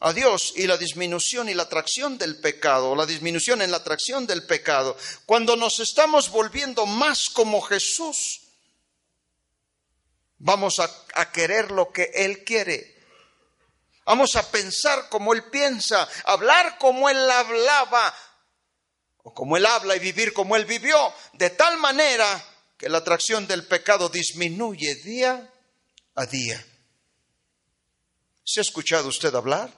a 0.00 0.14
Dios 0.14 0.54
y 0.56 0.66
la 0.66 0.78
disminución 0.78 1.50
y 1.50 1.54
la 1.54 1.64
atracción 1.64 2.16
del 2.16 2.40
pecado, 2.40 2.96
la 2.96 3.04
disminución 3.04 3.60
en 3.60 3.72
la 3.72 3.76
atracción 3.76 4.26
del 4.26 4.46
pecado. 4.46 4.96
Cuando 5.26 5.54
nos 5.54 5.80
estamos 5.80 6.30
volviendo 6.30 6.86
más 6.86 7.28
como 7.28 7.60
Jesús, 7.60 8.40
vamos 10.38 10.80
a, 10.80 10.90
a 11.14 11.30
querer 11.30 11.70
lo 11.72 11.92
que 11.92 12.10
Él 12.14 12.42
quiere. 12.44 12.91
Vamos 14.04 14.34
a 14.36 14.50
pensar 14.50 15.08
como 15.08 15.32
Él 15.32 15.44
piensa, 15.44 16.08
hablar 16.24 16.78
como 16.78 17.08
Él 17.08 17.30
hablaba, 17.30 18.14
o 19.22 19.32
como 19.32 19.56
Él 19.56 19.66
habla 19.66 19.96
y 19.96 20.00
vivir 20.00 20.32
como 20.32 20.56
Él 20.56 20.64
vivió, 20.64 21.12
de 21.34 21.50
tal 21.50 21.78
manera 21.78 22.44
que 22.76 22.88
la 22.88 22.98
atracción 22.98 23.46
del 23.46 23.66
pecado 23.66 24.08
disminuye 24.08 24.96
día 24.96 25.48
a 26.16 26.26
día. 26.26 26.66
¿Se 28.44 28.60
ha 28.60 28.62
escuchado 28.62 29.08
usted 29.08 29.32
hablar? 29.34 29.72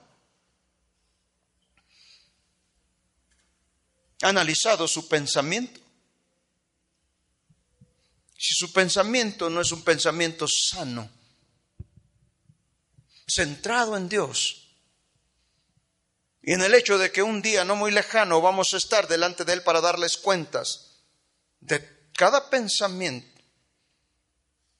¿Ha 4.23 4.29
analizado 4.29 4.87
su 4.87 5.07
pensamiento? 5.07 5.79
Si 8.37 8.53
su 8.55 8.73
pensamiento 8.73 9.49
no 9.49 9.61
es 9.61 9.71
un 9.71 9.83
pensamiento 9.83 10.47
sano, 10.47 11.09
centrado 13.27 13.97
en 13.97 14.09
Dios, 14.09 14.65
y 16.45 16.53
en 16.53 16.61
el 16.61 16.75
hecho 16.75 16.99
de 16.99 17.11
que 17.11 17.23
un 17.23 17.41
día 17.41 17.65
no 17.65 17.75
muy 17.75 17.91
lejano 17.91 18.39
vamos 18.39 18.73
a 18.73 18.77
estar 18.77 19.07
delante 19.07 19.45
de 19.45 19.53
Él 19.53 19.63
para 19.63 19.81
darles 19.81 20.17
cuentas 20.17 21.01
de 21.59 22.11
cada 22.13 22.51
pensamiento, 22.51 23.41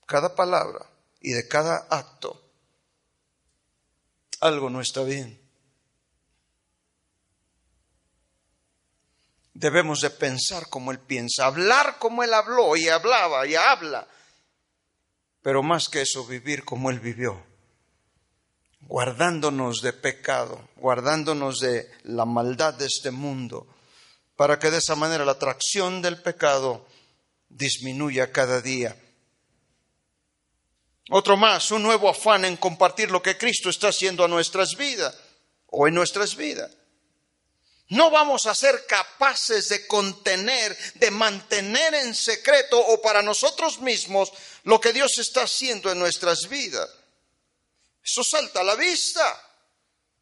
cada 0.05 0.35
palabra 0.35 0.85
y 1.19 1.31
de 1.31 1.47
cada 1.47 1.87
acto, 1.89 2.39
algo 4.41 4.69
no 4.69 4.79
está 4.79 5.01
bien. 5.01 5.41
Debemos 9.55 10.01
de 10.01 10.11
pensar 10.11 10.69
como 10.69 10.91
Él 10.91 10.99
piensa, 10.99 11.47
hablar 11.47 11.97
como 11.97 12.23
Él 12.23 12.33
habló 12.35 12.75
y 12.77 12.89
hablaba 12.89 13.47
y 13.47 13.55
habla, 13.55 14.07
pero 15.41 15.63
más 15.63 15.89
que 15.89 16.01
eso, 16.01 16.27
vivir 16.27 16.63
como 16.63 16.91
Él 16.91 16.99
vivió 16.99 17.54
guardándonos 18.87 19.81
de 19.81 19.93
pecado, 19.93 20.69
guardándonos 20.77 21.59
de 21.59 21.91
la 22.03 22.25
maldad 22.25 22.73
de 22.73 22.85
este 22.85 23.11
mundo, 23.11 23.67
para 24.35 24.59
que 24.59 24.71
de 24.71 24.77
esa 24.77 24.95
manera 24.95 25.25
la 25.25 25.33
atracción 25.33 26.01
del 26.01 26.21
pecado 26.21 26.85
disminuya 27.49 28.31
cada 28.31 28.61
día. 28.61 28.95
Otro 31.09 31.37
más, 31.37 31.71
un 31.71 31.83
nuevo 31.83 32.09
afán 32.09 32.45
en 32.45 32.57
compartir 32.57 33.11
lo 33.11 33.21
que 33.21 33.37
Cristo 33.37 33.69
está 33.69 33.89
haciendo 33.89 34.23
a 34.23 34.27
nuestras 34.27 34.75
vidas 34.75 35.15
o 35.67 35.87
en 35.87 35.93
nuestras 35.93 36.35
vidas. 36.35 36.71
No 37.89 38.09
vamos 38.09 38.47
a 38.47 38.55
ser 38.55 38.85
capaces 38.87 39.69
de 39.69 39.85
contener, 39.85 40.75
de 40.95 41.11
mantener 41.11 41.93
en 41.93 42.15
secreto 42.15 42.79
o 42.79 42.99
para 42.99 43.21
nosotros 43.21 43.79
mismos 43.79 44.31
lo 44.63 44.81
que 44.81 44.91
Dios 44.91 45.19
está 45.19 45.43
haciendo 45.43 45.91
en 45.91 45.99
nuestras 45.99 46.49
vidas. 46.49 46.89
Eso 48.05 48.23
salta 48.23 48.61
a 48.61 48.63
la 48.63 48.75
vista. 48.75 49.41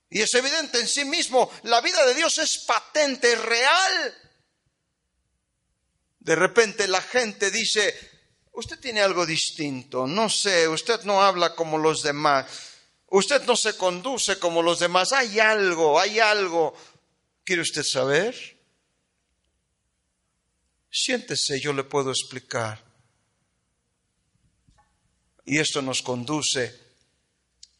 Y 0.10 0.22
es 0.22 0.34
evidente 0.36 0.80
en 0.80 0.88
sí 0.88 1.04
mismo, 1.04 1.52
la 1.64 1.82
vida 1.82 2.06
de 2.06 2.14
Dios 2.14 2.38
es 2.38 2.60
patente, 2.60 3.36
real. 3.36 4.16
De 6.20 6.36
repente 6.36 6.88
la 6.88 7.02
gente 7.02 7.52
dice, 7.52 7.94
usted 8.54 8.80
tiene 8.80 9.02
algo 9.02 9.26
distinto, 9.26 10.08
no 10.08 10.30
sé, 10.30 10.68
usted 10.68 11.02
no 11.02 11.22
habla 11.22 11.56
como 11.56 11.78
los 11.78 12.04
demás, 12.04 12.46
usted 13.08 13.44
no 13.44 13.58
se 13.58 13.76
conduce 13.76 14.40
como 14.40 14.62
los 14.62 14.80
demás, 14.80 15.12
hay 15.12 15.40
algo, 15.40 16.00
hay 16.00 16.20
algo. 16.20 16.74
¿Quiere 17.44 17.64
usted 17.64 17.84
saber? 17.84 18.36
Siéntese, 20.90 21.60
yo 21.60 21.74
le 21.74 21.84
puedo 21.84 22.12
explicar. 22.12 22.82
Y 25.44 25.60
esto 25.60 25.82
nos 25.82 26.02
conduce 26.02 26.83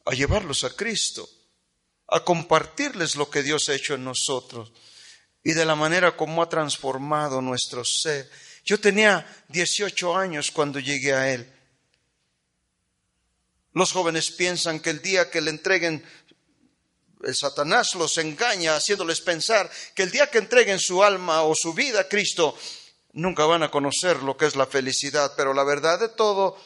a 0.06 0.12
llevarlos 0.12 0.64
a 0.64 0.76
Cristo, 0.76 1.28
a 2.08 2.24
compartirles 2.24 3.16
lo 3.16 3.30
que 3.30 3.44
Dios 3.44 3.70
ha 3.70 3.76
hecho 3.76 3.96
en 3.96 4.04
nosotros 4.04 4.72
y 5.44 5.54
de 5.54 5.66
la 5.66 5.76
manera 5.76 6.16
como 6.16 6.42
ha 6.42 6.50
transformado 6.50 7.42
nuestro 7.42 7.84
ser. 7.84 8.30
Yo 8.64 8.80
tenía 8.80 9.26
18 9.50 10.16
años 10.16 10.52
cuando 10.52 10.80
llegué 10.80 11.14
a 11.14 11.34
Él. 11.34 11.52
Los 13.74 13.92
jóvenes 13.92 14.32
piensan 14.32 14.80
que 14.80 14.92
el 14.92 15.02
día 15.02 15.30
que 15.30 15.42
le 15.42 15.50
entreguen, 15.50 16.06
el 17.24 17.36
Satanás 17.36 17.96
los 17.96 18.18
engaña 18.18 18.76
haciéndoles 18.76 19.22
pensar 19.22 19.70
que 19.96 20.04
el 20.04 20.12
día 20.12 20.30
que 20.30 20.38
entreguen 20.38 20.80
su 20.80 21.04
alma 21.04 21.44
o 21.44 21.56
su 21.56 21.74
vida 21.74 22.02
a 22.02 22.08
Cristo, 22.08 22.56
nunca 23.14 23.46
van 23.46 23.64
a 23.64 23.72
conocer 23.72 24.18
lo 24.24 24.38
que 24.38 24.46
es 24.46 24.56
la 24.56 24.68
felicidad, 24.68 25.34
pero 25.36 25.54
la 25.54 25.64
verdad 25.64 26.00
de 26.00 26.10
todo 26.10 26.58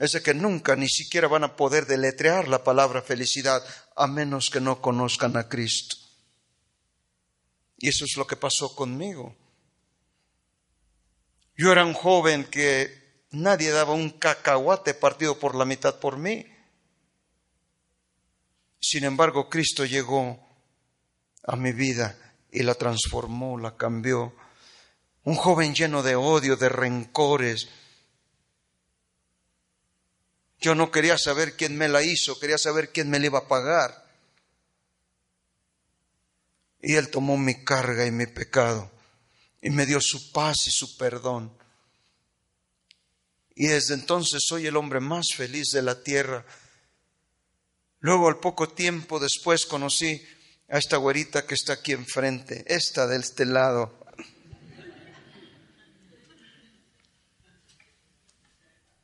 es 0.00 0.12
de 0.12 0.22
que 0.22 0.32
nunca 0.32 0.74
ni 0.76 0.88
siquiera 0.88 1.28
van 1.28 1.44
a 1.44 1.56
poder 1.56 1.84
deletrear 1.84 2.48
la 2.48 2.64
palabra 2.64 3.02
felicidad 3.02 3.62
a 3.94 4.06
menos 4.06 4.48
que 4.48 4.58
no 4.58 4.80
conozcan 4.80 5.36
a 5.36 5.46
Cristo. 5.46 5.94
Y 7.76 7.90
eso 7.90 8.06
es 8.06 8.16
lo 8.16 8.26
que 8.26 8.36
pasó 8.36 8.74
conmigo. 8.74 9.36
Yo 11.54 11.70
era 11.70 11.84
un 11.84 11.92
joven 11.92 12.44
que 12.44 13.26
nadie 13.32 13.68
daba 13.70 13.92
un 13.92 14.08
cacahuate 14.08 14.94
partido 14.94 15.38
por 15.38 15.54
la 15.54 15.66
mitad 15.66 16.00
por 16.00 16.16
mí. 16.16 16.46
Sin 18.80 19.04
embargo, 19.04 19.50
Cristo 19.50 19.84
llegó 19.84 20.40
a 21.44 21.56
mi 21.56 21.72
vida 21.72 22.16
y 22.50 22.62
la 22.62 22.74
transformó, 22.74 23.58
la 23.58 23.76
cambió. 23.76 24.34
Un 25.24 25.34
joven 25.34 25.74
lleno 25.74 26.02
de 26.02 26.16
odio, 26.16 26.56
de 26.56 26.70
rencores, 26.70 27.68
yo 30.60 30.74
no 30.74 30.90
quería 30.90 31.16
saber 31.16 31.56
quién 31.56 31.76
me 31.76 31.88
la 31.88 32.02
hizo, 32.02 32.38
quería 32.38 32.58
saber 32.58 32.90
quién 32.90 33.08
me 33.08 33.18
la 33.18 33.26
iba 33.26 33.38
a 33.40 33.48
pagar. 33.48 34.06
Y 36.82 36.94
Él 36.94 37.10
tomó 37.10 37.36
mi 37.36 37.64
carga 37.64 38.06
y 38.06 38.10
mi 38.10 38.26
pecado 38.26 38.90
y 39.62 39.70
me 39.70 39.86
dio 39.86 40.00
su 40.00 40.32
paz 40.32 40.66
y 40.66 40.70
su 40.70 40.96
perdón. 40.96 41.52
Y 43.54 43.66
desde 43.66 43.94
entonces 43.94 44.40
soy 44.46 44.66
el 44.66 44.76
hombre 44.76 45.00
más 45.00 45.28
feliz 45.36 45.70
de 45.72 45.82
la 45.82 46.02
tierra. 46.02 46.46
Luego, 47.98 48.28
al 48.28 48.38
poco 48.38 48.70
tiempo 48.70 49.18
después, 49.18 49.66
conocí 49.66 50.22
a 50.68 50.78
esta 50.78 50.96
güerita 50.96 51.46
que 51.46 51.54
está 51.54 51.74
aquí 51.74 51.92
enfrente, 51.92 52.64
esta 52.68 53.06
de 53.06 53.18
este 53.18 53.44
lado. 53.44 53.99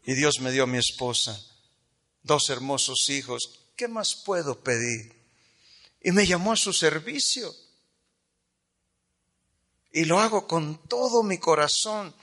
Y 0.06 0.14
Dios 0.14 0.38
me 0.38 0.52
dio 0.52 0.68
mi 0.68 0.78
esposa, 0.78 1.44
dos 2.22 2.48
hermosos 2.48 3.10
hijos. 3.10 3.58
¿Qué 3.74 3.88
más 3.88 4.14
puedo 4.14 4.60
pedir? 4.62 5.12
Y 6.00 6.12
me 6.12 6.24
llamó 6.24 6.52
a 6.52 6.56
su 6.56 6.72
servicio. 6.72 7.52
Y 9.90 10.04
lo 10.04 10.20
hago 10.20 10.46
con 10.46 10.86
todo 10.86 11.24
mi 11.24 11.38
corazón. 11.38 12.14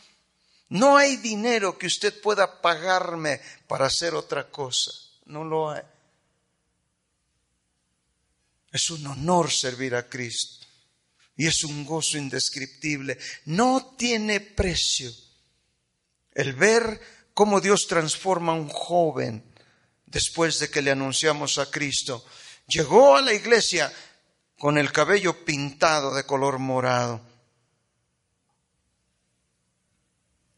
No 0.70 0.96
hay 0.96 1.18
dinero 1.18 1.78
que 1.78 1.88
usted 1.88 2.22
pueda 2.22 2.62
pagarme 2.62 3.42
para 3.68 3.88
hacer 3.88 4.16
otra 4.16 4.50
cosa. 4.50 4.92
No 5.26 5.44
lo 5.44 5.70
hay. 5.70 5.84
Es 8.72 8.90
un 8.92 9.06
honor 9.08 9.52
servir 9.52 9.94
a 9.94 10.08
Cristo. 10.08 10.66
Y 11.36 11.48
es 11.48 11.66
un 11.66 11.84
gozo 11.84 12.18
indescriptible. 12.18 13.20
No 13.44 13.94
tiene 13.98 14.40
precio 14.40 15.12
el 16.32 16.54
ver 16.54 17.00
cómo 17.34 17.62
Dios 17.62 17.88
transforma 17.88 18.52
a 18.52 18.56
un 18.56 18.70
joven 18.70 19.44
después 20.06 20.60
de 20.60 20.70
que 20.70 20.82
le 20.82 20.92
anunciamos 20.92 21.58
a 21.58 21.70
Cristo. 21.70 22.24
Llegó 22.68 23.16
a 23.16 23.22
la 23.22 23.34
iglesia 23.34 23.92
con 24.58 24.78
el 24.78 24.92
cabello 24.92 25.44
pintado 25.44 26.14
de 26.14 26.26
color 26.26 26.60
morado. 26.60 27.22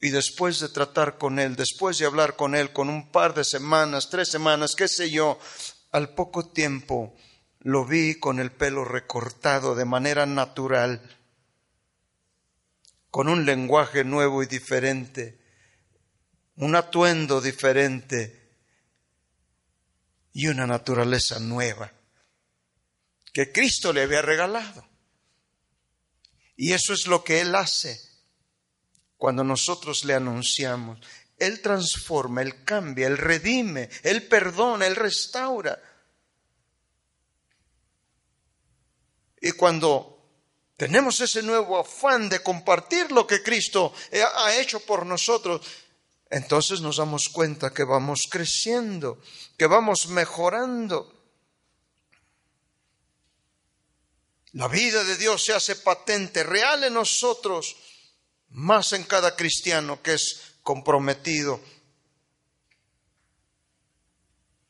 Y 0.01 0.09
después 0.09 0.59
de 0.59 0.69
tratar 0.69 1.17
con 1.17 1.39
él, 1.39 1.55
después 1.55 1.97
de 1.97 2.05
hablar 2.05 2.35
con 2.35 2.53
él 2.53 2.71
con 2.73 2.89
un 2.89 3.11
par 3.11 3.33
de 3.33 3.43
semanas, 3.43 4.09
tres 4.09 4.29
semanas, 4.29 4.75
qué 4.75 4.87
sé 4.87 5.09
yo, 5.09 5.39
al 5.91 6.09
poco 6.13 6.45
tiempo 6.45 7.15
lo 7.61 7.85
vi 7.85 8.19
con 8.19 8.39
el 8.39 8.51
pelo 8.51 8.85
recortado 8.85 9.73
de 9.73 9.85
manera 9.85 10.27
natural, 10.27 11.01
con 13.09 13.29
un 13.29 13.45
lenguaje 13.45 14.03
nuevo 14.03 14.43
y 14.43 14.45
diferente 14.45 15.44
un 16.57 16.75
atuendo 16.75 17.41
diferente 17.41 18.49
y 20.33 20.47
una 20.47 20.67
naturaleza 20.67 21.39
nueva 21.39 21.91
que 23.33 23.51
Cristo 23.51 23.91
le 23.91 24.03
había 24.03 24.21
regalado. 24.21 24.87
Y 26.55 26.71
eso 26.71 26.93
es 26.93 27.05
lo 27.07 27.23
que 27.23 27.41
Él 27.41 27.53
hace 27.53 27.99
cuando 29.17 29.43
nosotros 29.43 30.05
le 30.05 30.13
anunciamos. 30.13 30.99
Él 31.37 31.61
transforma, 31.61 32.41
Él 32.41 32.63
cambia, 32.63 33.07
Él 33.07 33.17
redime, 33.17 33.89
Él 34.03 34.27
perdona, 34.27 34.87
Él 34.87 34.95
restaura. 34.95 35.77
Y 39.41 39.51
cuando 39.51 40.15
tenemos 40.77 41.19
ese 41.19 41.43
nuevo 41.43 41.77
afán 41.77 42.29
de 42.29 42.41
compartir 42.41 43.11
lo 43.11 43.27
que 43.27 43.43
Cristo 43.43 43.93
ha 44.37 44.55
hecho 44.55 44.79
por 44.79 45.05
nosotros, 45.05 45.61
entonces 46.35 46.81
nos 46.81 46.97
damos 46.97 47.29
cuenta 47.29 47.73
que 47.73 47.85
vamos 47.85 48.23
creciendo, 48.29 49.21
que 49.57 49.67
vamos 49.67 50.07
mejorando. 50.07 51.09
La 54.51 54.67
vida 54.67 55.05
de 55.05 55.15
Dios 55.15 55.45
se 55.45 55.53
hace 55.53 55.77
patente, 55.77 56.43
real 56.43 56.83
en 56.83 56.93
nosotros, 56.93 57.77
más 58.49 58.91
en 58.91 59.05
cada 59.05 59.37
cristiano 59.37 60.01
que 60.03 60.15
es 60.15 60.57
comprometido. 60.61 61.61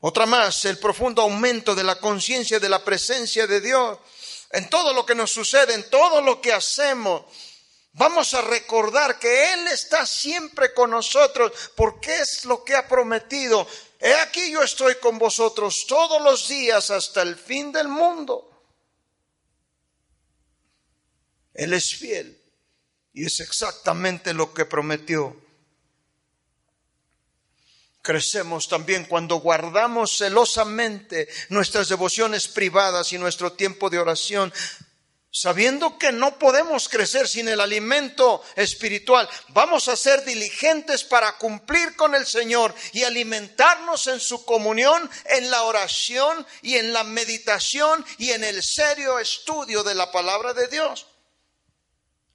Otra 0.02 0.28
más, 0.28 0.66
el 0.66 0.78
profundo 0.78 1.24
aumento 1.24 1.74
de 1.74 1.84
la 1.84 2.00
conciencia 2.00 2.60
de 2.60 2.70
la 2.70 2.84
presencia 2.86 3.48
de 3.48 3.60
Dios 3.60 3.98
en 4.52 4.70
todo 4.70 4.94
lo 4.94 5.04
que 5.04 5.16
nos 5.16 5.32
sucede, 5.32 5.74
en 5.74 5.90
todo 5.90 6.22
lo 6.22 6.40
que 6.40 6.54
hacemos. 6.54 7.26
Vamos 7.98 8.34
a 8.34 8.42
recordar 8.42 9.18
que 9.18 9.54
Él 9.54 9.68
está 9.68 10.06
siempre 10.06 10.74
con 10.74 10.92
nosotros 10.92 11.72
porque 11.76 12.14
es 12.20 12.44
lo 12.44 12.62
que 12.62 12.76
ha 12.76 12.86
prometido. 12.86 13.66
He 14.00 14.14
aquí 14.16 14.52
yo 14.52 14.62
estoy 14.62 14.96
con 14.96 15.18
vosotros 15.18 15.86
todos 15.88 16.22
los 16.22 16.50
días 16.50 16.92
hasta 16.92 17.22
el 17.22 17.38
fin 17.38 17.72
del 17.72 17.88
mundo. 17.88 18.52
Él 21.54 21.72
es 21.72 21.96
fiel 21.96 22.38
y 23.14 23.26
es 23.26 23.40
exactamente 23.40 24.34
lo 24.34 24.54
que 24.54 24.66
prometió. 24.66 25.42
Crecemos 28.02 28.68
también 28.68 29.06
cuando 29.06 29.38
guardamos 29.38 30.18
celosamente 30.18 31.30
nuestras 31.48 31.88
devociones 31.88 32.50
privadas 32.50 33.14
y 33.14 33.18
nuestro 33.18 33.54
tiempo 33.54 33.90
de 33.90 34.00
oración, 34.00 34.54
sabiendo 35.36 35.98
que 36.00 36.14
no 36.14 36.40
podemos 36.40 36.88
crecer 36.88 37.28
sin 37.28 37.50
el 37.50 37.60
alimento 37.60 38.42
espiritual. 38.56 39.28
Vamos 39.50 39.90
a 39.90 39.98
ser 39.98 40.24
diligentes 40.24 41.04
para 41.04 41.38
cumplir 41.38 41.98
con 41.98 42.16
el 42.16 42.26
Señor 42.26 42.74
y 42.94 43.04
alimentarnos 43.04 44.08
en 44.08 44.22
su 44.22 44.46
comunión, 44.46 45.10
en 45.26 45.52
la 45.52 45.64
oración 45.64 46.48
y 46.62 46.76
en 46.76 46.94
la 46.94 47.04
meditación 47.04 48.06
y 48.18 48.32
en 48.32 48.46
el 48.46 48.64
serio 48.64 49.20
estudio 49.20 49.84
de 49.84 49.94
la 49.94 50.10
palabra 50.10 50.54
de 50.54 50.70
Dios. 50.70 51.06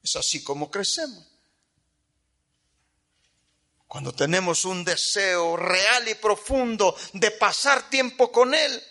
Es 0.04 0.16
así 0.16 0.44
como 0.44 0.70
crecemos. 0.70 1.26
Cuando 3.88 4.12
tenemos 4.12 4.66
un 4.66 4.84
deseo 4.84 5.56
real 5.56 6.06
y 6.06 6.16
profundo 6.16 6.94
de 7.14 7.30
pasar 7.30 7.88
tiempo 7.88 8.30
con 8.30 8.54
Él, 8.54 8.84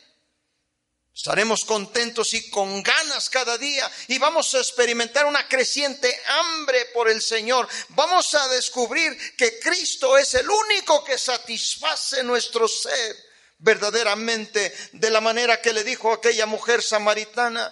estaremos 1.20 1.66
contentos 1.66 2.34
y 2.34 2.50
con 2.50 2.82
ganas 2.82 3.30
cada 3.30 3.58
día 3.58 3.92
y 4.08 4.18
vamos 4.18 4.56
a 4.56 4.60
experimentar 4.60 5.26
una 5.26 5.50
creciente 5.50 6.18
hambre 6.28 6.86
por 6.94 7.10
el 7.10 7.22
Señor. 7.22 7.68
Vamos 7.90 8.34
a 8.36 8.48
descubrir 8.48 9.36
que 9.36 9.60
Cristo 9.60 10.18
es 10.18 10.34
el 10.36 10.50
único 10.50 11.04
que 11.04 11.18
satisface 11.18 12.24
nuestro 12.24 12.70
ser 12.70 13.18
verdaderamente 13.58 14.74
de 14.94 15.10
la 15.12 15.20
manera 15.20 15.62
que 15.62 15.74
le 15.74 15.84
dijo 15.84 16.14
aquella 16.14 16.46
mujer 16.46 16.82
samaritana. 16.82 17.70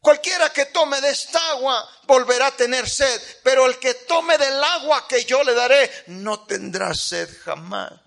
Cualquiera 0.00 0.50
que 0.50 0.64
tome 0.64 1.02
de 1.02 1.10
esta 1.10 1.50
agua 1.50 1.86
volverá 2.04 2.46
a 2.46 2.56
tener 2.56 2.88
sed, 2.88 3.20
pero 3.42 3.66
el 3.66 3.78
que 3.78 3.92
tome 3.92 4.38
del 4.38 4.64
agua 4.64 5.06
que 5.06 5.26
yo 5.26 5.44
le 5.44 5.52
daré 5.52 6.04
no 6.06 6.46
tendrá 6.46 6.94
sed 6.94 7.28
jamás. 7.44 8.03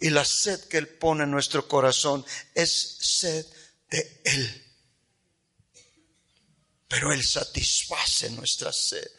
Y 0.00 0.10
la 0.10 0.24
sed 0.24 0.68
que 0.68 0.78
Él 0.78 0.88
pone 0.88 1.24
en 1.24 1.30
nuestro 1.30 1.66
corazón 1.66 2.24
es 2.54 2.98
sed 3.00 3.46
de 3.90 4.20
Él. 4.24 4.64
Pero 6.86 7.12
Él 7.12 7.24
satisface 7.24 8.30
nuestra 8.30 8.72
sed 8.72 9.10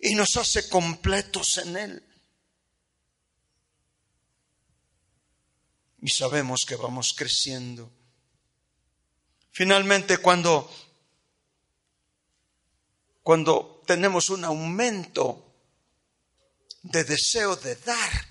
y 0.00 0.14
nos 0.14 0.36
hace 0.36 0.68
completos 0.68 1.58
en 1.58 1.76
Él. 1.76 2.02
Y 6.00 6.10
sabemos 6.10 6.62
que 6.66 6.74
vamos 6.74 7.14
creciendo 7.16 7.92
Finalmente, 9.52 10.16
cuando, 10.16 10.70
cuando 13.22 13.82
tenemos 13.86 14.30
un 14.30 14.44
aumento 14.46 15.54
de 16.82 17.04
deseo 17.04 17.56
de 17.56 17.76
dar, 17.76 18.26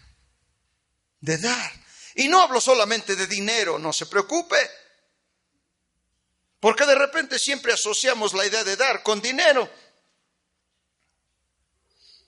de 1.22 1.38
dar. 1.38 1.72
Y 2.16 2.28
no 2.28 2.42
hablo 2.42 2.60
solamente 2.60 3.16
de 3.16 3.28
dinero, 3.28 3.80
no 3.80 3.94
se 3.94 4.06
preocupe. 4.08 4.58
Porque 6.60 6.86
de 6.86 6.96
repente 6.96 7.40
siempre 7.40 7.74
asociamos 7.74 8.34
la 8.34 8.46
idea 8.46 8.64
de 8.64 8.76
dar 8.76 9.02
con 9.02 9.22
dinero. 9.22 9.70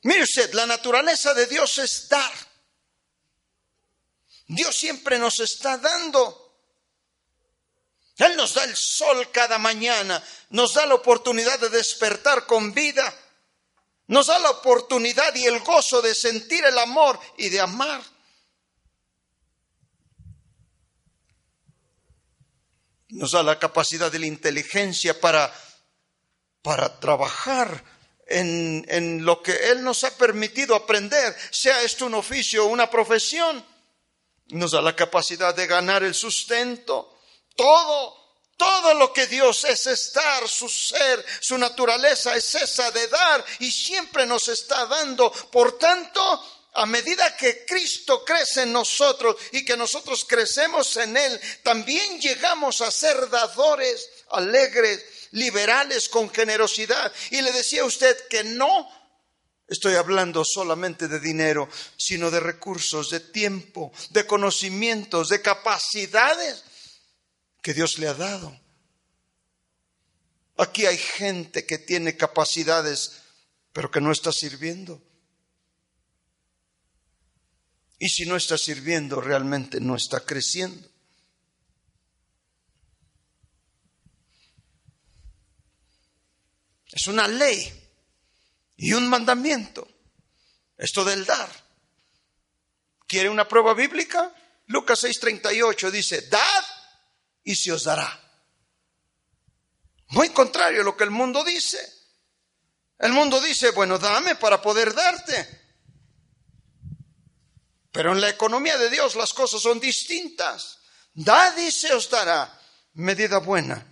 Mire 0.04 0.24
usted, 0.24 0.54
la 0.54 0.66
naturaleza 0.66 1.34
de 1.34 1.48
Dios 1.48 1.78
es 1.78 2.08
dar. 2.08 2.34
Dios 4.48 4.76
siempre 4.76 5.20
nos 5.20 5.40
está 5.40 5.78
dando. 5.78 6.40
Él 8.18 8.36
nos 8.36 8.54
da 8.54 8.64
el 8.64 8.76
sol 8.76 9.32
cada 9.32 9.58
mañana, 9.58 10.24
nos 10.50 10.76
da 10.76 10.86
la 10.86 10.96
oportunidad 10.96 11.60
de 11.60 11.70
despertar 11.70 12.46
con 12.46 12.74
vida, 12.74 13.12
nos 14.08 14.28
da 14.28 14.38
la 14.40 14.52
oportunidad 14.52 15.34
y 15.36 15.46
el 15.46 15.60
gozo 15.62 16.02
de 16.02 16.14
sentir 16.14 16.64
el 16.64 16.78
amor 16.78 17.20
y 17.38 17.50
de 17.50 17.60
amar. 17.60 18.13
Nos 23.14 23.32
da 23.32 23.44
la 23.44 23.60
capacidad 23.60 24.12
de 24.12 24.20
la 24.20 24.26
inteligencia 24.26 25.20
para, 25.20 25.54
para 26.62 27.00
trabajar 27.00 27.84
en, 28.28 28.86
en 28.90 29.26
lo 29.26 29.42
que 29.42 29.72
Él 29.72 29.84
nos 29.84 30.04
ha 30.04 30.18
permitido 30.18 30.76
aprender, 30.76 31.36
sea 31.52 31.82
esto 31.84 32.06
un 32.06 32.16
oficio 32.16 32.66
o 32.66 32.70
una 32.70 32.90
profesión. 32.90 33.64
Nos 34.48 34.72
da 34.72 34.82
la 34.82 34.96
capacidad 34.96 35.56
de 35.56 35.68
ganar 35.68 36.04
el 36.04 36.14
sustento 36.14 37.14
todo, 37.56 38.18
todo 38.58 38.94
lo 38.96 39.14
que 39.14 39.28
Dios 39.28 39.64
es 39.66 39.88
estar, 39.88 40.48
su 40.48 40.70
ser, 40.70 41.24
su 41.40 41.58
naturaleza 41.58 42.36
es 42.36 42.56
esa 42.56 42.92
de 42.92 43.08
dar 43.08 43.46
y 43.60 43.72
siempre 43.72 44.26
nos 44.26 44.48
está 44.48 44.86
dando. 44.86 45.32
Por 45.32 45.78
tanto, 45.78 46.63
a 46.74 46.86
medida 46.88 47.38
que 47.38 47.66
Cristo 47.66 48.26
crece 48.26 48.64
en 48.64 48.74
nosotros 48.74 49.36
y 49.52 49.64
que 49.64 49.78
nosotros 49.78 50.26
crecemos 50.26 50.98
en 50.98 51.16
Él, 51.16 51.40
también 51.62 52.20
llegamos 52.20 52.82
a 52.82 52.90
ser 52.90 53.30
dadores 53.30 54.10
alegres, 54.32 55.06
liberales, 55.32 56.10
con 56.10 56.32
generosidad. 56.32 57.14
Y 57.30 57.42
le 57.42 57.52
decía 57.52 57.84
a 57.84 57.86
usted 57.86 58.18
que 58.28 58.44
no 58.44 58.90
estoy 59.68 59.96
hablando 59.96 60.44
solamente 60.44 61.08
de 61.08 61.20
dinero, 61.20 61.70
sino 61.96 62.32
de 62.32 62.40
recursos, 62.40 63.12
de 63.12 63.20
tiempo, 63.20 63.92
de 64.10 64.26
conocimientos, 64.26 65.30
de 65.30 65.44
capacidades 65.44 66.64
que 67.62 67.76
Dios 67.76 68.00
le 68.00 68.08
ha 68.08 68.16
dado. 68.16 68.60
Aquí 70.58 70.88
hay 70.88 70.98
gente 70.98 71.68
que 71.68 71.78
tiene 71.78 72.18
capacidades, 72.18 73.22
pero 73.72 73.92
que 73.92 74.02
no 74.02 74.12
está 74.12 74.32
sirviendo. 74.32 75.03
Y 78.04 78.10
si 78.10 78.26
no 78.26 78.36
está 78.36 78.58
sirviendo, 78.58 79.22
realmente 79.22 79.80
no 79.80 79.96
está 79.96 80.20
creciendo. 80.26 80.90
Es 86.92 87.08
una 87.08 87.30
ley 87.30 87.72
y 88.76 88.92
un 88.92 89.08
mandamiento. 89.08 89.88
Esto 90.78 91.06
del 91.06 91.24
dar. 91.24 91.50
¿Quiere 93.08 93.30
una 93.30 93.48
prueba 93.48 93.74
bíblica? 93.74 94.36
Lucas 94.66 95.06
6:38 95.06 95.90
dice, 95.90 96.24
dad 96.24 96.64
y 97.46 97.56
se 97.56 97.72
os 97.72 97.86
dará. 97.86 98.20
Muy 100.10 100.28
contrario 100.32 100.82
a 100.82 100.84
lo 100.84 100.98
que 100.98 101.06
el 101.06 101.12
mundo 101.12 101.42
dice. 101.46 101.80
El 103.00 103.14
mundo 103.14 103.40
dice, 103.40 103.72
bueno, 103.72 103.98
dame 103.98 104.36
para 104.36 104.62
poder 104.62 104.94
darte. 104.94 105.63
Pero 107.94 108.12
en 108.12 108.22
la 108.22 108.30
economía 108.30 108.76
de 108.78 108.90
Dios 108.90 109.16
las 109.16 109.34
cosas 109.34 109.62
son 109.62 109.80
distintas. 109.80 110.80
Dad 111.14 111.56
y 111.58 111.70
se 111.70 111.94
os 111.94 112.10
dará 112.10 112.60
medida 112.96 113.38
buena, 113.38 113.86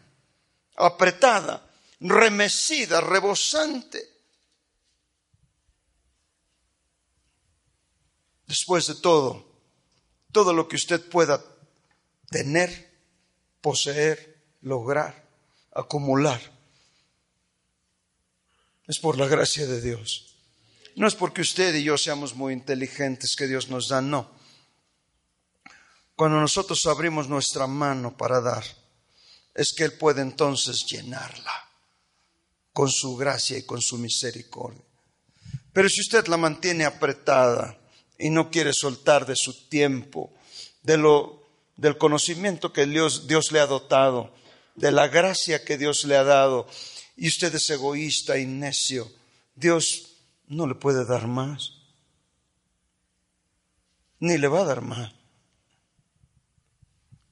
apretada, 0.75 1.69
remecida, 1.99 2.99
rebosante. 2.99 4.09
Después 8.47 8.87
de 8.87 8.95
todo, 8.95 9.45
todo 10.31 10.51
lo 10.51 10.67
que 10.67 10.77
usted 10.77 11.07
pueda 11.07 11.39
tener, 12.31 12.91
poseer, 13.61 14.41
lograr, 14.61 15.29
acumular. 15.73 16.41
Es 18.87 18.97
por 18.97 19.19
la 19.19 19.27
gracia 19.27 19.67
de 19.67 19.79
Dios. 19.79 20.30
No 20.95 21.07
es 21.07 21.15
porque 21.15 21.41
usted 21.41 21.73
y 21.75 21.83
yo 21.83 21.97
seamos 21.97 22.35
muy 22.35 22.53
inteligentes 22.53 23.35
que 23.35 23.47
Dios 23.47 23.69
nos 23.69 23.87
da, 23.87 24.01
no. 24.01 24.29
Cuando 26.15 26.39
nosotros 26.39 26.85
abrimos 26.85 27.27
nuestra 27.27 27.65
mano 27.67 28.15
para 28.15 28.41
dar, 28.41 28.63
es 29.55 29.73
que 29.73 29.85
Él 29.85 29.93
puede 29.93 30.21
entonces 30.21 30.85
llenarla 30.85 31.67
con 32.73 32.89
su 32.89 33.15
gracia 33.15 33.57
y 33.57 33.63
con 33.63 33.81
su 33.81 33.97
misericordia. 33.97 34.83
Pero 35.73 35.89
si 35.89 36.01
usted 36.01 36.27
la 36.27 36.37
mantiene 36.37 36.85
apretada 36.85 37.77
y 38.17 38.29
no 38.29 38.51
quiere 38.51 38.73
soltar 38.73 39.25
de 39.25 39.35
su 39.35 39.67
tiempo, 39.67 40.31
de 40.83 40.97
lo, 40.97 41.47
del 41.77 41.97
conocimiento 41.97 42.71
que 42.71 42.85
Dios, 42.85 43.27
Dios 43.27 43.51
le 43.51 43.59
ha 43.59 43.65
dotado, 43.65 44.33
de 44.75 44.91
la 44.91 45.07
gracia 45.07 45.63
que 45.63 45.77
Dios 45.77 46.05
le 46.05 46.17
ha 46.17 46.23
dado, 46.23 46.67
y 47.15 47.27
usted 47.27 47.53
es 47.55 47.69
egoísta 47.69 48.37
y 48.37 48.45
necio, 48.45 49.11
Dios 49.55 50.10
no 50.51 50.67
le 50.67 50.75
puede 50.75 51.05
dar 51.05 51.27
más, 51.27 51.77
ni 54.19 54.37
le 54.37 54.49
va 54.49 54.61
a 54.61 54.65
dar 54.65 54.81
más. 54.81 55.13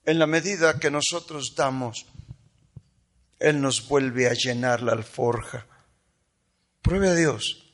En 0.05 0.17
la 0.17 0.25
medida 0.25 0.79
que 0.79 0.89
nosotros 0.89 1.53
damos, 1.53 2.05
Él 3.37 3.61
nos 3.61 3.87
vuelve 3.87 4.27
a 4.27 4.33
llenar 4.33 4.81
la 4.81 4.93
alforja. 4.93 5.67
Pruebe 6.81 7.09
a 7.09 7.15
Dios. 7.15 7.65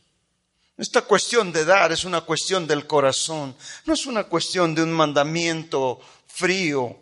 Esta 0.77 1.03
cuestión 1.03 1.53
de 1.53 1.63
dar 1.63 1.91
es 1.91 2.05
una 2.05 2.21
cuestión 2.21 2.65
del 2.65 2.87
corazón, 2.87 3.55
no 3.85 3.93
es 3.93 4.07
una 4.07 4.23
cuestión 4.23 4.73
de 4.73 4.81
un 4.81 4.91
mandamiento 4.91 6.01
frío, 6.25 6.97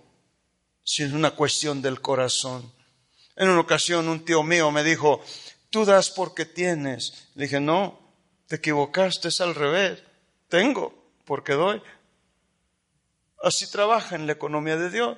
sino 0.84 1.16
una 1.16 1.32
cuestión 1.32 1.82
del 1.82 2.02
corazón. 2.02 2.72
En 3.38 3.48
una 3.48 3.62
ocasión 3.62 4.10
un 4.10 4.26
tío 4.26 4.44
mío 4.44 4.70
me 4.70 4.84
dijo, 4.84 5.22
tú 5.70 5.86
das 5.86 6.12
porque 6.12 6.46
tienes. 6.46 7.30
Le 7.36 7.46
dije, 7.46 7.62
no, 7.62 8.03
te 8.48 8.58
equivocaste, 8.58 9.30
es 9.30 9.42
al 9.42 9.56
revés. 9.56 10.04
Tengo 10.50 10.94
porque 11.26 11.54
doy. 11.54 11.82
Así 13.42 13.70
trabaja 13.70 14.16
en 14.16 14.28
la 14.28 14.34
economía 14.34 14.78
de 14.78 14.90
Dios. 14.90 15.18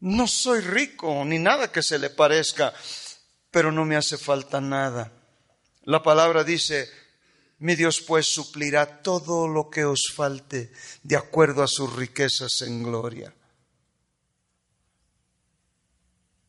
No 0.00 0.26
soy 0.26 0.60
rico 0.60 1.24
ni 1.24 1.38
nada 1.38 1.70
que 1.70 1.82
se 1.82 1.98
le 1.98 2.10
parezca, 2.10 2.74
pero 3.50 3.70
no 3.70 3.84
me 3.84 3.96
hace 3.96 4.18
falta 4.18 4.60
nada. 4.60 5.12
La 5.84 6.02
palabra 6.02 6.44
dice, 6.44 6.90
mi 7.58 7.76
Dios 7.76 8.00
pues 8.00 8.26
suplirá 8.26 9.02
todo 9.02 9.46
lo 9.46 9.70
que 9.70 9.84
os 9.84 10.12
falte 10.14 10.72
de 11.02 11.16
acuerdo 11.16 11.62
a 11.62 11.68
sus 11.68 11.94
riquezas 11.94 12.62
en 12.62 12.82
gloria. 12.82 13.32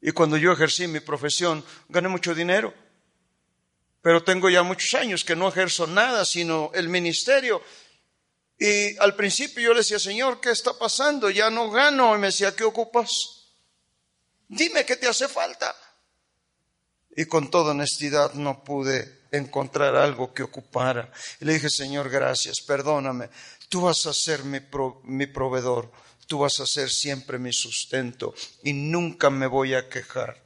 Y 0.01 0.11
cuando 0.11 0.35
yo 0.35 0.51
ejercí 0.51 0.87
mi 0.87 0.99
profesión, 0.99 1.63
gané 1.87 2.09
mucho 2.09 2.35
dinero. 2.35 2.73
Pero 4.03 4.21
tengo 4.21 4.49
ya 4.49 4.63
muchos 4.63 4.93
años 4.95 5.23
que 5.23 5.33
no 5.33 5.47
ejerzo 5.47 5.87
nada, 5.87 6.25
sino 6.25 6.71
el 6.73 6.89
ministerio. 6.89 7.63
Y 8.59 8.97
al 8.97 9.15
principio 9.15 9.63
yo 9.63 9.73
le 9.73 9.79
decía, 9.79 9.97
Señor, 9.97 10.41
¿qué 10.41 10.51
está 10.51 10.77
pasando? 10.77 11.29
Ya 11.29 11.49
no 11.49 11.71
gano. 11.71 12.13
Y 12.13 12.19
me 12.19 12.27
decía, 12.27 12.53
¿qué 12.53 12.65
ocupas? 12.65 13.09
Dime 14.49 14.85
qué 14.85 14.97
te 14.97 15.07
hace 15.07 15.29
falta. 15.29 15.73
Y 17.15 17.25
con 17.27 17.49
toda 17.49 17.71
honestidad 17.71 18.33
no 18.33 18.61
pude 18.65 19.21
encontrar 19.31 19.95
algo 19.95 20.33
que 20.33 20.43
ocupara. 20.43 21.09
Le 21.39 21.53
dije, 21.53 21.69
Señor, 21.69 22.09
gracias, 22.09 22.59
perdóname. 22.59 23.29
Tú 23.69 23.83
vas 23.83 24.05
a 24.05 24.13
ser 24.13 24.43
mi 24.43 25.27
proveedor. 25.27 25.89
Tú 26.27 26.39
vas 26.39 26.59
a 26.59 26.65
ser 26.65 26.89
siempre 26.89 27.39
mi 27.39 27.53
sustento. 27.53 28.35
Y 28.63 28.73
nunca 28.73 29.29
me 29.29 29.47
voy 29.47 29.75
a 29.75 29.87
quejar. 29.87 30.43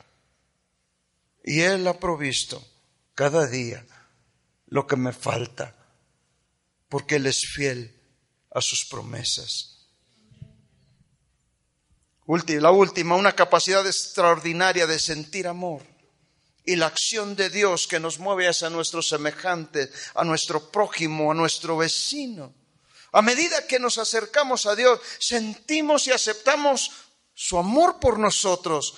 Y 1.44 1.62
Él 1.62 1.88
ha 1.88 1.98
provisto 1.98 2.64
cada 3.18 3.48
día 3.48 3.84
lo 4.68 4.86
que 4.86 4.96
me 4.96 5.12
falta. 5.12 5.76
Porque 6.88 7.16
Él 7.16 7.26
es 7.26 7.42
fiel 7.52 8.00
a 8.52 8.62
sus 8.62 8.86
promesas. 8.86 9.90
La 12.28 12.70
última, 12.72 13.16
una 13.16 13.34
capacidad 13.34 13.86
extraordinaria 13.88 14.86
de 14.86 15.00
sentir 15.00 15.48
amor 15.48 15.82
y 16.64 16.76
la 16.76 16.86
acción 16.86 17.36
de 17.36 17.50
Dios 17.50 17.88
que 17.88 18.00
nos 18.00 18.20
mueve 18.20 18.48
hacia 18.48 18.70
nuestros 18.70 19.10
semejantes, 19.10 19.90
a 20.14 20.24
nuestro 20.24 20.70
prójimo, 20.70 21.32
a 21.32 21.36
nuestro 21.36 21.78
vecino. 21.78 22.54
A 23.14 23.24
medida 23.24 23.66
que 23.66 23.80
nos 23.80 23.98
acercamos 23.98 24.68
a 24.68 24.76
Dios, 24.76 25.00
sentimos 25.18 26.06
y 26.06 26.12
aceptamos 26.12 26.92
su 27.34 27.58
amor 27.58 28.00
por 28.00 28.20
nosotros, 28.20 28.94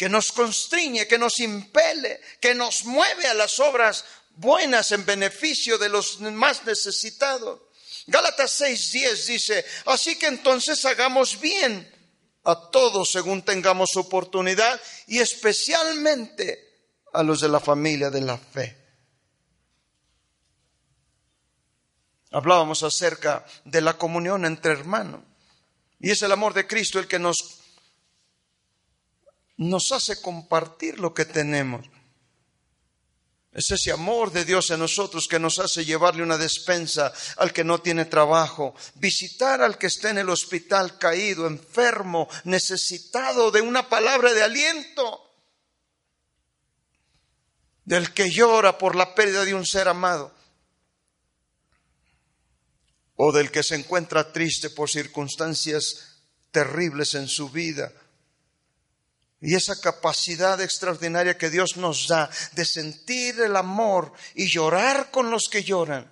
que 0.00 0.08
nos 0.08 0.32
constriñe, 0.32 1.06
que 1.06 1.18
nos 1.18 1.40
impele, 1.40 2.22
que 2.40 2.54
nos 2.54 2.86
mueve 2.86 3.26
a 3.26 3.34
las 3.34 3.60
obras 3.60 4.06
buenas 4.30 4.92
en 4.92 5.04
beneficio 5.04 5.76
de 5.76 5.90
los 5.90 6.20
más 6.20 6.64
necesitados. 6.64 7.60
Gálatas 8.06 8.62
6:10 8.62 9.26
dice, 9.26 9.62
así 9.84 10.18
que 10.18 10.28
entonces 10.28 10.86
hagamos 10.86 11.38
bien 11.38 11.86
a 12.44 12.70
todos 12.70 13.12
según 13.12 13.42
tengamos 13.42 13.94
oportunidad 13.96 14.80
y 15.06 15.18
especialmente 15.18 16.96
a 17.12 17.22
los 17.22 17.42
de 17.42 17.50
la 17.50 17.60
familia 17.60 18.08
de 18.08 18.22
la 18.22 18.38
fe. 18.38 18.78
Hablábamos 22.30 22.82
acerca 22.84 23.44
de 23.66 23.82
la 23.82 23.98
comunión 23.98 24.46
entre 24.46 24.72
hermanos 24.72 25.20
y 25.98 26.10
es 26.10 26.22
el 26.22 26.32
amor 26.32 26.54
de 26.54 26.66
Cristo 26.66 26.98
el 26.98 27.06
que 27.06 27.18
nos 27.18 27.59
nos 29.60 29.92
hace 29.92 30.22
compartir 30.22 30.98
lo 30.98 31.12
que 31.12 31.26
tenemos. 31.26 31.86
Es 33.52 33.70
ese 33.70 33.92
amor 33.92 34.32
de 34.32 34.46
Dios 34.46 34.70
en 34.70 34.78
nosotros 34.78 35.28
que 35.28 35.38
nos 35.38 35.58
hace 35.58 35.84
llevarle 35.84 36.22
una 36.22 36.38
despensa 36.38 37.12
al 37.36 37.52
que 37.52 37.62
no 37.62 37.82
tiene 37.82 38.06
trabajo, 38.06 38.74
visitar 38.94 39.60
al 39.60 39.76
que 39.76 39.88
está 39.88 40.08
en 40.08 40.18
el 40.18 40.30
hospital 40.30 40.98
caído, 40.98 41.46
enfermo, 41.46 42.26
necesitado 42.44 43.50
de 43.50 43.60
una 43.60 43.86
palabra 43.86 44.32
de 44.32 44.42
aliento, 44.42 45.20
del 47.84 48.14
que 48.14 48.30
llora 48.30 48.78
por 48.78 48.96
la 48.96 49.14
pérdida 49.14 49.44
de 49.44 49.54
un 49.54 49.66
ser 49.66 49.88
amado, 49.88 50.34
o 53.16 53.30
del 53.30 53.50
que 53.50 53.62
se 53.62 53.74
encuentra 53.74 54.32
triste 54.32 54.70
por 54.70 54.88
circunstancias 54.88 56.22
terribles 56.50 57.14
en 57.14 57.28
su 57.28 57.50
vida 57.50 57.92
y 59.40 59.54
esa 59.54 59.80
capacidad 59.80 60.60
extraordinaria 60.60 61.38
que 61.38 61.48
Dios 61.48 61.76
nos 61.76 62.08
da 62.08 62.30
de 62.52 62.64
sentir 62.64 63.40
el 63.40 63.56
amor 63.56 64.12
y 64.34 64.46
llorar 64.46 65.10
con 65.10 65.30
los 65.30 65.48
que 65.50 65.64
lloran 65.64 66.10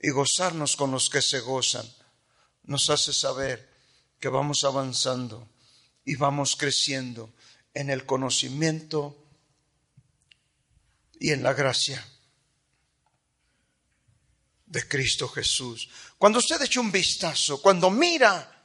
y 0.00 0.10
gozarnos 0.10 0.76
con 0.76 0.90
los 0.90 1.10
que 1.10 1.20
se 1.20 1.40
gozan, 1.40 1.86
nos 2.64 2.88
hace 2.88 3.12
saber 3.12 3.68
que 4.18 4.28
vamos 4.28 4.64
avanzando 4.64 5.48
y 6.04 6.16
vamos 6.16 6.56
creciendo 6.56 7.32
en 7.74 7.90
el 7.90 8.06
conocimiento 8.06 9.22
y 11.18 11.32
en 11.32 11.42
la 11.42 11.52
gracia 11.52 12.06
de 14.64 14.88
Cristo 14.88 15.28
Jesús. 15.28 15.88
Cuando 16.16 16.38
usted 16.38 16.60
echa 16.62 16.80
un 16.80 16.90
vistazo, 16.90 17.60
cuando 17.60 17.90
mira 17.90 18.55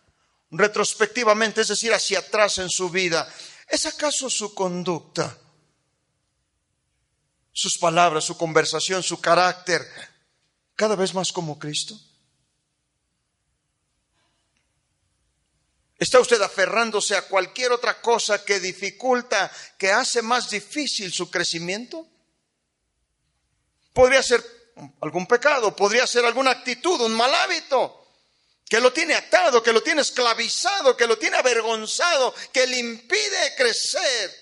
retrospectivamente, 0.52 1.62
es 1.62 1.70
decir, 1.70 1.94
hacia 1.94 2.20
atrás 2.20 2.58
en 2.58 2.70
su 2.70 2.90
vida, 2.90 3.28
¿es 3.68 3.86
acaso 3.86 4.30
su 4.30 4.54
conducta, 4.54 5.38
sus 7.54 7.78
palabras, 7.78 8.26
su 8.26 8.38
conversación, 8.38 9.02
su 9.02 9.20
carácter 9.20 9.82
cada 10.76 10.96
vez 10.96 11.14
más 11.14 11.32
como 11.32 11.58
Cristo? 11.58 11.98
¿Está 15.98 16.20
usted 16.20 16.42
aferrándose 16.42 17.16
a 17.16 17.28
cualquier 17.28 17.72
otra 17.72 18.02
cosa 18.02 18.44
que 18.44 18.60
dificulta, 18.60 19.52
que 19.78 19.92
hace 19.92 20.22
más 20.24 20.50
difícil 20.50 21.14
su 21.14 21.30
crecimiento? 21.30 22.08
Podría 23.94 24.24
ser 24.24 24.44
algún 25.02 25.28
pecado, 25.28 25.76
podría 25.76 26.08
ser 26.08 26.26
alguna 26.26 26.52
actitud, 26.52 27.00
un 27.02 27.14
mal 27.14 27.34
hábito 27.36 28.01
que 28.72 28.80
lo 28.80 28.94
tiene 28.94 29.14
atado, 29.16 29.62
que 29.62 29.74
lo 29.74 29.84
tiene 29.84 30.02
esclavizado, 30.02 30.96
que 30.96 31.06
lo 31.06 31.18
tiene 31.18 31.36
avergonzado, 31.36 32.34
que 32.54 32.66
le 32.66 32.78
impide 32.78 33.54
crecer. 33.58 34.34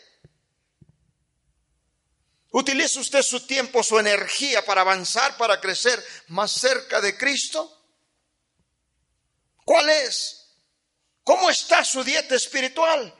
¿Utiliza 2.51 2.99
usted 2.99 3.23
su 3.23 3.47
tiempo, 3.47 3.81
su 3.81 3.97
energía 3.97 4.63
para 4.63 4.81
avanzar, 4.81 5.35
para 5.35 5.59
crecer 5.59 6.05
más 6.27 6.51
cerca 6.51 7.01
de 7.01 7.17
Cristo? 7.17 7.75
¿Cuál 9.65 9.89
es? 9.89 10.45
¿Cómo 11.23 11.49
está 11.49 11.83
su 11.83 12.03
dieta 12.03 12.35
espiritual? 12.35 13.11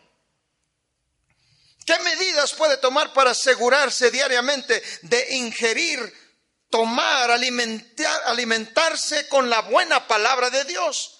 ¿Qué 1.87 1.97
medidas 2.01 2.53
puede 2.53 2.77
tomar 2.77 3.13
para 3.13 3.31
asegurarse 3.31 4.11
diariamente 4.11 4.79
de 5.01 5.37
ingerir 5.37 6.28
tomar, 6.69 7.31
alimentar, 7.31 8.21
alimentarse 8.25 9.27
con 9.27 9.49
la 9.49 9.61
buena 9.61 10.07
palabra 10.07 10.49
de 10.49 10.63
Dios. 10.65 11.19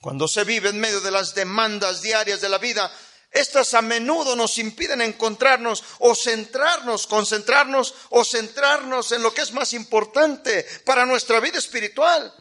Cuando 0.00 0.26
se 0.26 0.44
vive 0.44 0.70
en 0.70 0.80
medio 0.80 1.00
de 1.00 1.10
las 1.10 1.34
demandas 1.34 2.00
diarias 2.00 2.40
de 2.40 2.48
la 2.48 2.58
vida, 2.58 2.90
estas 3.30 3.74
a 3.74 3.82
menudo 3.82 4.34
nos 4.34 4.58
impiden 4.58 5.02
encontrarnos 5.02 5.84
o 5.98 6.14
centrarnos, 6.14 7.06
concentrarnos 7.06 7.94
o 8.08 8.24
centrarnos 8.24 9.12
en 9.12 9.22
lo 9.22 9.32
que 9.32 9.42
es 9.42 9.52
más 9.52 9.72
importante 9.72 10.66
para 10.84 11.06
nuestra 11.06 11.38
vida 11.38 11.58
espiritual. 11.58 12.32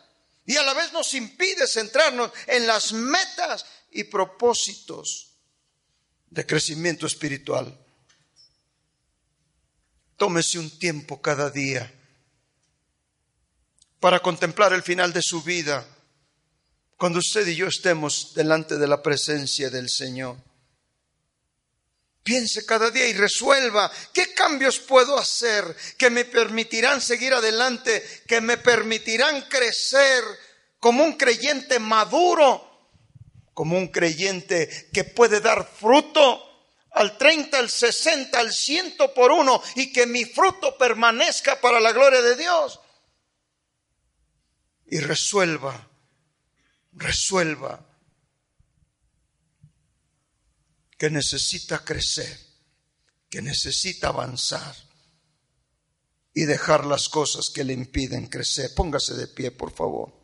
Y 0.46 0.56
a 0.56 0.64
la 0.64 0.74
vez 0.74 0.92
nos 0.94 1.14
impide 1.14 1.68
centrarnos 1.68 2.32
en 2.48 2.66
las 2.66 2.92
metas 2.94 3.66
y 3.92 4.06
propósitos 4.06 5.34
de 6.30 6.46
crecimiento 6.46 7.06
espiritual. 7.06 7.78
Tómese 10.20 10.60
un 10.60 10.70
tiempo 10.78 11.22
cada 11.22 11.50
día 11.50 11.90
para 14.02 14.20
contemplar 14.20 14.74
el 14.74 14.84
final 14.84 15.14
de 15.14 15.22
su 15.24 15.42
vida 15.42 15.88
cuando 16.98 17.20
usted 17.20 17.48
y 17.48 17.56
yo 17.56 17.68
estemos 17.68 18.34
delante 18.34 18.78
de 18.78 18.86
la 18.86 19.02
presencia 19.02 19.70
del 19.70 19.90
Señor. 19.90 20.36
Piense 22.22 22.66
cada 22.66 22.92
día 22.92 23.08
y 23.08 23.14
resuelva 23.14 23.90
qué 24.14 24.34
cambios 24.34 24.80
puedo 24.80 25.18
hacer 25.18 25.64
que 25.98 26.10
me 26.10 26.26
permitirán 26.26 27.00
seguir 27.00 27.34
adelante, 27.34 28.04
que 28.28 28.42
me 28.42 28.58
permitirán 28.58 29.44
crecer 29.44 30.22
como 30.82 31.02
un 31.02 31.14
creyente 31.14 31.80
maduro, 31.80 32.90
como 33.54 33.78
un 33.78 33.88
creyente 33.88 34.90
que 34.92 35.06
puede 35.06 35.40
dar 35.40 35.66
fruto 35.66 36.49
al 36.92 37.18
30, 37.18 37.58
al 37.58 37.70
60, 37.70 38.40
al 38.40 38.52
100 38.52 38.98
por 39.16 39.32
uno 39.32 39.62
y 39.76 39.92
que 39.92 40.06
mi 40.06 40.26
fruto 40.26 40.78
permanezca 40.78 41.60
para 41.62 41.80
la 41.80 41.92
gloria 41.92 42.22
de 42.22 42.36
Dios. 42.36 42.80
Y 44.88 45.00
resuelva, 45.00 45.90
resuelva 46.94 47.86
que 50.98 51.10
necesita 51.10 51.84
crecer, 51.86 52.38
que 53.30 53.42
necesita 53.42 54.10
avanzar 54.10 54.76
y 56.34 56.46
dejar 56.46 56.86
las 56.86 57.08
cosas 57.08 57.50
que 57.50 57.64
le 57.64 57.74
impiden 57.74 58.28
crecer. 58.28 58.74
Póngase 58.76 59.14
de 59.14 59.28
pie, 59.28 59.52
por 59.52 59.74
favor. 59.74 60.19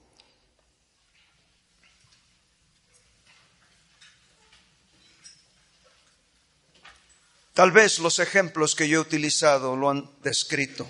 Tal 7.56 7.72
vez 7.72 8.00
los 8.00 8.20
ejemplos 8.20 8.76
que 8.76 8.86
yo 8.86 8.98
he 8.98 9.02
utilizado 9.02 9.78
lo 9.78 9.90
han 9.90 10.12
descrito. 10.22 10.86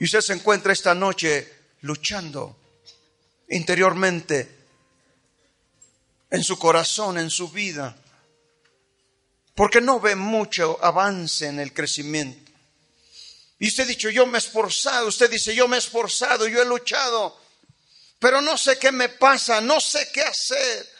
Y 0.00 0.04
usted 0.04 0.20
se 0.20 0.32
encuentra 0.32 0.72
esta 0.72 0.96
noche 0.96 1.54
luchando 1.82 2.56
interiormente 3.50 4.56
en 6.28 6.42
su 6.42 6.58
corazón, 6.58 7.18
en 7.18 7.30
su 7.30 7.50
vida, 7.50 7.96
porque 9.54 9.80
no 9.80 10.00
ve 10.00 10.16
mucho 10.16 10.76
avance 10.82 11.46
en 11.46 11.60
el 11.60 11.72
crecimiento. 11.72 12.50
Y 13.60 13.68
usted 13.68 13.84
ha 13.84 13.86
dicho, 13.86 14.10
yo 14.10 14.26
me 14.26 14.38
he 14.38 14.40
esforzado, 14.40 15.06
usted 15.06 15.30
dice, 15.30 15.54
yo 15.54 15.68
me 15.68 15.76
he 15.76 15.78
esforzado, 15.78 16.48
yo 16.48 16.60
he 16.60 16.66
luchado, 16.66 17.40
pero 18.18 18.40
no 18.40 18.58
sé 18.58 18.76
qué 18.76 18.90
me 18.90 19.08
pasa, 19.08 19.60
no 19.60 19.80
sé 19.80 20.10
qué 20.12 20.22
hacer. 20.22 20.97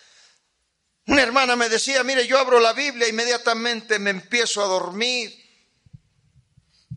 Una 1.08 1.22
hermana 1.22 1.56
me 1.56 1.68
decía, 1.68 2.04
mire, 2.04 2.26
yo 2.26 2.38
abro 2.38 2.60
la 2.60 2.72
Biblia, 2.72 3.08
inmediatamente 3.08 3.98
me 3.98 4.10
empiezo 4.10 4.62
a 4.62 4.68
dormir. 4.68 5.34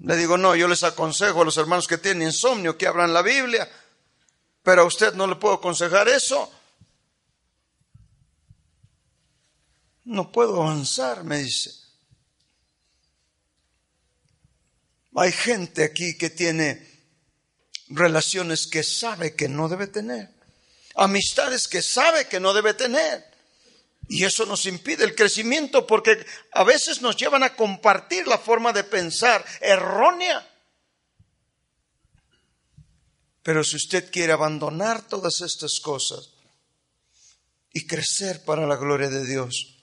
Le 0.02 0.16
digo, 0.16 0.38
no, 0.38 0.56
yo 0.56 0.68
les 0.68 0.84
aconsejo 0.84 1.42
a 1.42 1.46
los 1.46 1.58
hermanos 1.58 1.88
que 1.88 1.98
tienen 1.98 2.28
insomnio 2.28 2.78
que 2.78 2.88
abran 2.88 3.14
la 3.14 3.22
Biblia, 3.22 3.70
pero 4.64 4.84
a 4.84 4.86
usted 4.86 5.14
no 5.14 5.28
le 5.28 5.36
puedo 5.36 5.56
aconsejar 5.56 6.08
eso. 6.08 6.52
no 10.12 10.32
puedo 10.32 10.62
avanzar, 10.62 11.24
me 11.24 11.40
dice. 11.40 11.72
Hay 15.16 15.32
gente 15.32 15.84
aquí 15.84 16.18
que 16.18 16.30
tiene 16.30 16.90
relaciones 17.88 18.68
que 18.68 18.84
sabe 18.84 19.36
que 19.36 19.50
no 19.50 19.68
debe 19.68 19.88
tener, 19.88 20.30
amistades 20.96 21.68
que 21.68 21.82
sabe 21.82 22.28
que 22.28 22.40
no 22.40 22.54
debe 22.54 22.74
tener. 22.74 23.31
Y 24.12 24.26
eso 24.26 24.46
nos 24.46 24.66
impide 24.66 25.04
el 25.04 25.16
crecimiento 25.16 25.88
porque 25.88 26.26
a 26.52 26.64
veces 26.64 27.02
nos 27.02 27.16
llevan 27.16 27.44
a 27.44 27.56
compartir 27.56 28.28
la 28.28 28.38
forma 28.38 28.74
de 28.74 28.84
pensar 28.84 29.44
errónea. 29.62 30.48
Pero 33.42 33.64
si 33.64 33.78
usted 33.78 34.12
quiere 34.12 34.34
abandonar 34.34 35.08
todas 35.08 35.42
estas 35.42 35.80
cosas 35.80 36.32
y 37.72 37.88
crecer 37.88 38.44
para 38.44 38.68
la 38.68 38.76
gloria 38.76 39.10
de 39.10 39.26
Dios, 39.26 39.82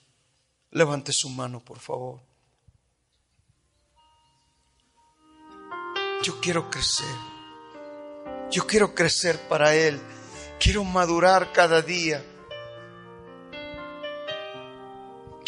Levante 0.71 1.11
su 1.11 1.29
mano, 1.29 1.63
por 1.63 1.79
favor. 1.79 2.21
Yo 6.21 6.39
quiero 6.39 6.69
crecer. 6.69 7.07
Yo 8.51 8.67
quiero 8.67 8.93
crecer 8.93 9.39
para 9.47 9.73
Él. 9.73 9.99
Quiero 10.59 10.83
madurar 10.83 11.51
cada 11.53 11.81
día. 11.81 12.23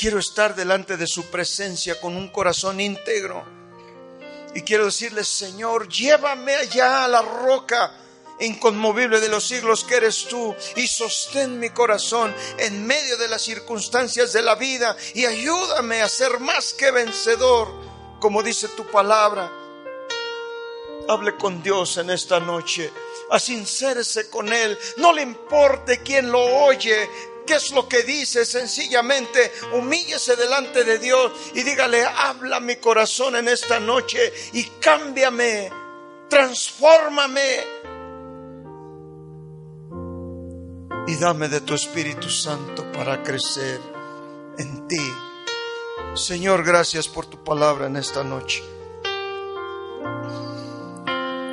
Quiero 0.01 0.17
estar 0.17 0.55
delante 0.55 0.97
de 0.97 1.05
su 1.05 1.29
presencia 1.29 2.01
con 2.01 2.17
un 2.17 2.29
corazón 2.29 2.81
íntegro. 2.81 3.45
Y 4.55 4.61
quiero 4.63 4.85
decirle, 4.85 5.23
Señor, 5.23 5.87
llévame 5.89 6.55
allá 6.55 7.05
a 7.05 7.07
la 7.07 7.21
roca 7.21 7.93
inconmovible 8.39 9.19
de 9.19 9.29
los 9.29 9.47
siglos 9.47 9.83
que 9.83 9.97
eres 9.97 10.25
tú 10.27 10.55
y 10.75 10.87
sostén 10.87 11.59
mi 11.59 11.69
corazón 11.69 12.33
en 12.57 12.83
medio 12.87 13.15
de 13.17 13.27
las 13.27 13.43
circunstancias 13.43 14.33
de 14.33 14.41
la 14.41 14.55
vida 14.55 14.97
y 15.13 15.25
ayúdame 15.25 16.01
a 16.01 16.09
ser 16.09 16.39
más 16.39 16.73
que 16.73 16.89
vencedor, 16.89 17.67
como 18.19 18.41
dice 18.41 18.69
tu 18.69 18.87
palabra. 18.87 19.51
Hable 21.07 21.37
con 21.37 21.61
Dios 21.61 21.97
en 21.97 22.09
esta 22.09 22.39
noche, 22.39 22.91
asincérese 23.29 24.31
con 24.31 24.51
Él, 24.51 24.79
no 24.97 25.13
le 25.13 25.21
importe 25.21 26.01
quién 26.01 26.31
lo 26.31 26.41
oye, 26.41 27.07
qué 27.51 27.57
es 27.57 27.71
lo 27.71 27.85
que 27.85 28.03
dice, 28.03 28.45
sencillamente 28.45 29.51
humíllese 29.73 30.37
delante 30.37 30.85
de 30.85 30.99
Dios 30.99 31.33
y 31.53 31.63
dígale, 31.63 32.01
habla 32.05 32.61
mi 32.61 32.77
corazón 32.77 33.35
en 33.35 33.49
esta 33.49 33.77
noche 33.77 34.31
y 34.53 34.63
cámbiame, 34.79 35.69
transfórmame 36.29 37.41
y 41.07 41.15
dame 41.17 41.49
de 41.49 41.59
tu 41.59 41.73
Espíritu 41.73 42.29
Santo 42.29 42.89
para 42.93 43.21
crecer 43.21 43.81
en 44.57 44.87
ti. 44.87 45.13
Señor, 46.15 46.63
gracias 46.63 47.09
por 47.09 47.25
tu 47.25 47.43
palabra 47.43 47.87
en 47.87 47.97
esta 47.97 48.23
noche. 48.23 48.63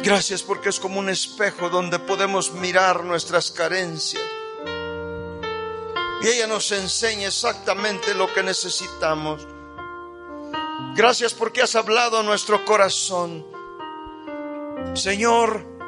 Gracias 0.05 0.45
porque 0.45 0.69
es 0.69 0.79
como 0.79 1.01
un 1.01 1.09
espejo 1.09 1.69
donde 1.69 1.99
podemos 1.99 2.53
mirar 2.53 3.03
nuestras 3.03 3.51
carencias. 3.51 4.38
Y 6.23 6.29
ella 6.29 6.47
nos 6.47 6.73
enseña 6.73 7.29
exactamente 7.29 8.15
lo 8.15 8.33
que 8.33 8.43
necesitamos. 8.43 9.47
Gracias 10.95 11.35
porque 11.35 11.63
has 11.63 11.77
hablado 11.77 12.19
a 12.19 12.23
nuestro 12.23 12.65
corazón. 12.65 13.47
Señor, 14.95 15.79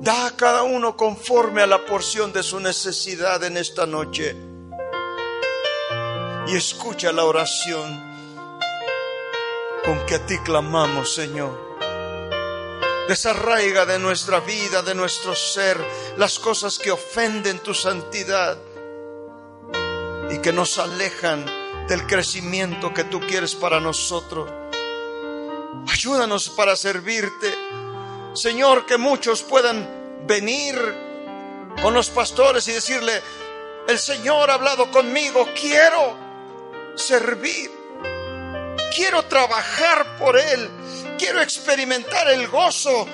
Da 0.00 0.26
a 0.26 0.36
cada 0.36 0.62
uno 0.62 0.96
conforme 0.96 1.60
a 1.60 1.66
la 1.66 1.84
porción 1.84 2.32
de 2.32 2.44
su 2.44 2.60
necesidad 2.60 3.42
en 3.42 3.56
esta 3.56 3.84
noche. 3.84 4.36
Y 6.46 6.56
escucha 6.56 7.10
la 7.10 7.24
oración 7.24 8.00
con 9.84 10.06
que 10.06 10.14
a 10.14 10.24
ti 10.24 10.38
clamamos, 10.38 11.12
Señor. 11.12 11.50
Desarraiga 13.08 13.86
de 13.86 13.98
nuestra 13.98 14.38
vida, 14.38 14.82
de 14.82 14.94
nuestro 14.94 15.34
ser, 15.34 15.84
las 16.16 16.38
cosas 16.38 16.78
que 16.78 16.92
ofenden 16.92 17.58
tu 17.58 17.74
santidad 17.74 18.56
que 20.48 20.52
nos 20.54 20.78
alejan 20.78 21.44
del 21.88 22.06
crecimiento 22.06 22.94
que 22.94 23.04
tú 23.04 23.20
quieres 23.20 23.54
para 23.54 23.80
nosotros. 23.80 24.50
Ayúdanos 25.86 26.48
para 26.48 26.74
servirte 26.74 27.54
Señor, 28.32 28.86
que 28.86 28.96
muchos 28.96 29.42
puedan 29.42 30.24
venir 30.26 30.74
con 31.82 31.92
los 31.92 32.08
pastores 32.08 32.66
y 32.68 32.72
decirle, 32.72 33.20
el 33.88 33.98
Señor 33.98 34.48
ha 34.48 34.54
hablado 34.54 34.90
conmigo, 34.90 35.46
quiero 35.54 36.16
servir, 36.94 37.70
quiero 38.96 39.26
trabajar 39.26 40.16
por 40.16 40.38
Él, 40.38 40.70
quiero 41.18 41.42
experimentar 41.42 42.26
el 42.30 42.48
gozo 42.48 43.06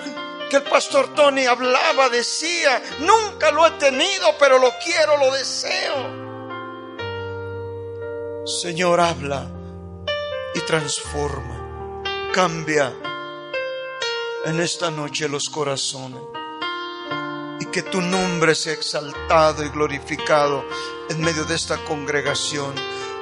que 0.49 0.59
el 0.59 0.63
pastor 0.63 1.13
Tony 1.15 1.47
hablaba, 1.47 2.09
decía, 2.11 2.81
nunca 3.01 3.51
lo 3.51 3.67
he 3.67 3.73
tenido, 3.73 4.37
pero 4.39 4.61
lo 4.61 4.73
quiero, 4.85 5.17
lo 5.17 5.33
deseo. 5.33 6.24
Señor, 8.47 9.01
habla 9.01 9.47
y 10.55 10.61
transforma, 10.67 12.03
cambia 12.31 12.93
en 14.45 14.61
esta 14.61 14.91
noche 14.91 15.31
los 15.31 15.49
corazones 15.49 16.21
y 17.59 17.65
que 17.67 17.81
tu 17.85 18.03
nombre 18.03 18.55
sea 18.55 18.75
exaltado 18.75 19.65
y 19.65 19.71
glorificado 19.71 20.63
en 21.09 21.23
medio 21.23 21.47
de 21.47 21.55
esta 21.55 21.83
congregación. 21.85 22.75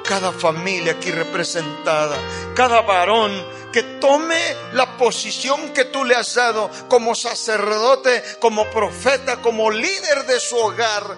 Cada 0.03 0.33
familia 0.33 0.91
aquí 0.91 1.09
representada, 1.09 2.17
cada 2.53 2.81
varón 2.81 3.31
que 3.71 3.83
tome 4.01 4.41
la 4.73 4.97
posición 4.97 5.69
que 5.69 5.85
tú 5.85 6.03
le 6.03 6.15
has 6.15 6.35
dado 6.35 6.69
como 6.89 7.15
sacerdote, 7.15 8.21
como 8.41 8.69
profeta, 8.71 9.41
como 9.41 9.71
líder 9.71 10.25
de 10.27 10.41
su 10.41 10.57
hogar 10.57 11.15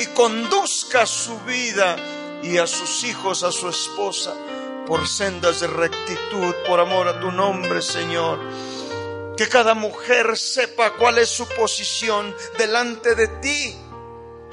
y 0.00 0.06
conduzca 0.06 1.06
su 1.06 1.38
vida 1.42 1.96
y 2.44 2.58
a 2.58 2.66
sus 2.66 3.04
hijos, 3.04 3.42
a 3.42 3.50
su 3.50 3.68
esposa, 3.68 4.34
por 4.86 5.08
sendas 5.08 5.60
de 5.60 5.66
rectitud, 5.66 6.54
por 6.66 6.78
amor 6.78 7.08
a 7.08 7.18
tu 7.18 7.32
nombre, 7.32 7.80
Señor. 7.80 8.38
Que 9.36 9.48
cada 9.48 9.74
mujer 9.74 10.36
sepa 10.36 10.94
cuál 10.94 11.18
es 11.18 11.30
su 11.30 11.48
posición 11.48 12.34
delante 12.58 13.14
de 13.14 13.28
ti 13.40 13.76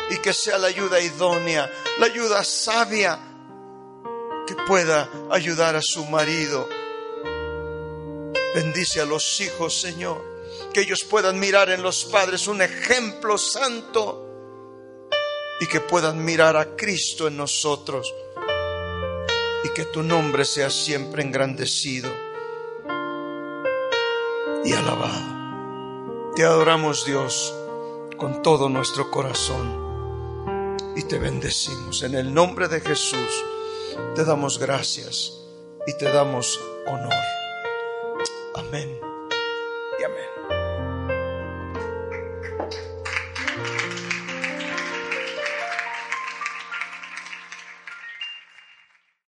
y 0.10 0.18
que 0.18 0.34
sea 0.34 0.58
la 0.58 0.68
ayuda 0.68 1.00
idónea, 1.00 1.70
la 2.00 2.06
ayuda 2.06 2.44
sabia 2.44 3.20
que 4.48 4.56
pueda 4.68 5.10
ayudar 5.30 5.76
a 5.76 5.82
su 5.82 6.06
marido. 6.06 6.68
Bendice 8.56 9.02
a 9.02 9.06
los 9.06 9.40
hijos, 9.42 9.80
Señor, 9.80 10.24
que 10.74 10.82
ellos 10.82 11.04
puedan 11.04 11.40
mirar 11.40 11.70
en 11.70 11.84
los 11.84 12.06
padres 12.06 12.48
un 12.48 12.62
ejemplo 12.62 13.38
santo 13.38 14.31
y 15.62 15.68
que 15.68 15.80
puedan 15.80 16.26
mirar 16.26 16.58
a 16.58 16.76
Cristo 16.76 17.28
en 17.28 17.38
nosotros 17.38 18.12
y 19.64 19.70
que 19.70 19.86
tu 19.86 20.02
nombre 20.02 20.44
sea 20.44 20.72
siempre 20.72 21.22
engrandecido 21.22 22.10
y 24.66 24.74
alabado. 24.74 26.34
Te 26.36 26.44
adoramos 26.44 27.06
Dios 27.06 27.54
con 28.18 28.42
todo 28.42 28.70
nuestro 28.70 29.12
corazón 29.12 30.78
y 30.96 31.04
te 31.04 31.20
bendecimos. 31.20 32.02
En 32.02 32.16
el 32.16 32.34
nombre 32.34 32.68
de 32.68 32.82
Jesús 32.82 33.46
te 34.16 34.26
damos 34.26 34.58
gracias 34.58 35.32
y 35.86 35.96
te 35.96 36.06
damos 36.06 36.60
honor. 36.88 37.14
Amén. 38.56 39.11